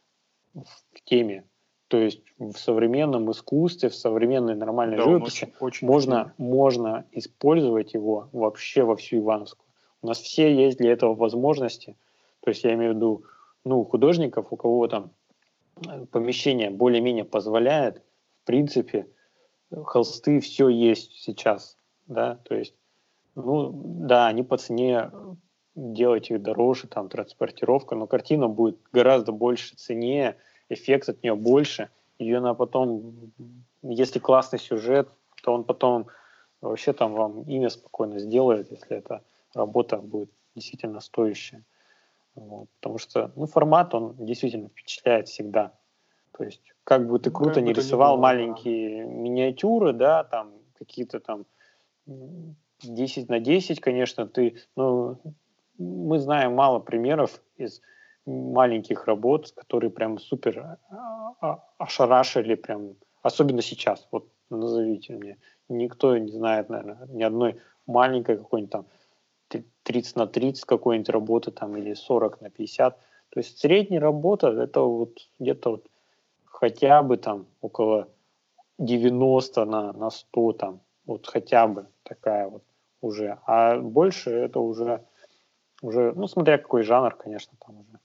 в 0.53 1.01
теме. 1.03 1.43
То 1.87 1.97
есть 1.97 2.23
в 2.39 2.57
современном 2.57 3.29
искусстве, 3.29 3.89
в 3.89 3.95
современной 3.95 4.55
нормальной 4.55 4.97
да, 4.97 5.03
живописи 5.03 5.43
очень, 5.43 5.53
очень 5.59 5.87
можно, 5.87 6.33
можно 6.39 7.05
использовать 7.11 7.93
его 7.93 8.29
вообще 8.31 8.83
во 8.83 8.95
всю 8.95 9.17
Ивановскую. 9.17 9.67
У 10.01 10.07
нас 10.07 10.19
все 10.19 10.53
есть 10.53 10.79
для 10.79 10.91
этого 10.91 11.13
возможности. 11.13 11.95
То 12.45 12.49
есть 12.49 12.63
я 12.63 12.75
имею 12.75 12.93
в 12.93 12.95
виду 12.95 13.23
ну, 13.63 13.83
художников, 13.83 14.47
у 14.51 14.55
кого 14.55 14.87
там 14.87 15.11
э, 15.87 16.05
помещение 16.05 16.69
более-менее 16.69 17.25
позволяет, 17.25 18.03
в 18.43 18.45
принципе, 18.45 19.07
холсты 19.83 20.39
все 20.39 20.69
есть 20.69 21.11
сейчас, 21.13 21.75
да, 22.05 22.35
то 22.43 22.53
есть 22.53 22.75
ну, 23.33 23.71
да, 23.73 24.27
они 24.27 24.43
по 24.43 24.57
цене 24.57 25.09
делать 25.73 26.29
их 26.29 26.43
дороже, 26.43 26.87
там, 26.87 27.09
транспортировка, 27.09 27.95
но 27.95 28.05
картина 28.05 28.47
будет 28.47 28.77
гораздо 28.93 29.31
больше 29.31 29.75
цене, 29.75 30.37
эффект 30.69 31.09
от 31.09 31.23
нее 31.23 31.33
больше, 31.33 31.89
и 32.19 32.31
она 32.31 32.53
потом, 32.53 33.31
если 33.81 34.19
классный 34.19 34.59
сюжет, 34.59 35.09
то 35.41 35.51
он 35.51 35.63
потом 35.63 36.07
вообще 36.61 36.93
там 36.93 37.13
вам 37.13 37.41
имя 37.41 37.69
спокойно 37.69 38.19
сделает, 38.19 38.69
если 38.69 38.97
эта 38.97 39.23
работа 39.55 39.97
будет 39.97 40.29
действительно 40.53 40.99
стоящая. 40.99 41.63
Вот. 42.35 42.67
Потому 42.79 42.97
что 42.97 43.31
ну, 43.35 43.47
формат, 43.47 43.93
он 43.95 44.15
действительно 44.19 44.69
впечатляет 44.69 45.27
всегда. 45.27 45.71
То 46.37 46.43
есть, 46.43 46.61
как 46.83 47.07
бы 47.07 47.17
ты 47.19 47.29
ну, 47.29 47.35
круто 47.35 47.61
не 47.61 47.73
рисовал 47.73 48.15
не 48.15 48.17
было, 48.17 48.23
маленькие 48.23 49.05
да. 49.05 49.11
миниатюры, 49.11 49.93
да, 49.93 50.23
там 50.23 50.51
какие-то 50.77 51.19
там 51.19 51.45
10 52.83 53.29
на 53.29 53.39
10, 53.39 53.79
конечно, 53.79 54.27
ты, 54.27 54.57
ну, 54.75 55.17
мы 55.77 56.19
знаем 56.19 56.53
мало 56.53 56.79
примеров 56.79 57.41
из 57.57 57.81
маленьких 58.25 59.05
работ, 59.05 59.51
которые 59.55 59.91
прям 59.91 60.19
супер 60.19 60.77
а, 60.89 61.33
а, 61.41 61.63
ошарашили, 61.77 62.55
прям, 62.55 62.95
особенно 63.21 63.61
сейчас, 63.61 64.07
вот 64.11 64.27
назовите 64.49 65.13
мне. 65.13 65.37
Никто 65.69 66.17
не 66.17 66.31
знает, 66.31 66.69
наверное, 66.69 67.07
ни 67.07 67.23
одной 67.23 67.59
маленькой 67.87 68.37
какой-нибудь 68.37 68.71
там 68.71 68.85
30 69.83 70.15
на 70.15 70.27
30 70.27 70.65
какой-нибудь 70.65 71.09
работы 71.09 71.51
там 71.51 71.75
или 71.77 71.93
40 71.93 72.41
на 72.41 72.49
50. 72.49 72.97
То 73.29 73.39
есть 73.39 73.59
средняя 73.59 74.01
работа 74.01 74.47
это 74.47 74.81
вот 74.81 75.19
где-то 75.39 75.71
вот 75.71 75.87
хотя 76.45 77.03
бы 77.03 77.17
там 77.17 77.47
около 77.61 78.09
90 78.77 79.65
на, 79.65 79.93
на 79.93 80.09
100 80.09 80.53
там, 80.53 80.81
вот 81.05 81.27
хотя 81.27 81.67
бы 81.67 81.87
такая 82.03 82.47
вот 82.47 82.63
уже. 83.01 83.39
А 83.45 83.77
больше 83.77 84.31
это 84.31 84.59
уже, 84.59 85.05
уже 85.81 86.13
ну, 86.13 86.27
смотря 86.27 86.57
какой 86.57 86.83
жанр, 86.83 87.15
конечно, 87.15 87.53
там 87.65 87.79
уже 87.79 87.99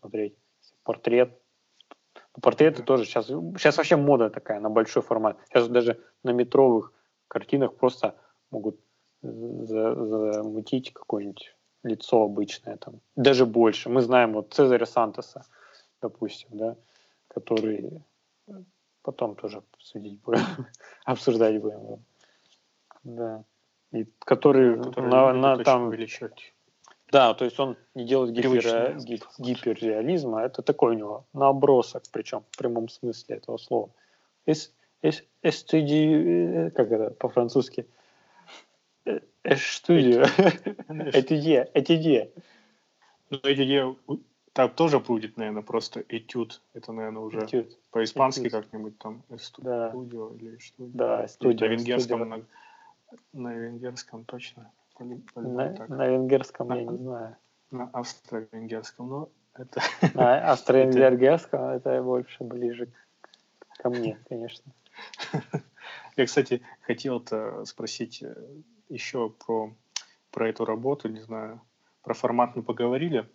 смотреть. 0.00 0.36
Портрет. 0.82 1.38
Ну, 2.36 2.40
портреты 2.42 2.82
тоже 2.82 3.04
сейчас, 3.04 3.26
сейчас 3.26 3.76
вообще 3.76 3.96
мода 3.96 4.28
такая 4.28 4.60
на 4.60 4.70
большой 4.70 5.02
формат. 5.02 5.38
Сейчас 5.48 5.68
даже 5.68 6.00
на 6.22 6.30
метровых 6.30 6.92
картинах 7.28 7.74
просто 7.76 8.16
могут 8.50 8.78
замутить 9.24 10.92
какое-нибудь 10.92 11.54
лицо 11.82 12.22
обычное 12.22 12.76
там. 12.76 13.00
Даже 13.16 13.46
больше. 13.46 13.88
Мы 13.88 14.00
знаем 14.02 14.32
вот 14.32 14.52
Цезаря 14.52 14.86
Сантоса, 14.86 15.44
допустим, 16.00 16.48
да, 16.52 16.76
который 17.28 18.02
потом 19.02 19.36
тоже 19.36 19.62
судить 19.78 20.20
будем, 20.22 20.40
обсуждать 21.04 21.60
будем. 21.60 22.04
Да 23.02 23.44
и 23.94 24.06
который, 24.18 24.76
который 24.82 25.08
на, 25.08 25.32
на 25.32 25.64
там 25.64 25.88
увеличивать. 25.88 26.52
Да, 27.12 27.32
то 27.34 27.44
есть 27.44 27.60
он 27.60 27.76
не 27.94 28.04
делает 28.04 28.32
гипер, 28.32 28.96
гип, 28.98 29.24
гиперреализма, 29.38 30.42
это 30.42 30.62
такой 30.62 30.96
у 30.96 30.98
него 30.98 31.26
набросок, 31.32 32.02
причем 32.10 32.42
в 32.50 32.58
прямом 32.58 32.88
смысле 32.88 33.36
этого 33.36 33.56
слова. 33.56 33.90
Эс, 34.46 34.72
эс, 35.00 35.22
эстуди, 35.42 36.72
как 36.74 36.90
это 36.90 37.10
по-французски? 37.10 37.86
Эстудио. 39.44 40.24
Этюдье, 41.12 41.70
этюдье. 41.74 42.30
Ну, 43.30 43.38
этюдье 43.42 43.96
там 44.54 44.70
тоже 44.70 45.00
будет, 45.00 45.36
наверное, 45.36 45.62
просто 45.62 46.04
этюд. 46.08 46.62
Это, 46.74 46.92
наверное, 46.92 47.22
уже 47.22 47.44
этюд. 47.44 47.76
по-испански 47.90 48.48
как-нибудь 48.48 48.96
там 48.98 49.22
студио 49.38 50.30
да. 50.30 50.36
или 50.36 50.58
что. 50.58 50.74
Да, 50.78 51.28
студио. 51.28 51.66
На 51.66 51.70
венгерском 51.72 52.46
на 53.32 53.54
венгерском 53.54 54.24
точно. 54.24 54.70
На, 54.98 55.86
на 55.88 56.06
венгерском 56.06 56.68
на, 56.68 56.76
я 56.76 56.84
не 56.84 56.96
знаю. 56.96 57.36
На 57.70 57.90
австро-венгерском, 57.92 59.08
но 59.08 59.28
это... 59.54 59.80
На 60.14 60.50
австро-венгерском 60.52 61.64
это 61.64 62.02
больше 62.02 62.44
ближе 62.44 62.88
ко 63.78 63.90
мне, 63.90 64.18
конечно. 64.28 64.72
Я, 66.16 66.26
кстати, 66.26 66.62
хотел-то 66.82 67.64
спросить 67.64 68.22
э, 68.22 68.36
еще 68.88 69.30
про, 69.30 69.74
про 70.30 70.48
эту 70.48 70.64
работу, 70.64 71.08
не 71.08 71.20
знаю, 71.20 71.60
про 72.02 72.14
формат 72.14 72.56
мы 72.56 72.62
поговорили, 72.62 73.28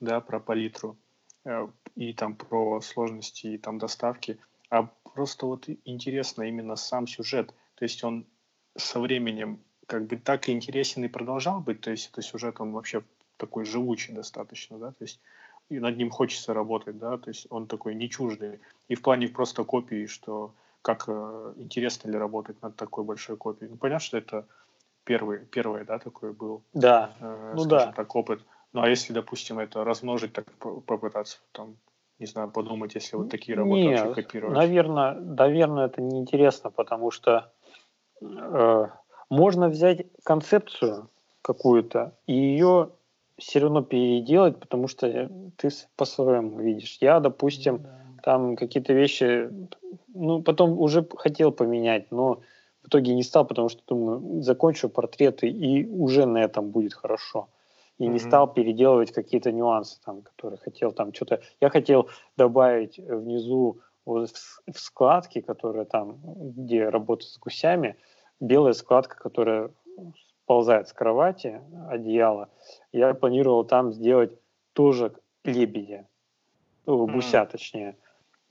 да, 0.00 0.20
про 0.20 0.40
палитру 0.40 0.96
э, 1.44 1.68
и 1.96 2.12
там 2.12 2.36
про 2.36 2.80
сложности 2.80 3.48
и 3.48 3.58
там 3.58 3.78
доставки, 3.78 4.38
а 4.70 4.84
просто 5.14 5.46
вот 5.46 5.68
интересно 5.84 6.42
именно 6.42 6.76
сам 6.76 7.06
сюжет, 7.06 7.54
то 7.74 7.84
есть 7.84 8.02
он 8.04 8.26
со 8.76 9.00
временем 9.00 9.60
как 9.86 10.06
бы 10.06 10.16
так 10.16 10.48
и 10.48 10.52
интересен 10.52 11.04
и 11.04 11.08
продолжал 11.08 11.60
быть, 11.60 11.80
то 11.80 11.90
есть 11.90 12.10
это 12.10 12.22
сюжет, 12.22 12.60
он 12.60 12.72
вообще 12.72 13.02
такой 13.36 13.64
живучий 13.64 14.14
достаточно, 14.14 14.78
да, 14.78 14.92
то 14.92 15.04
есть 15.04 15.20
и 15.70 15.78
над 15.78 15.96
ним 15.96 16.10
хочется 16.10 16.54
работать, 16.54 16.98
да, 16.98 17.18
то 17.18 17.30
есть 17.30 17.46
он 17.50 17.66
такой 17.66 17.94
не 17.94 18.10
чуждый. 18.10 18.60
И 18.88 18.94
в 18.94 19.02
плане 19.02 19.28
просто 19.28 19.64
копии, 19.64 20.06
что 20.06 20.54
как 20.82 21.04
э, 21.08 21.54
интересно 21.56 22.10
ли 22.10 22.18
работать 22.18 22.60
над 22.60 22.76
такой 22.76 23.04
большой 23.04 23.38
копией. 23.38 23.70
Ну, 23.70 23.78
понятно, 23.78 24.04
что 24.04 24.18
это 24.18 24.46
первый, 25.04 25.40
первый, 25.40 25.84
да, 25.84 25.98
такой 25.98 26.32
был. 26.32 26.62
Да, 26.72 27.12
э, 27.20 27.52
ну 27.54 27.64
да. 27.66 27.92
так, 27.92 28.14
опыт. 28.14 28.40
Ну, 28.72 28.82
а 28.82 28.88
если, 28.88 29.12
допустим, 29.12 29.58
это 29.58 29.84
размножить, 29.84 30.32
так 30.32 30.46
попытаться, 30.58 31.38
там, 31.52 31.76
не 32.18 32.26
знаю, 32.26 32.50
подумать, 32.50 32.94
если 32.94 33.16
вот 33.16 33.30
такие 33.30 33.56
работы 33.56 33.82
Нет, 33.82 34.00
вообще 34.00 34.22
копировать? 34.22 34.56
Наверное, 34.56 35.14
наверное, 35.14 35.86
это 35.86 36.00
неинтересно, 36.00 36.70
потому 36.70 37.10
что 37.10 37.52
э, 38.20 38.86
можно 39.30 39.68
взять 39.68 40.06
концепцию 40.24 41.08
какую-то 41.42 42.16
и 42.26 42.34
ее 42.34 42.90
все 43.38 43.58
равно 43.60 43.82
переделать, 43.82 44.58
потому 44.60 44.88
что 44.88 45.30
ты 45.56 45.68
по-своему 45.96 46.60
видишь. 46.60 46.98
Я, 47.00 47.20
допустим, 47.20 47.78
да. 47.78 48.00
там 48.22 48.56
какие-то 48.56 48.92
вещи, 48.92 49.50
ну, 50.14 50.42
потом 50.42 50.78
уже 50.78 51.06
хотел 51.16 51.52
поменять, 51.52 52.10
но 52.10 52.40
в 52.84 52.88
итоге 52.88 53.14
не 53.14 53.22
стал, 53.22 53.46
потому 53.46 53.70
что 53.70 53.82
думаю, 53.86 54.42
закончу 54.42 54.90
портреты 54.90 55.48
и 55.48 55.86
уже 55.86 56.26
на 56.26 56.38
этом 56.38 56.70
будет 56.70 56.92
хорошо. 56.92 57.48
И 57.98 58.04
mm-hmm. 58.04 58.08
не 58.08 58.18
стал 58.18 58.52
переделывать 58.52 59.12
какие-то 59.12 59.52
нюансы, 59.52 59.98
там, 60.04 60.22
которые 60.22 60.58
хотел 60.58 60.92
там 60.92 61.14
что-то. 61.14 61.40
Я 61.60 61.70
хотел 61.70 62.10
добавить 62.36 62.98
внизу 62.98 63.80
вот 64.04 64.30
в 64.30 64.78
складке, 64.78 65.40
которая 65.40 65.86
там, 65.86 66.18
где 66.24 66.88
работа 66.88 67.24
с 67.24 67.38
гусями, 67.38 67.96
белая 68.38 68.74
складка, 68.74 69.16
которая 69.16 69.70
сползает 70.42 70.88
с 70.88 70.92
кровати, 70.92 71.62
одеяло, 71.88 72.50
я 72.92 73.14
планировал 73.14 73.64
там 73.64 73.94
сделать 73.94 74.32
тоже 74.74 75.14
лебедя, 75.44 76.06
ну, 76.84 77.06
гуся 77.06 77.42
mm-hmm. 77.42 77.50
точнее, 77.50 77.96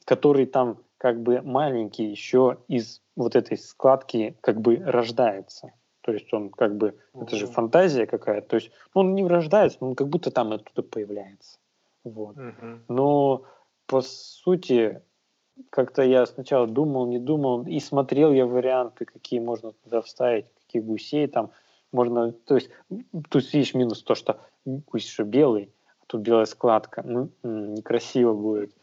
который 0.06 0.48
там 0.48 0.80
как 1.04 1.22
бы 1.22 1.42
маленький 1.42 2.06
еще 2.06 2.60
из 2.70 3.02
вот 3.18 3.36
этой 3.36 3.58
складки 3.58 4.38
как 4.40 4.62
бы 4.62 4.78
рождается. 4.78 5.74
То 6.00 6.14
есть 6.14 6.34
он 6.34 6.50
как 6.50 6.78
бы, 6.78 6.98
mm-hmm. 7.14 7.24
это 7.24 7.36
же 7.36 7.46
фантазия 7.46 8.08
какая-то, 8.08 8.48
то 8.48 8.56
есть 8.56 8.72
он 8.94 9.14
не 9.14 9.28
рождается, 9.28 9.80
он 9.82 9.96
как 9.96 10.08
будто 10.08 10.32
там 10.32 10.54
оттуда 10.54 10.82
появляется. 10.82 11.58
Вот. 12.06 12.38
Mm-hmm. 12.38 12.84
Но 12.88 13.44
по 13.86 14.00
сути, 14.00 15.02
как-то 15.70 16.04
я 16.04 16.26
сначала 16.26 16.68
думал, 16.68 17.06
не 17.08 17.20
думал, 17.20 17.64
и 17.68 17.82
смотрел 17.82 18.32
я 18.32 18.46
варианты, 18.46 19.04
какие 19.04 19.42
можно 19.42 19.74
туда 19.84 20.02
вставить, 20.02 20.46
какие 20.56 20.82
гусей 20.82 21.28
там, 21.28 21.52
можно, 21.92 22.32
то 22.32 22.56
есть 22.56 22.70
тут 23.30 23.52
видишь 23.52 23.74
минус 23.74 24.04
то, 24.04 24.16
что 24.16 24.40
гусь 24.64 25.10
что 25.10 25.26
белый, 25.26 25.70
а 26.00 26.06
тут 26.08 26.22
белая 26.22 26.46
складка, 26.46 27.04
ну, 27.04 27.30
некрасиво 27.44 28.34
будет. 28.34 28.74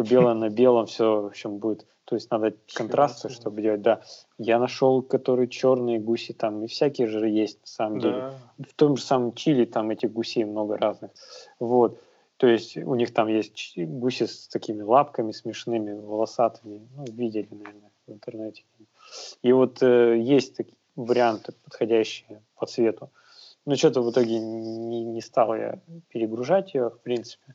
Типа 0.00 0.08
белое 0.08 0.34
на 0.34 0.48
белом 0.48 0.86
все, 0.86 1.20
в 1.20 1.26
общем, 1.26 1.58
будет. 1.58 1.86
То 2.04 2.16
есть 2.16 2.30
надо 2.30 2.54
контрасты, 2.74 3.28
чтобы 3.28 3.62
делать, 3.62 3.82
да. 3.82 4.00
Я 4.38 4.58
нашел, 4.58 5.02
которые 5.02 5.48
черные 5.48 5.98
гуси 5.98 6.32
там, 6.32 6.64
и 6.64 6.66
всякие 6.66 7.06
же 7.06 7.28
есть 7.28 7.60
на 7.60 7.66
самом 7.66 8.00
да. 8.00 8.08
деле. 8.08 8.32
В 8.68 8.74
том 8.74 8.96
же 8.96 9.02
самом 9.02 9.34
Чили 9.34 9.64
там 9.64 9.90
этих 9.90 10.12
гусей 10.12 10.44
много 10.44 10.76
разных. 10.76 11.10
Вот. 11.58 12.00
То 12.36 12.46
есть 12.46 12.76
у 12.76 12.94
них 12.94 13.12
там 13.12 13.28
есть 13.28 13.74
гуси 13.76 14.26
с 14.26 14.48
такими 14.48 14.82
лапками 14.82 15.32
смешными, 15.32 15.92
волосатыми. 15.92 16.80
Ну, 16.96 17.04
видели, 17.12 17.48
наверное, 17.50 17.90
в 18.06 18.12
интернете. 18.12 18.64
И 19.42 19.52
вот 19.52 19.82
э, 19.82 20.18
есть 20.18 20.56
такие 20.56 20.76
варианты, 20.96 21.52
подходящие 21.64 22.42
по 22.56 22.66
цвету. 22.66 23.10
Но 23.66 23.76
что-то 23.76 24.02
в 24.02 24.10
итоге 24.10 24.38
не, 24.38 25.04
не 25.04 25.20
стал 25.20 25.54
я 25.54 25.78
перегружать 26.08 26.74
ее, 26.74 26.88
в 26.88 26.98
принципе. 27.00 27.54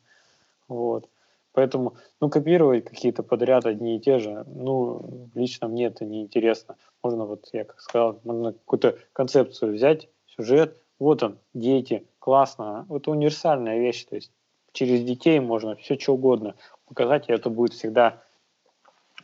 Вот. 0.67 1.09
Поэтому, 1.55 1.95
ну, 2.21 2.29
копировать 2.29 2.85
какие-то 2.85 3.23
подряд 3.23 3.65
одни 3.65 3.97
и 3.97 3.99
те 3.99 4.19
же, 4.19 4.43
ну, 4.47 5.29
лично 5.33 5.67
мне 5.67 5.85
это 5.85 6.05
не 6.05 6.21
интересно. 6.21 6.75
Можно, 7.01 7.25
вот 7.25 7.47
я 7.53 7.63
как 7.63 7.81
сказал, 7.81 8.19
можно 8.23 8.53
какую-то 8.53 8.97
концепцию 9.13 9.73
взять, 9.73 10.09
сюжет, 10.27 10.77
вот 10.99 11.23
он, 11.23 11.39
дети, 11.53 12.05
классно. 12.19 12.85
Это 12.89 13.09
универсальная 13.09 13.79
вещь, 13.79 14.05
то 14.05 14.15
есть 14.15 14.31
через 14.71 15.03
детей 15.03 15.39
можно 15.39 15.75
все 15.75 15.97
что 15.97 16.13
угодно 16.13 16.55
показать, 16.87 17.29
и 17.29 17.33
это 17.33 17.49
будет 17.49 17.73
всегда 17.73 18.21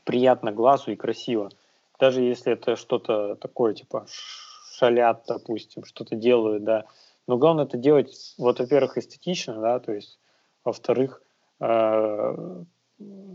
приятно 0.03 0.51
глазу 0.51 0.91
и 0.91 0.95
красиво 0.95 1.51
даже 2.01 2.21
если 2.21 2.53
это 2.53 2.75
что-то 2.75 3.35
такое, 3.35 3.75
типа 3.75 4.07
шалят, 4.09 5.23
допустим, 5.27 5.85
что-то 5.85 6.15
делают, 6.15 6.63
да. 6.63 6.85
Но 7.27 7.37
главное 7.37 7.65
это 7.65 7.77
делать, 7.77 8.33
вот, 8.39 8.59
во-первых, 8.59 8.97
эстетично, 8.97 9.61
да, 9.61 9.79
то 9.79 9.93
есть, 9.93 10.19
во-вторых, 10.65 11.21
э, 11.61 12.63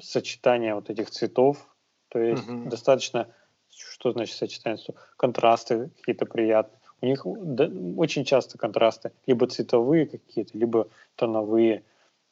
сочетание 0.03 0.74
вот 0.74 0.91
этих 0.91 1.11
цветов, 1.11 1.74
то 2.09 2.18
есть 2.18 2.47
mm-hmm. 2.47 2.68
достаточно, 2.68 3.29
что 3.68 4.12
значит 4.12 4.37
сочетание 4.37 4.79
цветов? 4.79 4.97
Контрасты 5.16 5.91
какие-то 5.97 6.27
приятные. 6.27 6.81
У 7.03 7.07
них 7.07 7.22
да, 7.24 7.70
очень 7.97 8.24
часто 8.24 8.59
контрасты, 8.59 9.12
либо 9.27 9.47
цветовые 9.47 10.07
какие-то, 10.07 10.57
либо 10.57 10.89
тоновые. 11.14 11.85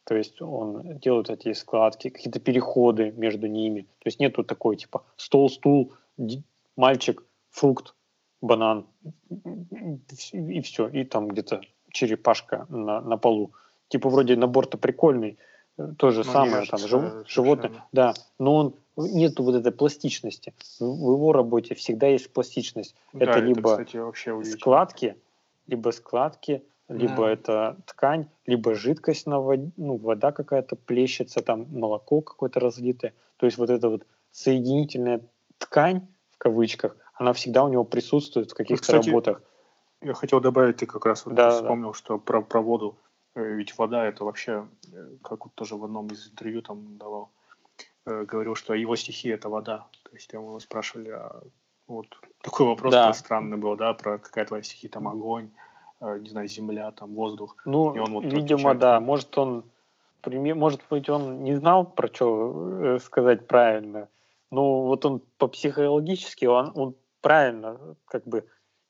То 0.05 0.15
есть 0.17 0.41
он 0.41 0.99
делает 0.99 1.31
эти 1.31 1.53
складки, 1.53 2.11
какие-то 2.11 2.41
переходы 2.41 3.13
между 3.13 3.47
ними. 3.47 3.83
То 3.83 4.07
есть 4.07 4.21
нету 4.21 4.43
такой 4.43 4.77
типа 4.77 5.05
стол-стул, 5.17 5.93
мальчик, 6.77 7.23
фрукт, 7.51 7.95
банан, 8.41 8.87
и 10.33 10.61
все, 10.61 10.89
и 10.89 11.05
там 11.05 11.29
где-то 11.29 11.61
черепашка 11.91 12.67
на, 12.69 13.01
на 13.01 13.17
полу. 13.17 13.53
Типа 13.89 14.09
вроде 14.09 14.37
набор-то 14.37 14.77
прикольный, 14.79 15.39
то 15.77 16.11
же 16.11 16.25
но 16.25 16.33
самое, 16.33 16.67
там, 16.67 16.79
жив, 16.79 17.27
животное, 17.27 17.73
да, 17.93 18.15
но 18.39 18.55
он 18.55 18.75
нету 18.97 19.43
вот 19.43 19.57
этой 19.57 19.73
пластичности. 19.73 20.55
В, 20.79 20.85
его 20.85 21.33
работе 21.33 21.75
всегда 21.75 22.07
есть 22.07 22.33
пластичность. 22.33 22.95
Да, 23.13 23.25
это 23.25 23.41
либо 23.41 23.75
это, 23.75 23.85
кстати, 23.85 24.53
складки, 24.53 25.17
либо 25.67 25.91
складки, 25.91 26.63
либо 26.89 27.25
да. 27.25 27.31
это 27.31 27.77
ткань, 27.87 28.29
либо 28.47 28.75
жидкость 28.75 29.27
на 29.27 29.41
воде, 29.41 29.71
ну, 29.77 29.97
вода 29.97 30.33
какая-то 30.33 30.77
плещется, 30.77 31.41
там 31.41 31.67
молоко 31.71 32.21
какое-то 32.21 32.61
разлитое. 32.61 33.15
То 33.37 33.47
есть 33.47 33.59
вот 33.59 33.71
это 33.71 33.89
вот 33.89 34.07
соединительная 34.31 35.23
ткань, 35.59 36.07
в 36.33 36.39
кавычках, 36.39 36.97
она 37.15 37.33
всегда 37.33 37.65
у 37.65 37.69
него 37.69 37.85
присутствует 37.85 38.51
в 38.51 38.55
каких-то 38.55 38.83
Кстати, 38.83 39.09
работах. 39.09 39.43
Я 40.03 40.15
хотел 40.15 40.41
добавить, 40.41 40.77
ты 40.77 40.87
как 40.87 41.07
раз 41.07 41.25
вот 41.25 41.35
да, 41.35 41.51
вспомнил, 41.51 41.93
да. 41.93 41.95
что 41.95 42.19
про, 42.19 42.43
про 42.43 42.61
воду, 42.61 42.99
ведь 43.35 43.77
вода 43.79 44.05
это 44.05 44.25
вообще, 44.25 44.67
э, 44.93 45.17
как 45.23 45.45
вот 45.45 45.55
тоже 45.55 45.77
в 45.77 45.85
одном 45.85 46.09
из 46.09 46.31
интервью 46.31 46.63
там 46.63 46.99
давал, 46.99 47.31
э, 48.07 48.25
говорил, 48.25 48.55
что 48.55 48.75
его 48.75 48.97
стихи 48.97 49.29
это 49.29 49.49
вода. 49.49 49.87
То 50.05 50.11
есть 50.13 50.33
его 50.33 50.59
спрашивали, 50.61 51.11
а 51.11 51.43
вот 51.87 52.07
такой 52.43 52.67
вопрос 52.67 52.93
да. 52.93 53.13
странный 53.13 53.57
был, 53.57 53.77
да, 53.77 53.95
про 53.95 54.19
какая 54.19 54.45
твоя 54.47 54.63
стихи, 54.63 54.89
там 54.89 55.09
огонь, 55.09 55.51
не 56.01 56.29
знаю, 56.29 56.49
земля, 56.49 56.91
там 56.93 57.15
воздух. 57.15 57.57
Ну, 57.65 57.95
и 57.95 57.99
он 57.99 58.13
вот 58.13 58.25
видимо, 58.25 58.71
отвечает, 58.71 58.79
да, 58.79 59.01
может 59.01 59.39
он, 59.39 59.65
может 60.27 60.81
быть, 60.91 61.09
он 61.09 61.43
не 61.43 61.55
знал, 61.55 61.85
про 61.87 62.09
что 62.09 62.99
сказать 63.01 63.47
правильно, 63.47 64.09
ну, 64.51 64.83
вот 64.83 65.05
он 65.05 65.21
по 65.39 65.49
психологически, 65.49 66.45
он, 66.47 66.73
он 66.75 66.95
правильно, 67.21 67.97
как 68.07 68.25
бы, 68.27 68.47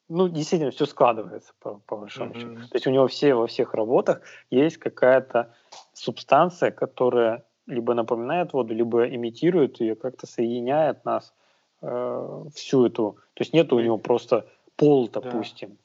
ну, 0.09 0.28
действительно, 0.28 0.70
все 0.70 0.86
складывается, 0.86 1.52
по, 1.61 1.80
по 1.86 1.96
большому 1.96 2.32
mm-hmm. 2.32 2.38
счету. 2.38 2.68
То 2.68 2.74
есть 2.74 2.86
у 2.86 2.90
него 2.90 3.07
все 3.07 3.34
во 3.34 3.46
всех 3.46 3.74
работах 3.74 4.20
есть 4.50 4.76
какая-то 4.76 5.55
субстанция, 5.92 6.70
которая 6.70 7.44
либо 7.66 7.94
напоминает 7.94 8.52
воду, 8.52 8.74
либо 8.74 9.09
имитирует 9.09 9.80
ее, 9.80 9.94
как-то 9.94 10.26
соединяет 10.26 11.05
нас 11.05 11.32
э, 11.80 12.44
всю 12.55 12.86
эту. 12.86 13.18
То 13.34 13.42
есть 13.42 13.55
нет 13.55 13.72
у 13.72 13.80
него 13.80 13.98
просто 13.98 14.46
пол, 14.76 15.09
допустим. 15.09 15.70
Да. 15.70 15.76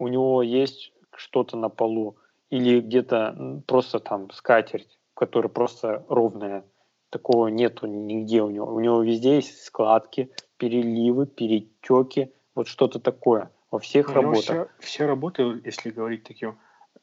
У 0.00 0.08
него 0.08 0.42
есть 0.42 0.92
что-то 1.14 1.56
на 1.56 1.68
полу 1.68 2.16
или 2.50 2.80
где-то 2.80 3.62
просто 3.66 4.00
там 4.00 4.30
скатерть, 4.32 4.98
которая 5.14 5.48
просто 5.48 6.04
ровная 6.08 6.64
такого 7.10 7.46
нету 7.46 7.86
нигде 7.86 8.42
у 8.42 8.50
него. 8.50 8.66
У 8.74 8.80
него 8.80 9.02
везде 9.02 9.36
есть 9.36 9.62
складки, 9.62 10.30
переливы, 10.56 11.26
перетеки, 11.26 12.33
вот 12.54 12.68
что-то 12.68 12.98
такое 12.98 13.50
во 13.70 13.78
всех 13.78 14.10
у 14.10 14.12
работах. 14.12 14.42
Все, 14.42 14.68
все 14.78 15.06
работы, 15.06 15.60
если 15.64 15.90
говорить 15.90 16.24
таким 16.24 16.58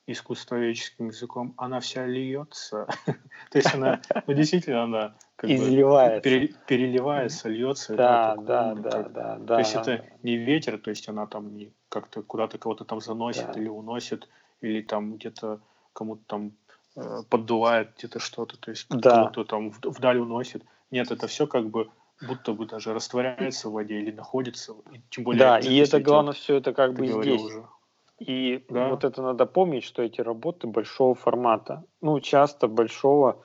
искусствоведческим 0.07 1.07
языком, 1.07 1.53
она 1.57 1.79
вся 1.79 2.05
льется. 2.05 2.87
То 3.51 3.57
есть 3.57 3.73
она, 3.73 4.01
ну 4.27 4.33
действительно, 4.33 4.83
она 4.83 5.15
изливается, 5.41 6.21
переливается, 6.67 7.49
льется. 7.49 7.95
Да, 7.95 8.35
да, 8.35 8.73
да, 8.75 9.03
да, 9.03 9.37
да. 9.37 9.55
То 9.55 9.59
есть 9.59 9.75
это 9.75 10.05
не 10.23 10.37
ветер, 10.37 10.77
то 10.77 10.89
есть 10.89 11.07
она 11.09 11.27
там 11.27 11.55
не 11.55 11.73
как-то 11.89 12.23
куда-то 12.23 12.57
кого-то 12.57 12.85
там 12.85 13.01
заносит 13.01 13.55
или 13.57 13.67
уносит, 13.67 14.29
или 14.61 14.81
там 14.81 15.15
где-то 15.15 15.59
кому-то 15.93 16.23
там 16.27 16.53
Э, 16.95 17.23
поддувает 17.29 17.93
где-то 17.97 18.19
что-то, 18.19 18.57
то 18.57 18.71
есть 18.71 18.87
да. 18.89 19.27
кто-то 19.27 19.49
там 19.49 19.71
вдаль 19.71 20.19
уносит. 20.19 20.63
Нет, 20.91 21.09
это 21.09 21.27
все 21.27 21.47
как 21.47 21.69
бы 21.69 21.89
будто 22.27 22.53
бы 22.53 22.65
даже 22.65 22.93
растворяется 22.93 23.69
в 23.69 23.73
воде 23.73 23.99
или 23.99 24.11
находится, 24.11 24.73
и 24.91 25.01
тем 25.09 25.23
более. 25.23 25.39
Да, 25.39 25.59
и 25.59 25.75
это 25.77 25.99
главное 25.99 26.33
все 26.33 26.57
это 26.57 26.73
как 26.73 26.93
бы 26.93 27.07
здесь. 27.07 27.41
Уже. 27.41 27.65
И 28.19 28.63
да. 28.69 28.89
вот 28.89 29.03
это 29.03 29.21
надо 29.21 29.47
помнить, 29.47 29.83
что 29.83 30.03
эти 30.03 30.21
работы 30.21 30.67
большого 30.67 31.15
формата. 31.15 31.83
Ну, 32.01 32.19
часто 32.19 32.67
большого, 32.67 33.43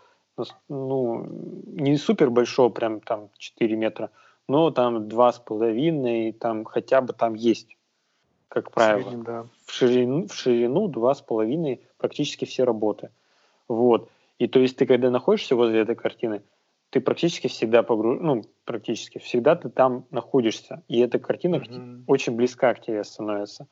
ну, 0.68 1.26
не 1.66 1.96
супер 1.96 2.30
большого, 2.30 2.68
прям 2.68 3.00
там 3.00 3.30
4 3.38 3.74
метра, 3.74 4.10
но 4.48 4.70
там 4.70 5.08
два 5.08 5.32
с 5.32 5.38
половиной, 5.38 6.32
там 6.32 6.66
хотя 6.66 7.00
бы 7.00 7.14
там 7.14 7.32
есть, 7.32 7.78
как 8.48 8.70
правило. 8.70 8.98
В, 8.98 9.02
среднем, 9.04 9.24
да. 9.24 9.46
в 9.64 9.72
ширину, 9.72 10.28
в 10.28 10.34
ширину 10.34 10.88
два 10.88 11.14
с 11.14 11.22
половиной 11.22 11.80
практически 11.96 12.44
все 12.44 12.64
работы. 12.64 13.10
Вот. 13.68 14.10
И 14.38 14.46
то 14.46 14.58
есть 14.60 14.76
ты, 14.76 14.84
когда 14.84 15.10
находишься 15.10 15.56
возле 15.56 15.80
этой 15.80 15.94
картины, 15.94 16.42
ты 16.96 17.02
практически 17.02 17.48
всегда 17.48 17.82
погруж... 17.82 18.20
ну, 18.22 18.42
практически 18.64 19.18
всегда 19.18 19.54
ты 19.54 19.68
там 19.68 20.06
находишься. 20.10 20.82
И 20.88 20.98
эта 21.00 21.18
картина 21.18 21.56
mm-hmm. 21.56 22.04
очень 22.06 22.34
близка 22.34 22.72
к 22.72 22.80
тебе 22.80 23.04
становится. 23.04 23.66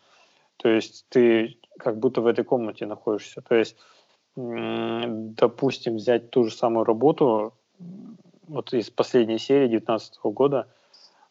То 0.59 0.68
есть 0.68 1.07
ты 1.09 1.57
как 1.79 1.99
будто 1.99 2.20
в 2.20 2.27
этой 2.27 2.45
комнате 2.45 2.85
находишься. 2.85 3.41
То 3.41 3.55
есть, 3.55 3.79
допустим, 4.37 5.97
взять 5.97 6.29
ту 6.29 6.45
же 6.45 6.55
самую 6.55 6.85
работу, 6.85 7.55
вот 8.47 8.75
из 8.75 8.91
последней 8.91 9.39
серии 9.39 9.68
2019 9.68 10.18
года, 10.25 10.68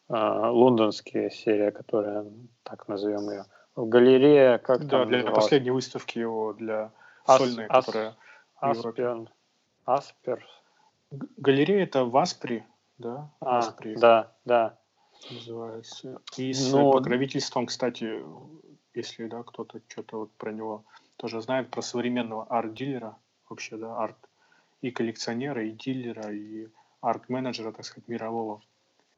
э, 0.08 0.14
лондонская 0.16 1.30
серия, 1.30 1.70
которая, 1.70 2.26
так 2.64 2.88
назовем 2.88 3.30
ее, 3.30 3.44
в 3.76 3.88
галерее, 3.88 4.58
как 4.58 4.84
Да, 4.88 5.04
для 5.04 5.18
называлась? 5.18 5.44
последней 5.44 5.70
выставки 5.70 6.18
его, 6.18 6.54
для 6.54 6.90
Ас, 7.24 7.38
сольной, 7.38 7.66
Ас, 7.68 7.86
которая 7.86 8.16
Аспер, 8.58 9.28
Аспер. 9.84 10.44
Галерея 11.36 11.84
это 11.84 12.04
в 12.04 12.16
Аспри, 12.16 12.66
да? 12.98 13.30
А, 13.40 13.58
Аспри. 13.58 13.94
Да, 13.96 14.32
да. 14.44 14.78
Называется. 15.30 16.20
И 16.36 16.52
с 16.52 16.72
Но... 16.72 16.92
покровительством, 16.92 17.66
кстати, 17.66 18.22
если 18.94 19.26
да, 19.26 19.42
кто-то 19.42 19.80
что-то 19.88 20.18
вот 20.18 20.32
про 20.32 20.52
него 20.52 20.84
тоже 21.16 21.40
знает, 21.40 21.70
про 21.70 21.82
современного 21.82 22.44
арт-дилера, 22.44 23.16
вообще, 23.48 23.76
да, 23.76 23.96
арт 23.96 24.16
и 24.82 24.90
коллекционера, 24.90 25.64
и 25.64 25.70
дилера, 25.70 26.30
и 26.30 26.68
арт-менеджера, 27.00 27.72
так 27.72 27.84
сказать, 27.84 28.08
мирового. 28.08 28.60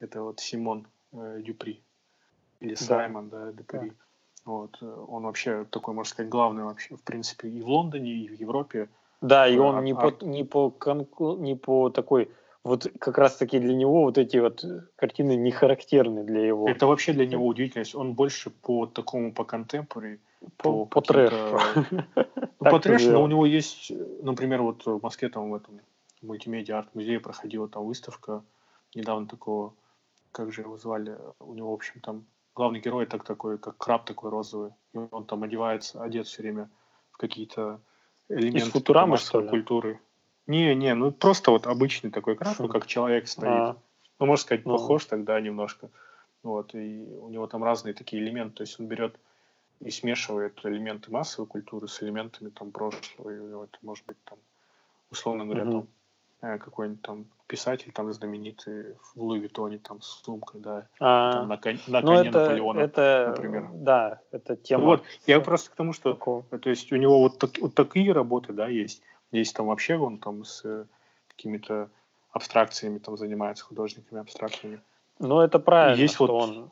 Это 0.00 0.22
вот 0.22 0.40
Симон 0.40 0.86
э, 1.12 1.40
Дюпри. 1.42 1.82
Или 2.60 2.74
да. 2.74 2.84
Саймон, 2.84 3.28
да, 3.28 3.52
Дюпри. 3.52 3.90
Да. 3.90 3.94
Вот. 4.44 4.78
Э, 4.80 5.04
он 5.08 5.24
вообще 5.24 5.64
такой, 5.64 5.94
можно 5.94 6.10
сказать, 6.10 6.30
главный 6.30 6.64
вообще, 6.64 6.96
в 6.96 7.02
принципе, 7.02 7.48
и 7.48 7.60
в 7.60 7.68
Лондоне, 7.68 8.12
и 8.12 8.28
в 8.28 8.34
Европе. 8.34 8.88
Да, 9.20 9.48
и 9.48 9.58
он 9.58 9.76
арт, 9.76 9.84
не, 9.84 9.92
арт... 9.92 10.18
По, 10.18 10.24
не, 10.24 10.44
по, 10.44 11.36
не 11.38 11.54
по 11.54 11.90
такой 11.90 12.30
вот 12.66 12.86
как 12.98 13.16
раз-таки 13.18 13.58
для 13.60 13.74
него 13.74 14.02
вот 14.02 14.18
эти 14.18 14.38
вот 14.38 14.64
картины 14.96 15.36
не 15.36 15.52
характерны 15.52 16.24
для 16.24 16.44
его. 16.44 16.68
Это 16.68 16.86
вообще 16.86 17.12
для 17.12 17.26
него 17.26 17.46
удивительность. 17.46 17.94
Он 17.94 18.14
больше 18.14 18.50
по 18.50 18.86
такому, 18.86 19.32
по 19.32 19.44
контемпори, 19.44 20.20
по, 20.56 20.84
по, 20.84 20.86
по 20.86 21.00
трэшу. 21.00 21.60
Ну, 22.58 22.70
по 22.70 22.80
трэшу, 22.80 23.12
но 23.12 23.22
у 23.22 23.28
него 23.28 23.46
есть, 23.46 23.92
например, 24.22 24.62
вот 24.62 24.84
в 24.84 25.00
Москве 25.00 25.28
там 25.28 25.50
в 25.50 25.54
этом 25.54 25.80
мультимедиа 26.22 26.78
арт-музее 26.78 27.20
проходила 27.20 27.68
там 27.68 27.84
выставка 27.84 28.42
недавно 28.94 29.28
такого, 29.28 29.74
как 30.32 30.52
же 30.52 30.62
его 30.62 30.76
звали, 30.76 31.16
у 31.38 31.54
него, 31.54 31.70
в 31.70 31.74
общем, 31.74 32.00
там 32.00 32.26
главный 32.54 32.80
герой 32.80 33.06
так 33.06 33.24
такой, 33.24 33.58
как 33.58 33.76
краб 33.76 34.04
такой 34.04 34.30
розовый, 34.30 34.72
и 34.92 34.98
он 34.98 35.26
там 35.26 35.44
одевается, 35.44 36.02
одет 36.02 36.26
все 36.26 36.42
время 36.42 36.70
в 37.12 37.18
какие-то 37.18 37.80
элементы 38.28 38.58
Из 38.58 38.72
футурамы, 38.72 39.16
что 39.16 39.40
ли? 39.40 39.48
культуры. 39.48 40.00
Не, 40.46 40.74
не, 40.74 40.94
ну 40.94 41.10
просто 41.10 41.50
вот 41.50 41.66
обычный 41.66 42.10
такой 42.10 42.36
краб, 42.36 42.56
ну, 42.58 42.68
как 42.68 42.86
человек 42.86 43.26
стоит. 43.28 43.50
А. 43.50 43.76
Ну, 44.18 44.26
можно 44.26 44.42
сказать, 44.42 44.64
ну. 44.64 44.76
похож 44.76 45.04
тогда 45.04 45.40
немножко. 45.40 45.90
Вот, 46.42 46.74
и 46.74 47.04
у 47.20 47.28
него 47.28 47.46
там 47.48 47.64
разные 47.64 47.92
такие 47.94 48.22
элементы, 48.22 48.58
то 48.58 48.62
есть 48.62 48.78
он 48.78 48.86
берет 48.86 49.16
и 49.80 49.90
смешивает 49.90 50.58
элементы 50.64 51.10
массовой 51.10 51.46
культуры 51.46 51.88
с 51.88 52.02
элементами 52.02 52.50
там 52.50 52.70
прошлого. 52.70 53.30
И 53.30 53.64
это 53.64 53.78
может 53.82 54.06
быть 54.06 54.16
там, 54.24 54.38
условно 55.10 55.44
говоря, 55.44 55.64
mm-hmm. 55.64 55.72
там 55.72 55.88
какой-нибудь 56.40 57.02
там 57.02 57.26
писатель 57.46 57.92
там 57.92 58.12
знаменитый 58.12 58.94
в 58.94 59.16
Луи 59.16 59.38
Виттоне 59.40 59.78
там 59.78 60.00
с 60.00 60.22
сумкой, 60.24 60.60
да, 60.60 60.86
а, 60.98 61.32
там, 61.32 61.48
на, 61.48 61.56
кон, 61.56 61.78
на 61.86 62.00
ну, 62.00 62.06
коне 62.08 62.28
это, 62.28 62.40
Наполеона, 62.40 62.80
это, 62.80 63.26
например. 63.28 63.68
Да, 63.72 64.20
это 64.32 64.56
тема. 64.56 64.84
Вот, 64.84 65.02
я 65.26 65.40
просто 65.40 65.70
к 65.70 65.74
тому, 65.74 65.92
что, 65.92 66.12
Такого. 66.12 66.42
то 66.42 66.70
есть 66.70 66.92
у 66.92 66.96
него 66.96 67.20
вот, 67.20 67.38
так, 67.38 67.50
вот 67.60 67.74
такие 67.74 68.12
работы, 68.12 68.52
да, 68.52 68.68
есть. 68.68 69.02
Есть 69.32 69.56
там 69.56 69.66
вообще 69.66 69.96
он 69.96 70.18
там 70.18 70.44
с 70.44 70.64
э, 70.64 70.86
какими-то 71.28 71.90
абстракциями 72.30 72.98
там 72.98 73.16
занимается, 73.16 73.64
художниками 73.64 74.20
абстрактными. 74.20 74.80
Ну, 75.18 75.40
это 75.40 75.58
правильно, 75.58 76.00
есть 76.00 76.14
что 76.14 76.26
вот... 76.26 76.42
он... 76.42 76.70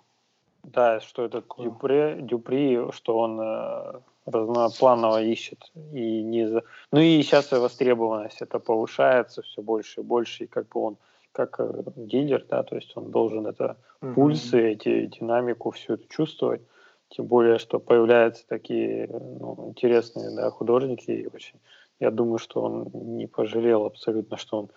Да, 0.62 1.00
что 1.00 1.24
это 1.24 1.44
Дюпре, 1.58 2.18
Дюпри, 2.22 2.90
что 2.92 3.18
он 3.18 3.38
э, 3.38 4.00
разнопланово 4.26 5.22
ищет. 5.22 5.70
И 5.92 6.22
не 6.22 6.48
за... 6.48 6.62
Ну 6.92 7.00
и 7.00 7.22
сейчас 7.22 7.52
востребованность 7.52 8.42
это 8.42 8.58
повышается 8.58 9.42
все 9.42 9.62
больше 9.62 10.00
и 10.00 10.04
больше, 10.04 10.44
и 10.44 10.46
как 10.46 10.68
бы 10.68 10.80
он 10.80 10.96
как 11.32 11.58
э, 11.58 11.82
дилер, 11.96 12.46
да, 12.48 12.62
то 12.62 12.76
есть 12.76 12.92
он 12.96 13.10
должен 13.10 13.46
это 13.46 13.76
mm-hmm. 14.00 14.14
пульсы, 14.14 14.72
эти 14.72 15.06
динамику, 15.06 15.72
все 15.72 15.94
это 15.94 16.06
чувствовать. 16.08 16.62
Тем 17.08 17.26
более, 17.26 17.58
что 17.58 17.80
появляются 17.80 18.46
такие 18.46 19.08
ну, 19.08 19.66
интересные 19.68 20.34
да, 20.34 20.50
художники, 20.50 21.10
и 21.10 21.26
очень 21.26 21.58
я 22.00 22.10
думаю, 22.10 22.38
что 22.38 22.62
он 22.62 22.90
не 22.92 23.26
пожалел 23.26 23.84
абсолютно, 23.84 24.36
что 24.36 24.58
он 24.58 24.70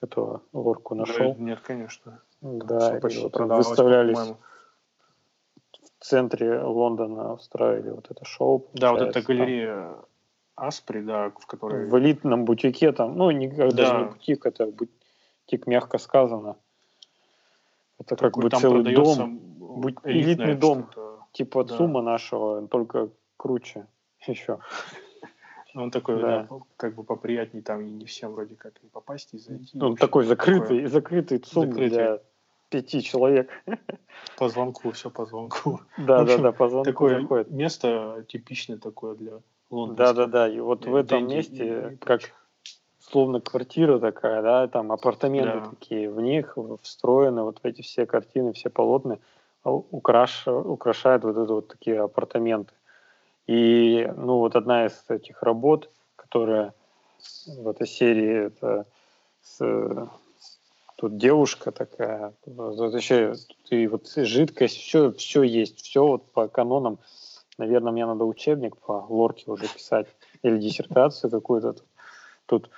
этого 0.00 0.42
лорку 0.52 0.94
нашел. 0.94 1.34
Нет, 1.38 1.60
конечно. 1.60 2.20
Да, 2.40 2.98
и 2.98 3.00
вот 3.00 3.36
выставлялись 3.38 4.18
в 4.18 4.36
центре 6.04 6.60
Лондона, 6.60 7.34
устраивали 7.34 7.90
вот 7.90 8.10
это 8.10 8.24
шоу. 8.24 8.68
Да, 8.74 8.92
вот 8.92 9.00
эта 9.00 9.22
галерея 9.22 9.96
Аспри, 10.54 11.00
да, 11.00 11.30
в 11.30 11.46
которой... 11.46 11.88
В 11.88 11.98
элитном 11.98 12.44
бутике 12.44 12.92
там, 12.92 13.16
ну, 13.16 13.30
не, 13.30 13.48
да. 13.48 13.70
даже 13.70 13.98
не 13.98 14.04
бутик, 14.04 14.46
это 14.46 14.66
бутик, 14.66 15.66
мягко 15.66 15.98
сказано. 15.98 16.56
Это 17.98 18.16
как 18.16 18.36
бы 18.36 18.50
целый 18.50 18.94
дом, 18.94 19.40
элитный 20.04 20.54
дом, 20.54 20.90
типа 21.32 21.64
да. 21.64 21.76
ЦУМа 21.76 22.02
нашего, 22.02 22.68
только 22.68 23.08
круче 23.36 23.86
еще. 24.26 24.58
Он 25.74 25.90
такой, 25.90 26.20
да. 26.20 26.46
да, 26.48 26.58
как 26.76 26.94
бы 26.94 27.02
поприятней 27.02 27.62
там 27.62 27.80
и 27.80 27.90
не 27.90 28.04
всем 28.04 28.32
вроде 28.32 28.54
как 28.54 28.80
не 28.82 28.88
попасть 28.90 29.32
и 29.32 29.38
зайти. 29.38 29.80
Он 29.80 29.96
такой 29.96 30.24
закрытый, 30.24 30.82
такое... 30.82 30.88
закрытый 30.88 31.38
ЦУМ 31.38 31.70
закрытый. 31.70 31.88
для 31.88 32.20
пяти 32.68 33.02
человек. 33.02 33.50
По 34.38 34.48
звонку, 34.48 34.90
все 34.90 35.10
по 35.10 35.26
звонку. 35.26 35.80
Да, 35.98 36.20
общем, 36.20 36.38
да, 36.38 36.42
да, 36.42 36.52
по 36.52 36.68
звонку 36.68 36.90
такое 36.90 37.20
заходит. 37.20 37.50
место 37.50 38.24
типичное 38.28 38.78
такое 38.78 39.14
для 39.14 39.40
Лондона. 39.70 39.96
Да, 39.96 40.12
да, 40.12 40.26
да, 40.26 40.48
и 40.48 40.60
вот 40.60 40.86
в 40.86 40.94
этом 40.94 41.26
месте, 41.28 41.98
как 42.00 42.22
словно 42.98 43.40
квартира 43.40 43.98
такая, 43.98 44.42
да, 44.42 44.66
там 44.66 44.92
апартаменты 44.92 45.60
да. 45.60 45.70
такие, 45.70 46.10
в 46.10 46.20
них 46.20 46.56
встроены 46.82 47.42
вот 47.42 47.60
эти 47.62 47.82
все 47.82 48.06
картины, 48.06 48.52
все 48.52 48.70
полотна, 48.70 49.18
а 49.62 49.72
украш, 49.72 50.46
украшают 50.46 51.24
вот 51.24 51.36
это 51.36 51.52
вот 51.52 51.68
такие 51.68 52.00
апартаменты. 52.00 52.72
И 53.46 54.10
ну 54.16 54.38
вот 54.38 54.56
одна 54.56 54.86
из 54.86 55.04
этих 55.08 55.42
работ, 55.42 55.90
которая 56.16 56.74
в 57.46 57.68
этой 57.68 57.86
серии, 57.86 58.46
это 58.46 58.86
с, 59.42 59.58
тут 61.04 61.18
девушка 61.18 61.70
такая, 61.70 62.32
вообще 62.46 63.34
и 63.68 63.86
вот 63.86 64.10
жидкость, 64.16 64.78
все, 64.78 65.12
все 65.12 65.42
есть, 65.42 65.82
все 65.82 66.02
вот 66.06 66.32
по 66.32 66.48
канонам. 66.48 66.98
Наверное, 67.58 67.92
мне 67.92 68.06
надо 68.06 68.24
учебник 68.24 68.78
по 68.78 69.04
лорке 69.10 69.50
уже 69.50 69.68
писать 69.68 70.06
или 70.42 70.56
диссертацию 70.56 71.30
какую-то. 71.30 71.74
Тут, 71.74 71.84
тут 72.46 72.70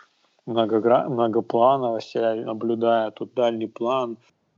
многогра... 0.45 1.09
многоплановость 1.09 2.17
я 2.17 2.35
наблюдаю, 2.35 3.13
тут 3.13 3.33
дальний 3.35 3.69
план. 3.69 4.17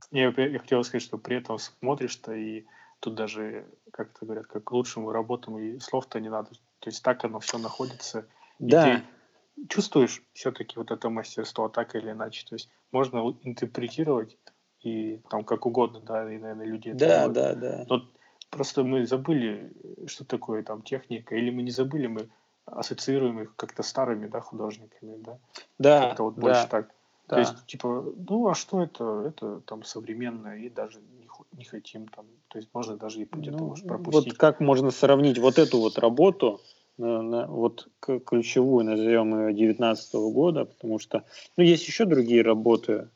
Я, 0.09 0.33
я 0.35 0.59
хотел 0.59 0.83
сказать, 0.83 1.03
что 1.03 1.19
при 1.19 1.37
этом 1.37 1.59
смотришь-то 1.59 2.33
и 2.33 2.65
Тут 3.01 3.15
даже, 3.15 3.65
как 3.93 4.09
это 4.09 4.25
говорят, 4.25 4.47
как 4.47 4.65
к 4.65 4.71
лучшему 4.71 5.11
работам 5.11 5.57
и 5.57 5.79
слов-то 5.79 6.19
не 6.19 6.27
надо. 6.29 6.49
То 6.79 6.89
есть 6.89 7.01
так 7.01 7.23
оно 7.23 7.39
все 7.39 7.57
находится. 7.57 8.25
Да. 8.59 8.93
И 8.93 8.97
ты 8.97 9.67
чувствуешь 9.69 10.21
все-таки 10.33 10.73
вот 10.75 10.91
это 10.91 11.09
мастерство 11.09 11.69
так 11.69 11.95
или 11.95 12.11
иначе. 12.11 12.45
То 12.45 12.55
есть 12.55 12.69
можно 12.91 13.19
интерпретировать 13.43 14.37
и 14.81 15.21
там 15.29 15.43
как 15.43 15.65
угодно, 15.65 15.99
да, 16.01 16.31
и, 16.31 16.37
наверное, 16.37 16.65
люди 16.65 16.91
Да, 16.91 17.25
это 17.25 17.33
да, 17.33 17.55
да. 17.55 17.85
Но 17.89 18.01
просто 18.49 18.83
мы 18.83 19.05
забыли, 19.05 19.73
что 20.07 20.25
такое 20.25 20.63
там 20.63 20.81
техника, 20.81 21.35
или 21.35 21.49
мы 21.49 21.61
не 21.61 21.71
забыли, 21.71 22.07
мы 22.07 22.29
ассоциируем 22.65 23.41
их 23.41 23.55
как-то 23.55 23.83
старыми, 23.83 24.27
да, 24.27 24.41
художниками, 24.41 25.17
да. 25.17 25.39
Да, 25.77 26.07
Как-то 26.07 26.23
вот 26.23 26.35
больше 26.35 26.67
так. 26.67 26.89
Да. 27.27 27.35
То 27.35 27.41
есть, 27.41 27.65
типа, 27.67 28.11
ну 28.27 28.47
а 28.47 28.55
что 28.55 28.81
это? 28.81 29.23
Это 29.27 29.59
там 29.61 29.83
современное, 29.83 30.57
и 30.57 30.69
даже 30.69 30.99
не, 30.99 31.27
не 31.51 31.63
хотим 31.63 32.07
там. 32.07 32.25
То 32.47 32.57
есть 32.57 32.69
можно 32.73 32.97
даже 32.97 33.21
и 33.21 33.25
где-то 33.25 33.57
ну, 33.57 33.67
может 33.67 33.87
пропустить. 33.87 34.33
Вот 34.33 34.37
как 34.37 34.59
можно 34.59 34.89
сравнить 34.89 35.37
вот 35.37 35.59
эту 35.59 35.79
вот 35.79 35.99
работу, 35.99 36.59
вот 36.99 37.87
ключевую 38.01 38.85
назовем 38.85 39.47
ее 39.47 39.53
19 39.53 40.13
года, 40.33 40.65
потому 40.65 40.99
что, 40.99 41.23
ну, 41.55 41.63
есть 41.63 41.87
еще 41.87 42.05
другие 42.05 42.41
работы. 42.41 43.07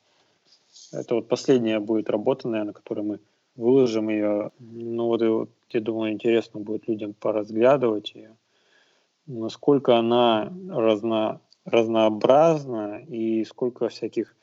Это 0.92 1.16
вот 1.16 1.28
последняя 1.28 1.80
будет 1.80 2.10
работа, 2.10 2.48
наверное, 2.48 2.74
которую 2.74 3.06
мы 3.06 3.20
выложим 3.56 4.10
ее. 4.10 4.52
Ну 4.60 5.08
вот, 5.08 5.22
и 5.22 5.28
вот 5.28 5.50
я 5.70 5.82
думаю, 5.82 6.14
интересно 6.14 6.60
будет 6.60 6.88
людям 6.88 7.14
поразглядывать 7.14 8.16
ее. 8.16 8.36
Насколько 9.28 9.98
она 9.98 10.52
разно, 10.70 11.42
разнообразна 11.66 13.02
и 13.08 13.44
сколько 13.44 13.90
всяких 13.90 14.36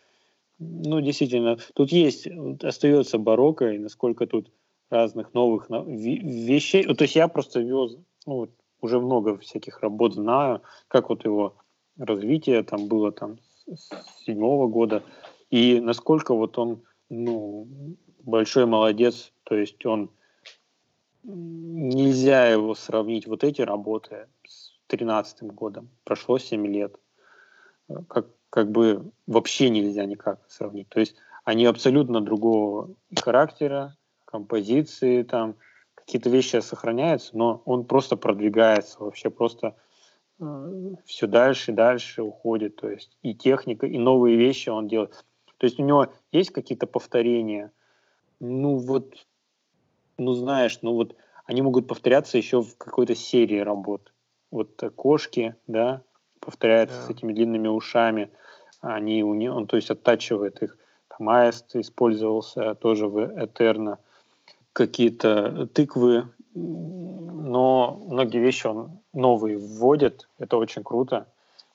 ну, 0.58 1.00
действительно, 1.00 1.56
тут 1.74 1.90
есть, 1.90 2.28
остается 2.62 3.16
барокко, 3.16 3.72
и 3.72 3.78
насколько 3.78 4.26
тут 4.26 4.50
разных 4.90 5.32
новых 5.32 5.70
вещей. 5.70 6.84
То 6.84 7.04
есть 7.04 7.16
я 7.16 7.28
просто 7.28 7.60
вез, 7.60 7.96
ну, 8.26 8.48
уже 8.80 9.00
много 9.00 9.36
всяких 9.38 9.80
работ 9.80 10.14
знаю, 10.14 10.62
как 10.88 11.08
вот 11.10 11.24
его 11.24 11.56
развитие 11.98 12.62
там 12.62 12.88
было 12.88 13.12
там 13.12 13.38
с 13.66 13.90
седьмого 14.24 14.66
года, 14.68 15.02
и 15.50 15.80
насколько 15.80 16.34
вот 16.34 16.58
он, 16.58 16.82
ну, 17.08 17.68
большой 18.20 18.66
молодец, 18.66 19.32
то 19.44 19.54
есть 19.54 19.84
он, 19.86 20.10
нельзя 21.22 22.46
его 22.46 22.74
сравнить, 22.74 23.26
вот 23.26 23.44
эти 23.44 23.62
работы 23.62 24.28
с 24.46 24.72
тринадцатым 24.86 25.48
годом, 25.48 25.90
прошло 26.04 26.38
семь 26.38 26.66
лет, 26.66 26.98
как, 28.08 28.26
как 28.48 28.70
бы 28.70 29.10
вообще 29.26 29.70
нельзя 29.70 30.04
никак 30.06 30.40
сравнить. 30.48 30.88
То 30.88 31.00
есть 31.00 31.16
они 31.44 31.66
абсолютно 31.66 32.20
другого 32.20 32.94
характера, 33.16 33.96
композиции, 34.24 35.22
там 35.22 35.56
какие-то 36.04 36.30
вещи 36.30 36.56
сохраняются, 36.60 37.36
но 37.36 37.62
он 37.64 37.84
просто 37.84 38.16
продвигается, 38.16 38.98
вообще 39.00 39.30
просто 39.30 39.74
э, 40.40 40.94
все 41.04 41.26
дальше 41.26 41.70
и 41.70 41.74
дальше 41.74 42.22
уходит. 42.22 42.76
То 42.76 42.90
есть 42.90 43.16
и 43.22 43.34
техника, 43.34 43.86
и 43.86 43.98
новые 43.98 44.36
вещи 44.36 44.68
он 44.68 44.88
делает. 44.88 45.24
То 45.58 45.66
есть 45.66 45.78
у 45.78 45.84
него 45.84 46.08
есть 46.32 46.50
какие-то 46.50 46.86
повторения. 46.86 47.70
Ну 48.40 48.76
вот, 48.76 49.26
ну 50.16 50.32
знаешь, 50.32 50.78
ну 50.82 50.94
вот 50.94 51.16
они 51.44 51.62
могут 51.62 51.86
повторяться 51.86 52.38
еще 52.38 52.62
в 52.62 52.76
какой-то 52.76 53.14
серии 53.14 53.58
работ. 53.58 54.12
Вот 54.50 54.82
кошки, 54.96 55.54
да, 55.66 56.02
повторяются 56.40 56.96
yeah. 56.96 57.06
с 57.06 57.10
этими 57.10 57.32
длинными 57.32 57.68
ушами 57.68 58.30
они 58.80 59.22
у 59.22 59.34
него, 59.34 59.56
он 59.56 59.66
то 59.66 59.76
есть 59.76 59.90
оттачивает 59.90 60.62
их. 60.62 60.76
Там 61.08 61.28
аист 61.28 61.76
использовался 61.76 62.74
тоже 62.74 63.08
в 63.08 63.44
Этерна, 63.44 63.98
какие-то 64.86 65.66
тыквы, 65.74 66.28
но 66.54 68.00
многие 68.08 68.38
вещи 68.38 68.66
он 68.66 69.00
новые 69.12 69.58
вводит, 69.58 70.26
это 70.38 70.56
очень 70.56 70.82
круто, 70.82 71.26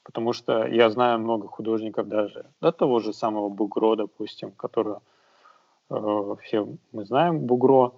потому 0.04 0.34
что 0.34 0.66
я 0.66 0.90
знаю 0.90 1.20
много 1.20 1.48
художников 1.48 2.08
даже, 2.08 2.48
до 2.62 2.72
того 2.72 3.00
же 3.00 3.14
самого 3.14 3.50
Бугро, 3.50 3.96
допустим, 3.96 4.52
которого 4.52 5.04
э, 5.92 6.36
все 6.42 6.68
мы 6.92 7.06
знаем 7.06 7.46
Бугро, 7.46 7.94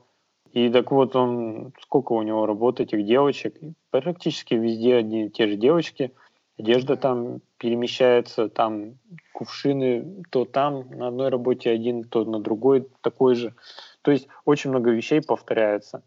и 0.52 0.70
так 0.70 0.92
вот 0.92 1.16
он, 1.16 1.72
сколько 1.82 2.12
у 2.12 2.22
него 2.22 2.46
работ 2.46 2.82
этих 2.82 3.06
девочек, 3.06 3.56
практически 3.90 4.56
везде 4.56 4.96
одни 4.96 5.28
и 5.28 5.30
те 5.30 5.48
же 5.48 5.56
девочки– 5.56 6.12
Одежда 6.58 6.98
там 6.98 7.42
перемещается, 7.60 8.50
там 8.50 8.98
кувшины 9.32 10.24
то 10.32 10.46
там 10.46 10.90
на 10.90 11.10
одной 11.10 11.30
работе 11.30 11.70
один, 11.70 12.04
то 12.04 12.26
на 12.26 12.40
другой 12.40 12.88
такой 13.02 13.36
же. 13.36 13.54
То 14.02 14.12
есть 14.12 14.28
очень 14.46 14.70
много 14.70 14.92
вещей 14.92 15.22
повторяется. 15.22 16.04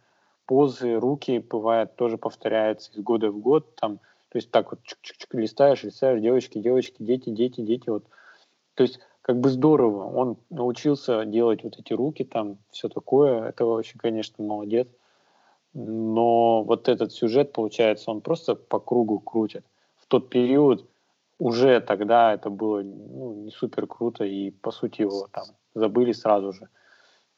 Позы, 0.47 0.95
руки, 0.99 1.38
бывает, 1.38 1.97
тоже 1.97 2.18
повторяются 2.18 2.93
из 2.93 2.99
года 3.03 3.30
в 3.30 3.38
год. 3.38 3.74
Там, 3.76 3.99
то 4.30 4.38
есть 4.38 4.51
так 4.51 4.72
вот 4.72 4.80
чик-чик-чик, 4.80 5.38
листаешь, 5.38 5.82
листаешь, 5.82 6.20
девочки, 6.20 6.59
девочки, 6.59 6.97
дети, 6.99 7.30
дети, 7.30 7.61
дети. 7.61 7.88
Вот. 7.88 8.05
То 8.74 8.82
есть 8.82 9.01
как 9.22 9.38
бы 9.38 9.51
здорово. 9.51 10.05
Он 10.05 10.38
научился 10.51 11.24
делать 11.24 11.62
вот 11.62 11.78
эти 11.78 11.93
руки, 11.93 12.24
там 12.24 12.59
все 12.70 12.88
такое. 12.88 13.49
Это 13.49 13.64
очень, 13.66 13.99
конечно, 13.99 14.43
молодец. 14.45 14.88
Но 15.72 16.64
вот 16.64 16.88
этот 16.88 17.12
сюжет, 17.12 17.53
получается, 17.53 18.11
он 18.11 18.22
просто 18.22 18.57
по 18.57 18.80
кругу 18.80 19.20
крутит 19.20 19.64
тот 20.11 20.28
период 20.28 20.86
уже 21.38 21.80
тогда 21.80 22.34
это 22.34 22.51
было 22.51 22.82
ну, 22.82 23.34
не 23.34 23.51
супер 23.51 23.86
круто, 23.86 24.24
и 24.24 24.51
по 24.51 24.72
сути 24.72 25.03
его 25.03 25.28
там 25.32 25.45
забыли 25.74 26.12
сразу 26.12 26.53
же. 26.53 26.68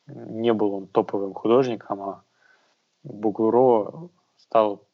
Не 0.06 0.52
был 0.52 0.74
он 0.74 0.86
топовым 0.88 1.34
художником, 1.34 2.02
а 2.02 2.22
Бугуро 3.04 4.08
стал 4.36 4.86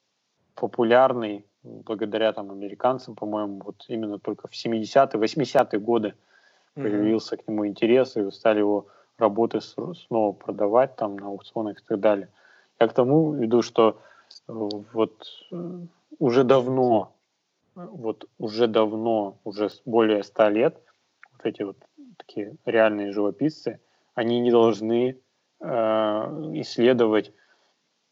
популярный 0.55 1.45
благодаря 1.63 2.33
там 2.33 2.51
американцам, 2.51 3.15
по-моему, 3.15 3.61
вот 3.65 3.85
именно 3.89 4.19
только 4.19 4.49
в 4.49 4.53
70-е, 4.53 5.21
80-е 5.21 5.81
годы 5.81 6.09
mm-hmm. 6.09 6.83
появился 6.83 7.37
к 7.37 7.49
нему 7.49 7.67
интерес, 7.67 8.17
и 8.17 8.31
стали 8.31 8.61
его 8.61 8.87
работы 9.19 9.61
снова 9.61 10.33
продавать 10.33 10.97
там 10.97 11.17
на 11.17 11.27
аукционах 11.27 11.81
и 11.81 11.85
так 11.87 12.01
далее. 12.01 12.29
Я 12.81 12.89
к 12.89 12.93
тому 12.93 13.33
веду, 13.33 13.63
что 13.63 14.01
э, 14.47 14.53
вот 14.93 15.27
э, 15.51 15.79
уже 16.19 16.45
давно 16.45 17.13
вот 17.87 18.29
уже 18.39 18.67
давно, 18.67 19.39
уже 19.45 19.69
более 19.85 20.23
ста 20.23 20.51
лет, 20.51 20.81
вот 21.33 21.47
эти 21.47 21.63
вот 21.63 21.77
такие 22.17 22.57
реальные 22.65 23.13
живописцы, 23.13 23.81
они 24.19 24.41
не 24.41 24.51
должны 24.51 25.21
э, 25.61 25.67
исследовать, 26.61 27.33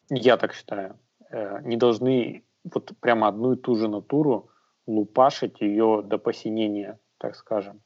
я 0.09 0.37
так 0.37 0.55
считаю, 0.55 0.99
э, 1.31 1.61
не 1.63 1.77
должны 1.77 2.45
вот 2.65 2.93
прямо 3.01 3.29
одну 3.29 3.53
и 3.53 3.57
ту 3.57 3.75
же 3.75 3.89
натуру 3.89 4.49
лупашить 4.87 5.61
ее 5.61 6.03
до 6.05 6.19
посинения, 6.19 6.99
так 7.19 7.35
скажем. 7.37 7.81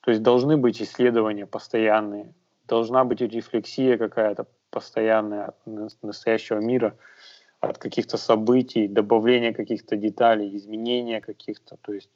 То 0.00 0.10
есть 0.10 0.22
должны 0.22 0.56
быть 0.56 0.82
исследования 0.82 1.46
постоянные, 1.46 2.34
должна 2.68 3.04
быть 3.04 3.20
рефлексия 3.20 3.96
какая-то 3.96 4.46
постоянная 4.70 5.46
от 5.46 6.02
настоящего 6.02 6.58
мира– 6.58 6.96
от 7.62 7.78
каких-то 7.78 8.16
событий, 8.16 8.88
добавления 8.88 9.52
каких-то 9.52 9.96
деталей, 9.96 10.56
изменения 10.56 11.20
каких-то. 11.20 11.76
То 11.76 11.92
есть 11.92 12.10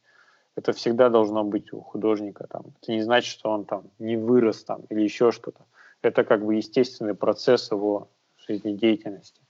это 0.57 0.73
всегда 0.73 1.11
должно 1.11 1.45
быть 1.45 1.73
у 1.73 1.81
художника. 1.81 2.47
Там. 2.49 2.65
Это 2.83 2.93
не 2.93 3.03
значит, 3.03 3.31
что 3.31 3.51
он 3.51 3.65
там 3.65 3.85
не 3.99 4.17
вырос 4.17 4.65
там 4.65 4.83
или 4.89 5.03
еще 5.03 5.31
что-то. 5.31 5.65
Это 6.03 6.25
как 6.25 6.45
бы 6.45 6.55
естественный 6.55 7.15
процесс 7.15 7.71
его 7.71 8.09
жизнедеятельности. 8.49 9.41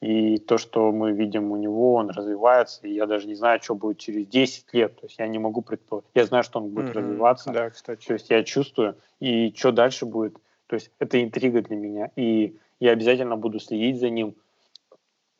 И 0.00 0.36
то, 0.36 0.58
что 0.58 0.92
мы 0.92 1.12
видим 1.12 1.50
у 1.50 1.56
него, 1.56 1.94
он 1.94 2.10
развивается, 2.10 2.86
и 2.86 2.92
я 2.92 3.06
даже 3.06 3.26
не 3.26 3.34
знаю, 3.34 3.60
что 3.62 3.74
будет 3.74 3.98
через 3.98 4.26
10 4.26 4.74
лет. 4.74 4.96
То 5.00 5.06
есть 5.06 5.18
я 5.18 5.26
не 5.26 5.38
могу 5.38 5.62
предположить. 5.62 6.10
Я 6.14 6.26
знаю, 6.26 6.44
что 6.44 6.60
он 6.60 6.70
будет 6.70 6.90
mm-hmm. 6.90 6.98
развиваться. 6.98 7.50
Да, 7.50 7.70
кстати. 7.70 8.06
То 8.06 8.12
есть 8.12 8.28
я 8.28 8.42
чувствую, 8.44 8.96
и 9.20 9.52
что 9.56 9.72
дальше 9.72 10.04
будет. 10.04 10.34
То 10.66 10.74
есть 10.74 10.90
это 10.98 11.22
интрига 11.22 11.62
для 11.62 11.76
меня. 11.76 12.10
И 12.16 12.58
я 12.80 12.90
обязательно 12.90 13.36
буду 13.36 13.60
следить 13.60 13.98
за 13.98 14.10
ним, 14.10 14.34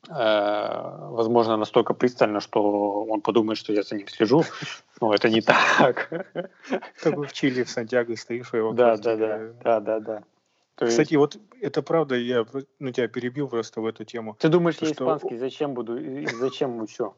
возможно, 0.09 1.57
настолько 1.57 1.95
пристально, 1.95 2.41
что 2.41 3.05
он 3.05 3.21
подумает, 3.21 3.59
что 3.59 3.73
я 3.73 3.83
за 3.83 3.97
ним 3.97 4.09
слежу, 4.09 4.45
но 5.01 5.15
это 5.15 5.31
не 5.31 5.41
так. 5.41 6.09
Как 7.03 7.15
бы 7.15 7.27
в 7.27 7.33
Чили, 7.33 7.63
в 7.63 7.71
Сантьяго 7.71 8.17
стоишь, 8.17 8.53
его 8.53 8.73
да, 8.73 8.97
да, 8.97 9.17
да, 9.17 9.39
да, 9.63 9.81
да, 9.81 10.01
да. 10.01 10.23
Кстати, 10.77 11.15
вот 11.15 11.39
это 11.61 11.83
правда, 11.83 12.17
я 12.17 12.45
ну, 12.81 12.91
тебя 12.91 13.09
перебил 13.09 13.49
просто 13.49 13.81
в 13.81 13.87
эту 13.87 14.05
тему. 14.05 14.37
Ты 14.41 14.49
думаешь, 14.49 14.77
я 14.81 14.91
испанский 14.91 15.39
зачем 15.39 15.75
буду, 15.75 15.99
зачем 16.37 16.81
учу? 16.81 17.15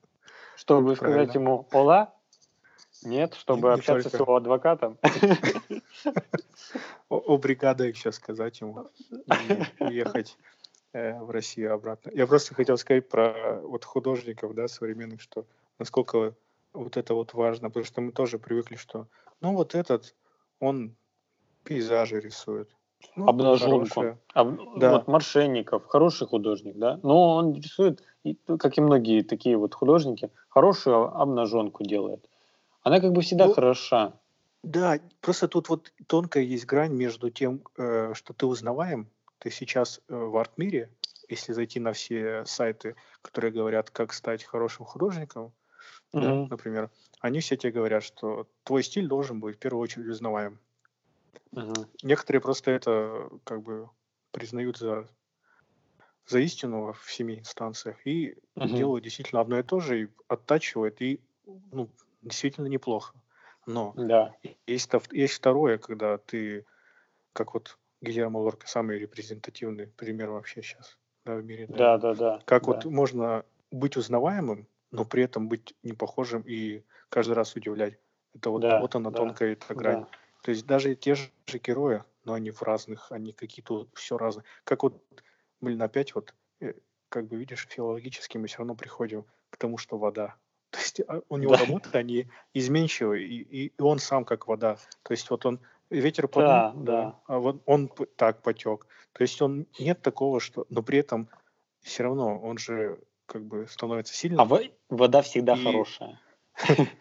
Чтобы 0.56 0.96
сказать 0.96 1.34
ему 1.34 1.68
«Ола»? 1.72 2.14
Нет, 3.02 3.34
чтобы 3.34 3.74
общаться 3.74 4.08
с 4.08 4.14
его 4.14 4.36
адвокатом. 4.36 4.96
О, 7.10 7.36
бригада 7.36 7.84
еще 7.84 8.12
сказать 8.12 8.62
ему. 8.62 8.88
Ехать 9.78 10.38
Э, 10.38 10.53
в 10.94 11.30
Россию 11.30 11.74
обратно. 11.74 12.12
Я 12.14 12.26
просто 12.26 12.54
хотел 12.54 12.78
сказать 12.78 13.08
про 13.08 13.60
вот 13.62 13.84
художников, 13.84 14.54
да, 14.54 14.68
современных, 14.68 15.20
что 15.20 15.44
насколько 15.78 16.34
вот 16.72 16.96
это 16.96 17.14
вот 17.14 17.34
важно, 17.34 17.68
потому 17.68 17.84
что 17.84 18.00
мы 18.00 18.12
тоже 18.12 18.38
привыкли, 18.38 18.76
что 18.76 19.08
ну 19.40 19.54
вот 19.54 19.74
этот, 19.74 20.14
он 20.60 20.94
пейзажи 21.64 22.20
рисует. 22.20 22.70
Ну, 23.16 23.28
Обнаженку. 23.28 24.18
Об... 24.32 24.78
Да. 24.78 24.92
Вот 24.92 25.08
Мошенников, 25.08 25.84
хороший 25.86 26.26
художник, 26.26 26.76
да, 26.76 26.98
но 27.02 27.34
он 27.34 27.54
рисует, 27.54 28.02
как 28.46 28.78
и 28.78 28.80
многие 28.80 29.22
такие 29.22 29.56
вот 29.56 29.74
художники, 29.74 30.30
хорошую 30.48 31.14
обнаженку 31.20 31.84
делает. 31.84 32.28
Она 32.82 33.00
как 33.00 33.12
бы 33.12 33.20
всегда 33.20 33.46
ну, 33.46 33.54
хороша. 33.54 34.14
Да, 34.62 34.98
просто 35.20 35.48
тут 35.48 35.68
вот 35.68 35.92
тонкая 36.06 36.42
есть 36.42 36.64
грань 36.64 36.94
между 36.94 37.30
тем, 37.30 37.62
э, 37.76 38.14
что 38.14 38.32
ты 38.32 38.46
узнаваем, 38.46 39.10
ты 39.44 39.50
сейчас 39.50 40.00
э, 40.08 40.16
в 40.16 40.38
арт-мире, 40.38 40.90
если 41.28 41.52
зайти 41.52 41.78
на 41.78 41.92
все 41.92 42.46
сайты, 42.46 42.96
которые 43.20 43.52
говорят, 43.52 43.90
как 43.90 44.14
стать 44.14 44.42
хорошим 44.42 44.86
художником, 44.86 45.52
mm-hmm. 46.14 46.20
да, 46.22 46.46
например, 46.48 46.90
они 47.20 47.40
все 47.40 47.58
тебе 47.58 47.72
говорят, 47.72 48.02
что 48.02 48.48
твой 48.62 48.82
стиль 48.82 49.06
должен 49.06 49.40
быть 49.40 49.56
в 49.56 49.58
первую 49.58 49.82
очередь 49.82 50.08
узнаваем. 50.08 50.58
Mm-hmm. 51.52 51.88
Некоторые 52.04 52.40
просто 52.40 52.70
это 52.70 53.28
как 53.44 53.62
бы 53.62 53.90
признают 54.30 54.78
за, 54.78 55.06
за 56.26 56.38
истину 56.38 56.94
в 56.94 57.12
семи 57.12 57.38
инстанциях 57.38 57.98
и 58.06 58.38
mm-hmm. 58.56 58.74
делают 58.74 59.04
действительно 59.04 59.42
одно 59.42 59.58
и 59.58 59.62
то 59.62 59.78
же, 59.78 60.04
и 60.04 60.08
оттачивают, 60.26 61.02
и 61.02 61.20
ну, 61.70 61.90
действительно 62.22 62.68
неплохо. 62.68 63.14
Но 63.66 63.92
да. 63.94 64.34
есть, 64.66 64.90
есть 65.12 65.34
второе, 65.34 65.76
когда 65.76 66.16
ты, 66.16 66.64
как 67.34 67.52
вот 67.52 67.76
Гильермо 68.04 68.38
Лорка 68.38 68.68
самый 68.68 68.98
репрезентативный 68.98 69.88
пример 69.88 70.30
вообще 70.30 70.62
сейчас 70.62 70.96
да, 71.24 71.34
в 71.36 71.44
мире. 71.44 71.66
Да, 71.68 71.98
да, 71.98 72.14
да. 72.14 72.42
Как 72.44 72.64
да. 72.64 72.72
вот 72.72 72.84
можно 72.84 73.44
быть 73.70 73.96
узнаваемым, 73.96 74.68
но 74.90 75.04
при 75.04 75.24
этом 75.24 75.48
быть 75.48 75.74
не 75.82 75.92
похожим 75.92 76.42
и 76.46 76.84
каждый 77.08 77.32
раз 77.32 77.56
удивлять. 77.56 77.98
Это 78.34 78.50
вот, 78.50 78.60
да, 78.60 78.80
вот 78.80 78.94
она 78.94 79.10
да, 79.10 79.16
тонкая 79.16 79.52
эта 79.52 79.74
грань. 79.74 80.02
Да. 80.02 80.08
То 80.42 80.50
есть 80.50 80.66
даже 80.66 80.94
те 80.94 81.14
же 81.14 81.30
герои, 81.46 82.04
но 82.24 82.34
они 82.34 82.50
в 82.50 82.62
разных, 82.62 83.10
они 83.10 83.32
какие-то 83.32 83.88
все 83.94 84.16
разные. 84.16 84.44
Как 84.64 84.82
вот, 84.82 85.02
блин, 85.60 85.80
опять 85.82 86.14
вот, 86.14 86.34
э, 86.60 86.74
как 87.08 87.26
бы 87.28 87.36
видишь, 87.36 87.66
филологически 87.68 88.38
мы 88.38 88.46
все 88.46 88.58
равно 88.58 88.74
приходим 88.74 89.24
к 89.50 89.56
тому, 89.56 89.78
что 89.78 89.96
вода. 89.96 90.36
То 90.70 90.80
есть 90.80 91.00
а, 91.06 91.22
у 91.28 91.36
него 91.36 91.52
да. 91.52 91.60
работы, 91.60 91.88
они 91.96 92.28
изменчивые, 92.52 93.26
и, 93.26 93.66
и 93.66 93.72
он 93.80 94.00
сам 94.00 94.24
как 94.24 94.48
вода. 94.48 94.76
То 95.04 95.12
есть 95.12 95.30
вот 95.30 95.46
он 95.46 95.60
ветер 95.90 96.28
подул, 96.28 96.48
да, 96.48 96.72
да. 96.76 97.20
а 97.26 97.38
вот 97.38 97.62
он 97.66 97.90
так 98.16 98.42
потек. 98.42 98.86
То 99.12 99.22
есть 99.22 99.40
он 99.40 99.66
нет 99.78 100.02
такого, 100.02 100.40
что, 100.40 100.66
но 100.70 100.82
при 100.82 100.98
этом 100.98 101.28
все 101.82 102.02
равно 102.02 102.38
он 102.38 102.58
же 102.58 102.98
как 103.26 103.44
бы 103.44 103.66
становится 103.68 104.14
сильным. 104.14 104.40
А 104.40 104.60
вода 104.88 105.22
всегда 105.22 105.54
и... 105.54 105.62
хорошая. 105.62 106.20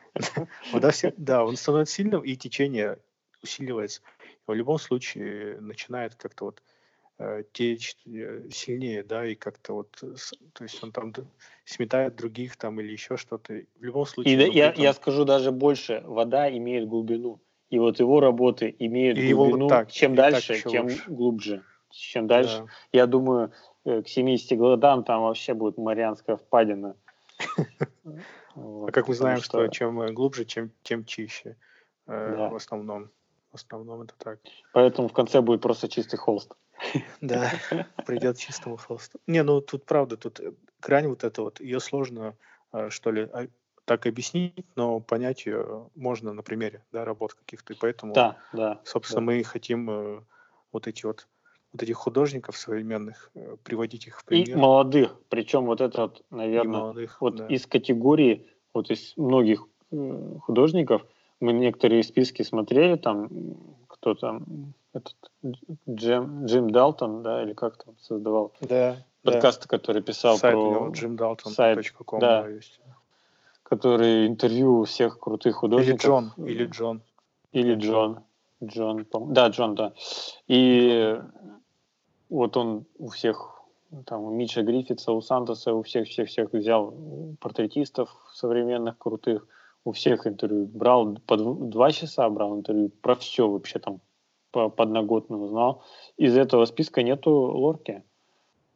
Вода 0.72 0.92
всегда, 0.92 1.16
да, 1.18 1.46
он 1.46 1.58
становится 1.58 1.96
сильным, 1.96 2.22
и 2.22 2.36
течение 2.36 2.98
усиливается. 3.44 4.02
В 4.48 4.54
любом 4.54 4.80
случае 4.80 5.60
начинает 5.60 6.16
как-то 6.16 6.46
вот 6.46 6.64
э, 7.20 7.44
течь 7.52 7.96
э, 8.06 8.50
сильнее, 8.52 9.04
да, 9.04 9.26
и 9.26 9.36
как-то 9.36 9.74
вот, 9.74 9.92
то 10.54 10.64
есть 10.64 10.84
он 10.84 10.92
там 10.92 11.14
сметает 11.66 12.16
других 12.16 12.58
там 12.58 12.80
или 12.80 12.92
еще 12.92 13.18
что-то. 13.18 13.62
В 13.80 13.84
любом 13.84 14.06
случае. 14.06 14.48
И 14.48 14.54
я, 14.54 14.74
я 14.74 14.94
скажу 14.94 15.26
даже 15.26 15.52
больше, 15.52 16.02
вода 16.06 16.50
имеет 16.50 16.88
глубину. 16.88 17.40
И 17.74 17.80
вот 17.80 18.00
его 18.00 18.20
работы 18.20 18.76
имеют 18.78 19.18
и 19.18 19.34
глубину, 19.34 19.66
его 19.66 19.68
так, 19.68 19.92
чем 19.92 20.14
дальше, 20.14 20.62
тем 20.62 20.86
лучше. 20.86 21.04
глубже. 21.08 21.64
Чем 21.90 22.28
дальше, 22.28 22.60
да. 22.60 22.66
я 22.92 23.08
думаю, 23.08 23.52
э, 23.84 24.04
к 24.04 24.08
70 24.08 24.60
годам 24.60 25.04
там 25.04 25.24
вообще 25.24 25.56
будет 25.56 25.80
Марианская 25.80 26.36
впадина. 26.36 26.96
А 28.56 28.92
как 28.92 29.08
мы 29.08 29.16
знаем, 29.16 29.42
что 29.42 29.68
чем 29.70 30.14
глубже, 30.14 30.46
чем 30.46 30.70
тем 30.84 31.04
чище. 31.04 31.58
В 32.06 32.56
основном. 32.56 33.10
В 33.52 33.56
основном 33.56 34.04
это 34.04 34.14
так. 34.20 34.40
Поэтому 34.72 35.08
в 35.08 35.14
конце 35.14 35.42
будет 35.42 35.62
просто 35.62 35.88
чистый 35.90 36.18
холст. 36.18 36.54
Да, 37.22 37.50
придет 38.06 38.38
чистому 38.38 38.78
холсту. 38.78 39.20
Не, 39.26 39.42
ну 39.42 39.62
тут 39.62 39.86
правда, 39.86 40.16
тут 40.16 40.42
грань 40.80 41.08
вот 41.08 41.24
эта 41.24 41.42
вот, 41.42 41.60
ее 41.60 41.80
сложно, 41.80 42.36
что 42.90 43.10
ли, 43.10 43.28
а, 43.34 43.48
так 43.86 44.06
объяснить, 44.06 44.66
но 44.76 45.00
понять 45.00 45.46
ее 45.46 45.90
можно 45.96 46.34
на 46.34 46.42
примере, 46.42 46.84
да, 46.92 47.06
работ 47.06 47.34
каких-то, 47.34 47.74
и 47.74 47.76
поэтому, 47.80 48.14
да, 48.14 48.38
да, 48.54 48.80
собственно, 48.86 49.22
да. 49.22 49.26
мы 49.26 49.44
хотим 49.44 49.90
э, 49.90 50.22
вот 50.72 50.88
эти 50.88 51.06
вот 51.06 51.28
вот 51.74 51.82
этих 51.82 51.98
художников 51.98 52.56
современных, 52.56 53.32
э, 53.34 53.58
приводить 53.64 54.06
их 54.08 54.20
в 54.20 54.26
пример. 54.26 54.50
И 54.50 54.56
молодых, 54.56 55.20
причем 55.30 55.66
вот 55.66 55.82
это 55.82 56.04
вот, 56.04 56.24
наверное, 56.30 56.80
молодых, 56.80 57.20
вот 57.20 57.36
да. 57.36 57.48
из 57.48 57.66
категории, 57.66 58.48
вот 58.74 58.92
из 58.92 59.14
многих 59.18 59.66
э, 59.92 60.36
художников, 60.42 61.04
мы 61.40 61.52
некоторые 61.52 62.04
списки 62.04 62.44
смотрели, 62.44 62.96
там, 62.96 63.28
кто 63.88 64.14
там, 64.14 64.74
этот 64.94 65.16
Джим, 65.90 66.46
Джим 66.46 66.70
Далтон, 66.70 67.24
да, 67.24 67.44
или 67.44 67.54
как 67.54 67.84
там 67.84 67.96
создавал 68.00 68.54
да, 68.62 69.04
подкасты, 69.24 69.68
да. 69.68 69.78
который 69.78 70.04
писал 70.04 70.38
сайт 70.38 70.54
про... 70.54 70.92
Джим 70.92 71.16
Далтон. 71.16 71.52
Сайт, 71.54 71.80
да, 72.20 72.48
есть. 72.48 72.80
Который 73.76 74.28
интервью 74.28 74.84
всех 74.84 75.20
крутых 75.20 75.56
художников. 75.56 76.04
Или 76.04 76.08
Джон, 76.08 76.32
или 76.38 76.66
Джон. 76.66 77.02
Или 77.52 77.76
Джон. 77.76 78.20
Джон, 78.64 79.06
да, 79.34 79.48
Джон, 79.48 79.76
да. 79.76 79.94
И 80.48 81.20
вот 82.30 82.56
он 82.56 82.86
у 82.98 83.10
всех, 83.10 83.64
там, 84.06 84.24
у 84.24 84.32
Митча 84.32 84.62
Гриффитса, 84.62 85.12
у 85.12 85.22
Сантоса, 85.22 85.74
у 85.74 85.82
всех-всех-всех 85.82 86.54
взял 86.54 86.94
портретистов 87.42 88.10
современных, 88.34 88.98
крутых, 88.98 89.48
у 89.86 89.92
всех 89.92 90.28
интервью. 90.28 90.66
Брал 90.66 91.18
по 91.26 91.36
два 91.36 91.92
часа, 91.92 92.30
брал 92.30 92.56
интервью, 92.56 92.90
про 93.02 93.16
все 93.16 93.50
вообще 93.50 93.80
там 93.80 94.00
по 94.52 94.70
подноготно 94.70 95.38
узнал. 95.38 95.84
Из 96.18 96.38
этого 96.38 96.66
списка 96.66 97.04
нету 97.04 97.32
Лорки. 97.32 98.04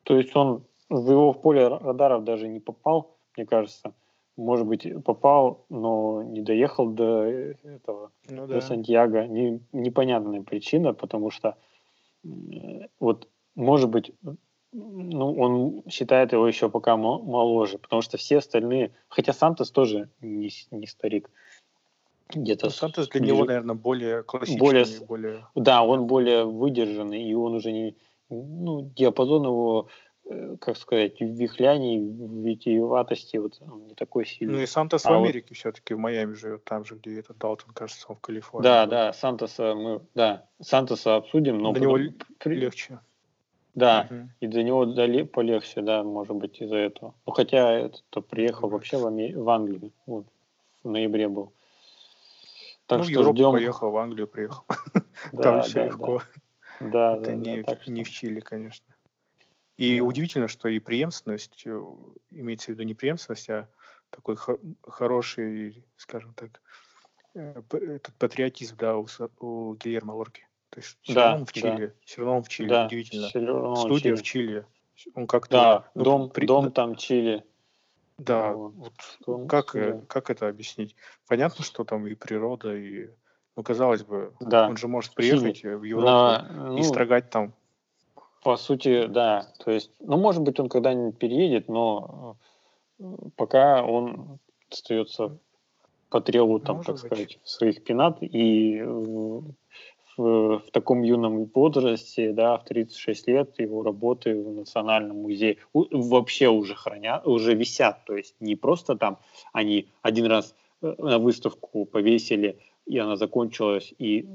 То 0.04 0.18
есть 0.18 0.36
он 0.36 0.64
в 0.90 1.12
его 1.12 1.34
поле 1.34 1.68
радаров 1.68 2.24
даже 2.24 2.48
не 2.48 2.60
попал, 2.60 3.16
мне 3.38 3.46
кажется. 3.46 3.94
Может 4.38 4.68
быть, 4.68 4.88
попал, 5.04 5.66
но 5.70 6.22
не 6.24 6.42
доехал 6.42 6.88
до 6.88 7.24
этого, 7.24 8.12
ну, 8.30 8.48
до 8.48 8.56
да. 8.56 8.62
Сантьяго. 8.62 9.26
Не, 9.28 9.62
непонятная 9.74 10.44
причина, 10.44 10.94
потому 10.94 11.32
что 11.32 11.58
вот 13.00 13.28
может 13.58 13.90
быть, 13.90 14.12
ну, 14.72 15.36
он 15.36 15.84
считает 15.90 16.32
его 16.32 16.48
еще 16.48 16.70
пока 16.70 16.96
моложе, 16.96 17.80
потому 17.80 18.02
что 18.02 18.18
все 18.18 18.38
остальные, 18.38 18.94
хотя 19.10 19.34
Сантос 19.34 19.72
тоже 19.72 20.10
не, 20.22 20.52
не 20.70 20.86
старик, 20.86 21.30
где-то... 22.30 22.68
Ну, 22.68 22.70
Сантос 22.70 23.10
для 23.10 23.22
него, 23.22 23.46
наверное, 23.46 23.76
более 23.76 24.24
классичный, 24.24 24.60
более, 24.60 24.86
более... 25.08 25.48
Да, 25.56 25.84
он 25.84 26.06
более 26.06 26.46
выдержанный, 26.46 27.24
и 27.24 27.34
он 27.34 27.56
уже 27.56 27.72
не... 27.72 27.96
Ну, 28.30 28.92
диапазон 28.96 29.46
его, 29.46 29.88
э, 29.88 30.07
как 30.60 30.78
сказать, 30.78 31.20
вихляний, 31.20 32.00
витиеватости, 32.00 33.38
вот 33.38 33.58
он 33.62 33.88
не 33.88 33.94
такой 33.94 34.26
сильный. 34.26 34.56
Ну 34.56 34.62
и 34.62 34.66
Сантос 34.66 35.06
а 35.06 35.12
в 35.12 35.24
Америке 35.24 35.48
вот... 35.50 35.58
все-таки, 35.58 35.94
в 35.94 36.00
Майами 36.00 36.34
живет, 36.34 36.64
там 36.64 36.86
же, 36.86 36.96
где 36.96 37.20
этот 37.20 37.38
Далтон, 37.38 37.72
кажется, 37.74 38.06
он 38.10 38.16
в 38.16 38.22
Калифорнии. 38.22 38.64
Да, 38.64 38.86
да, 38.86 39.14
Сантоса 39.14 39.74
мы, 39.76 40.02
да, 40.16 40.46
Сантоса 40.62 41.16
обсудим, 41.16 41.60
но... 41.60 41.72
Для 41.72 41.88
потом... 41.88 42.02
него 42.02 42.16
легче. 42.46 43.00
Да, 43.74 44.08
угу. 44.10 44.30
и 44.40 44.48
для 44.48 44.64
него 44.64 44.86
дали 44.86 45.22
полегче, 45.22 45.82
да, 45.82 46.04
может 46.04 46.36
быть, 46.36 46.60
из-за 46.60 46.78
этого. 46.78 47.14
Ну, 47.28 47.32
хотя 47.32 47.72
этот 47.72 48.28
приехал 48.28 48.70
вообще 48.70 48.98
в, 48.98 49.06
Ами... 49.06 49.34
в 49.34 49.48
Англию, 49.50 49.92
вот, 50.08 50.26
в 50.84 50.90
ноябре 50.90 51.28
был. 51.28 51.54
Так 52.88 53.00
ну, 53.00 53.04
что 53.04 53.12
в 53.12 53.20
Европу 53.20 53.38
ждем... 53.38 53.52
поехал, 53.52 53.92
в 53.92 53.98
Англию 53.98 54.28
приехал. 54.28 54.64
Да, 55.32 55.44
Там 55.44 55.62
все 55.64 55.86
легко. 55.86 56.22
Да, 56.80 57.18
Это 57.18 57.34
не, 57.34 57.66
не 57.88 58.04
в 58.04 58.10
Чили, 58.10 58.40
конечно. 58.40 58.86
И 59.78 60.02
удивительно, 60.02 60.48
что 60.48 60.68
и 60.68 60.80
преемственность, 60.80 61.64
э, 61.66 61.82
имеется 62.32 62.68
в 62.68 62.70
виду 62.70 62.84
не 62.84 62.96
преемственность, 62.96 63.50
а 63.50 63.70
такой 64.10 64.36
хороший, 64.88 65.86
скажем 65.98 66.34
так, 66.34 66.62
э, 67.36 67.62
этот 67.72 68.14
патриотизм, 68.16 68.76
да, 68.78 68.98
у, 68.98 69.08
у 69.40 69.76
Гильермо 69.76 70.14
Лорки. 70.14 70.48
То 70.70 70.80
есть 70.80 70.98
все 71.02 71.14
да, 71.14 71.32
равно 71.32 71.46
в 71.46 71.54
Чили. 71.54 71.88
Да. 71.88 71.94
Все 72.06 72.22
равно 72.24 72.42
в 72.42 72.50
Чили, 72.50 72.70
да, 72.70 72.86
удивительно. 72.88 73.76
Студия 73.76 74.16
в 74.16 74.24
Чили. 74.24 74.66
Он 75.14 75.28
как-то... 75.28 75.58
Да, 75.58 75.92
ну, 75.94 76.04
дом, 76.04 76.30
при... 76.30 76.46
дом 76.48 76.72
там 76.72 76.96
Чили. 76.96 77.44
Да, 78.18 78.54
вот, 78.54 78.74
вот 79.28 79.48
как, 79.48 79.72
да. 79.74 80.02
как 80.08 80.32
это 80.32 80.48
объяснить? 80.48 80.96
Понятно, 81.28 81.64
что 81.64 81.84
там 81.84 82.08
и 82.08 82.16
природа, 82.16 82.76
и, 82.76 83.12
ну, 83.56 83.62
казалось 83.62 84.04
бы, 84.04 84.34
да. 84.40 84.68
он 84.68 84.76
же 84.76 84.88
может 84.88 85.14
приехать 85.14 85.58
Чили. 85.58 85.76
в 85.76 85.84
Европу 85.84 86.08
На, 86.08 86.48
ну, 86.52 86.78
и 86.80 86.84
строгать 86.84 87.30
там. 87.30 87.54
По 88.44 88.58
сути, 88.58 89.08
да. 89.08 89.48
То 89.64 89.72
есть, 89.72 89.92
ну, 90.00 90.18
может 90.18 90.42
быть, 90.42 90.60
он 90.60 90.70
когда-нибудь 90.70 91.18
переедет, 91.18 91.68
но 91.68 92.38
э, 93.00 93.04
пока 93.36 93.84
он 93.84 94.40
остается 94.72 95.38
по 96.10 96.22
треву, 96.22 96.60
там, 96.60 96.78
может 96.78 96.88
так 96.88 96.96
быть. 96.96 97.06
сказать, 97.06 97.40
своих 97.44 97.84
пенат 97.84 98.18
и 98.22 98.82
в, 98.82 100.60
в 100.60 100.72
таком 100.72 101.04
юном 101.04 101.46
возрасте, 101.54 102.34
да, 102.34 102.58
в 102.58 102.64
36 102.66 103.28
лет 103.28 103.60
его 103.60 103.84
работы 103.84 104.36
в 104.36 104.52
Национальном 104.52 105.22
музее 105.22 105.58
вообще 105.74 106.48
уже 106.48 106.76
хранят, 106.76 107.26
уже 107.28 107.54
висят, 107.54 108.04
то 108.06 108.16
есть 108.16 108.36
не 108.40 108.56
просто 108.56 108.96
там 108.96 109.20
они 109.54 109.88
один 110.02 110.26
раз 110.26 110.56
э, 110.82 110.96
на 110.98 111.20
выставку 111.20 111.86
повесили, 111.86 112.58
и 112.86 112.98
она 112.98 113.16
закончилась, 113.16 113.94
и 114.00 114.26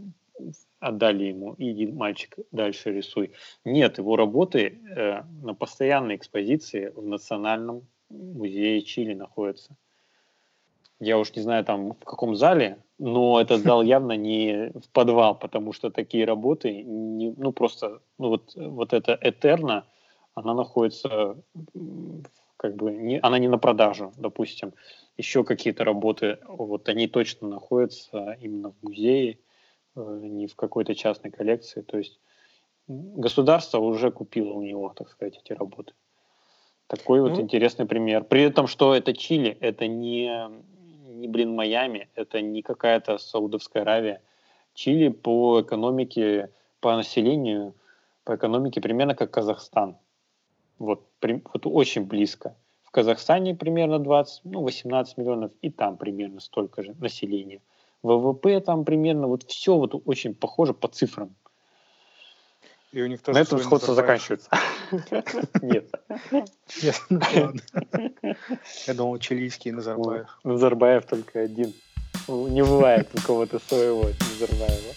отдали 0.80 1.24
ему, 1.24 1.54
иди, 1.58 1.86
мальчик, 1.86 2.36
дальше 2.50 2.92
рисуй. 2.92 3.32
Нет, 3.64 3.98
его 3.98 4.16
работы 4.16 4.80
э, 4.96 5.22
на 5.42 5.54
постоянной 5.54 6.16
экспозиции 6.16 6.92
в 6.94 7.06
Национальном 7.06 7.86
музее 8.10 8.82
Чили 8.82 9.14
находятся. 9.14 9.76
Я 11.00 11.18
уж 11.18 11.34
не 11.34 11.42
знаю 11.42 11.64
там 11.64 11.92
в 11.92 12.04
каком 12.04 12.36
зале, 12.36 12.78
но 12.98 13.40
этот 13.40 13.62
зал 13.62 13.82
явно 13.82 14.16
не 14.16 14.70
в 14.74 14.88
подвал, 14.92 15.38
потому 15.38 15.72
что 15.72 15.90
такие 15.90 16.24
работы, 16.24 16.82
не, 16.82 17.34
ну 17.36 17.52
просто, 17.52 18.00
ну 18.18 18.28
вот, 18.28 18.52
вот 18.54 18.92
эта 18.92 19.18
Этерна, 19.20 19.84
она 20.34 20.54
находится 20.54 21.36
как 22.56 22.76
бы, 22.76 22.92
не, 22.92 23.18
она 23.18 23.38
не 23.38 23.48
на 23.48 23.58
продажу, 23.58 24.12
допустим. 24.16 24.72
Еще 25.16 25.42
какие-то 25.42 25.84
работы, 25.84 26.38
вот 26.46 26.88
они 26.88 27.08
точно 27.08 27.48
находятся 27.48 28.38
именно 28.40 28.70
в 28.70 28.82
музее, 28.82 29.38
не 29.94 30.46
в 30.46 30.56
какой-то 30.56 30.94
частной 30.94 31.30
коллекции. 31.30 31.82
То 31.82 31.98
есть 31.98 32.18
государство 32.86 33.78
уже 33.78 34.10
купило 34.10 34.52
у 34.52 34.62
него, 34.62 34.92
так 34.96 35.10
сказать, 35.10 35.38
эти 35.42 35.52
работы. 35.52 35.92
Такой 36.86 37.20
вот 37.20 37.32
ну, 37.32 37.40
интересный 37.40 37.86
пример. 37.86 38.24
При 38.24 38.42
этом, 38.42 38.66
что 38.66 38.94
это 38.94 39.14
Чили, 39.14 39.56
это 39.60 39.86
не 39.86 40.50
не, 41.22 41.28
блин, 41.28 41.54
Майами, 41.54 42.08
это 42.14 42.40
не 42.40 42.62
какая-то 42.62 43.18
Саудовская 43.18 43.82
Аравия. 43.82 44.22
Чили 44.74 45.08
по 45.08 45.60
экономике, 45.60 46.50
по 46.80 46.96
населению 46.96 47.74
по 48.24 48.36
экономике 48.36 48.80
примерно 48.80 49.14
как 49.14 49.30
Казахстан. 49.30 49.96
Вот, 50.78 51.06
при, 51.20 51.42
вот 51.52 51.66
очень 51.66 52.06
близко. 52.06 52.56
В 52.82 52.90
Казахстане 52.90 53.54
примерно 53.54 53.98
20, 53.98 54.44
ну, 54.44 54.62
18 54.62 55.16
миллионов, 55.16 55.52
и 55.60 55.70
там 55.70 55.96
примерно 55.96 56.40
столько 56.40 56.82
же 56.82 56.94
населения. 57.00 57.60
ВВП 58.02 58.60
там 58.60 58.84
примерно, 58.84 59.26
вот 59.26 59.44
все 59.44 59.76
вот 59.76 60.00
очень 60.04 60.34
похоже 60.34 60.74
по 60.74 60.88
цифрам. 60.88 61.34
И 62.92 63.00
у 63.00 63.06
них 63.06 63.22
тоже 63.22 63.38
На 63.38 63.42
этом 63.42 63.58
сходство 63.58 63.94
заканчивается. 63.94 64.50
Нет. 65.62 65.90
Ну 67.08 67.54
Я 68.86 68.94
думал, 68.94 69.18
чилийский 69.18 69.72
Назарбаев. 69.72 70.38
Назарбаев 70.44 71.06
только 71.06 71.40
один. 71.40 71.72
Не 72.28 72.62
бывает 72.62 73.08
у 73.14 73.20
кого-то 73.26 73.58
своего 73.60 74.04
Назарбаева. 74.04 74.94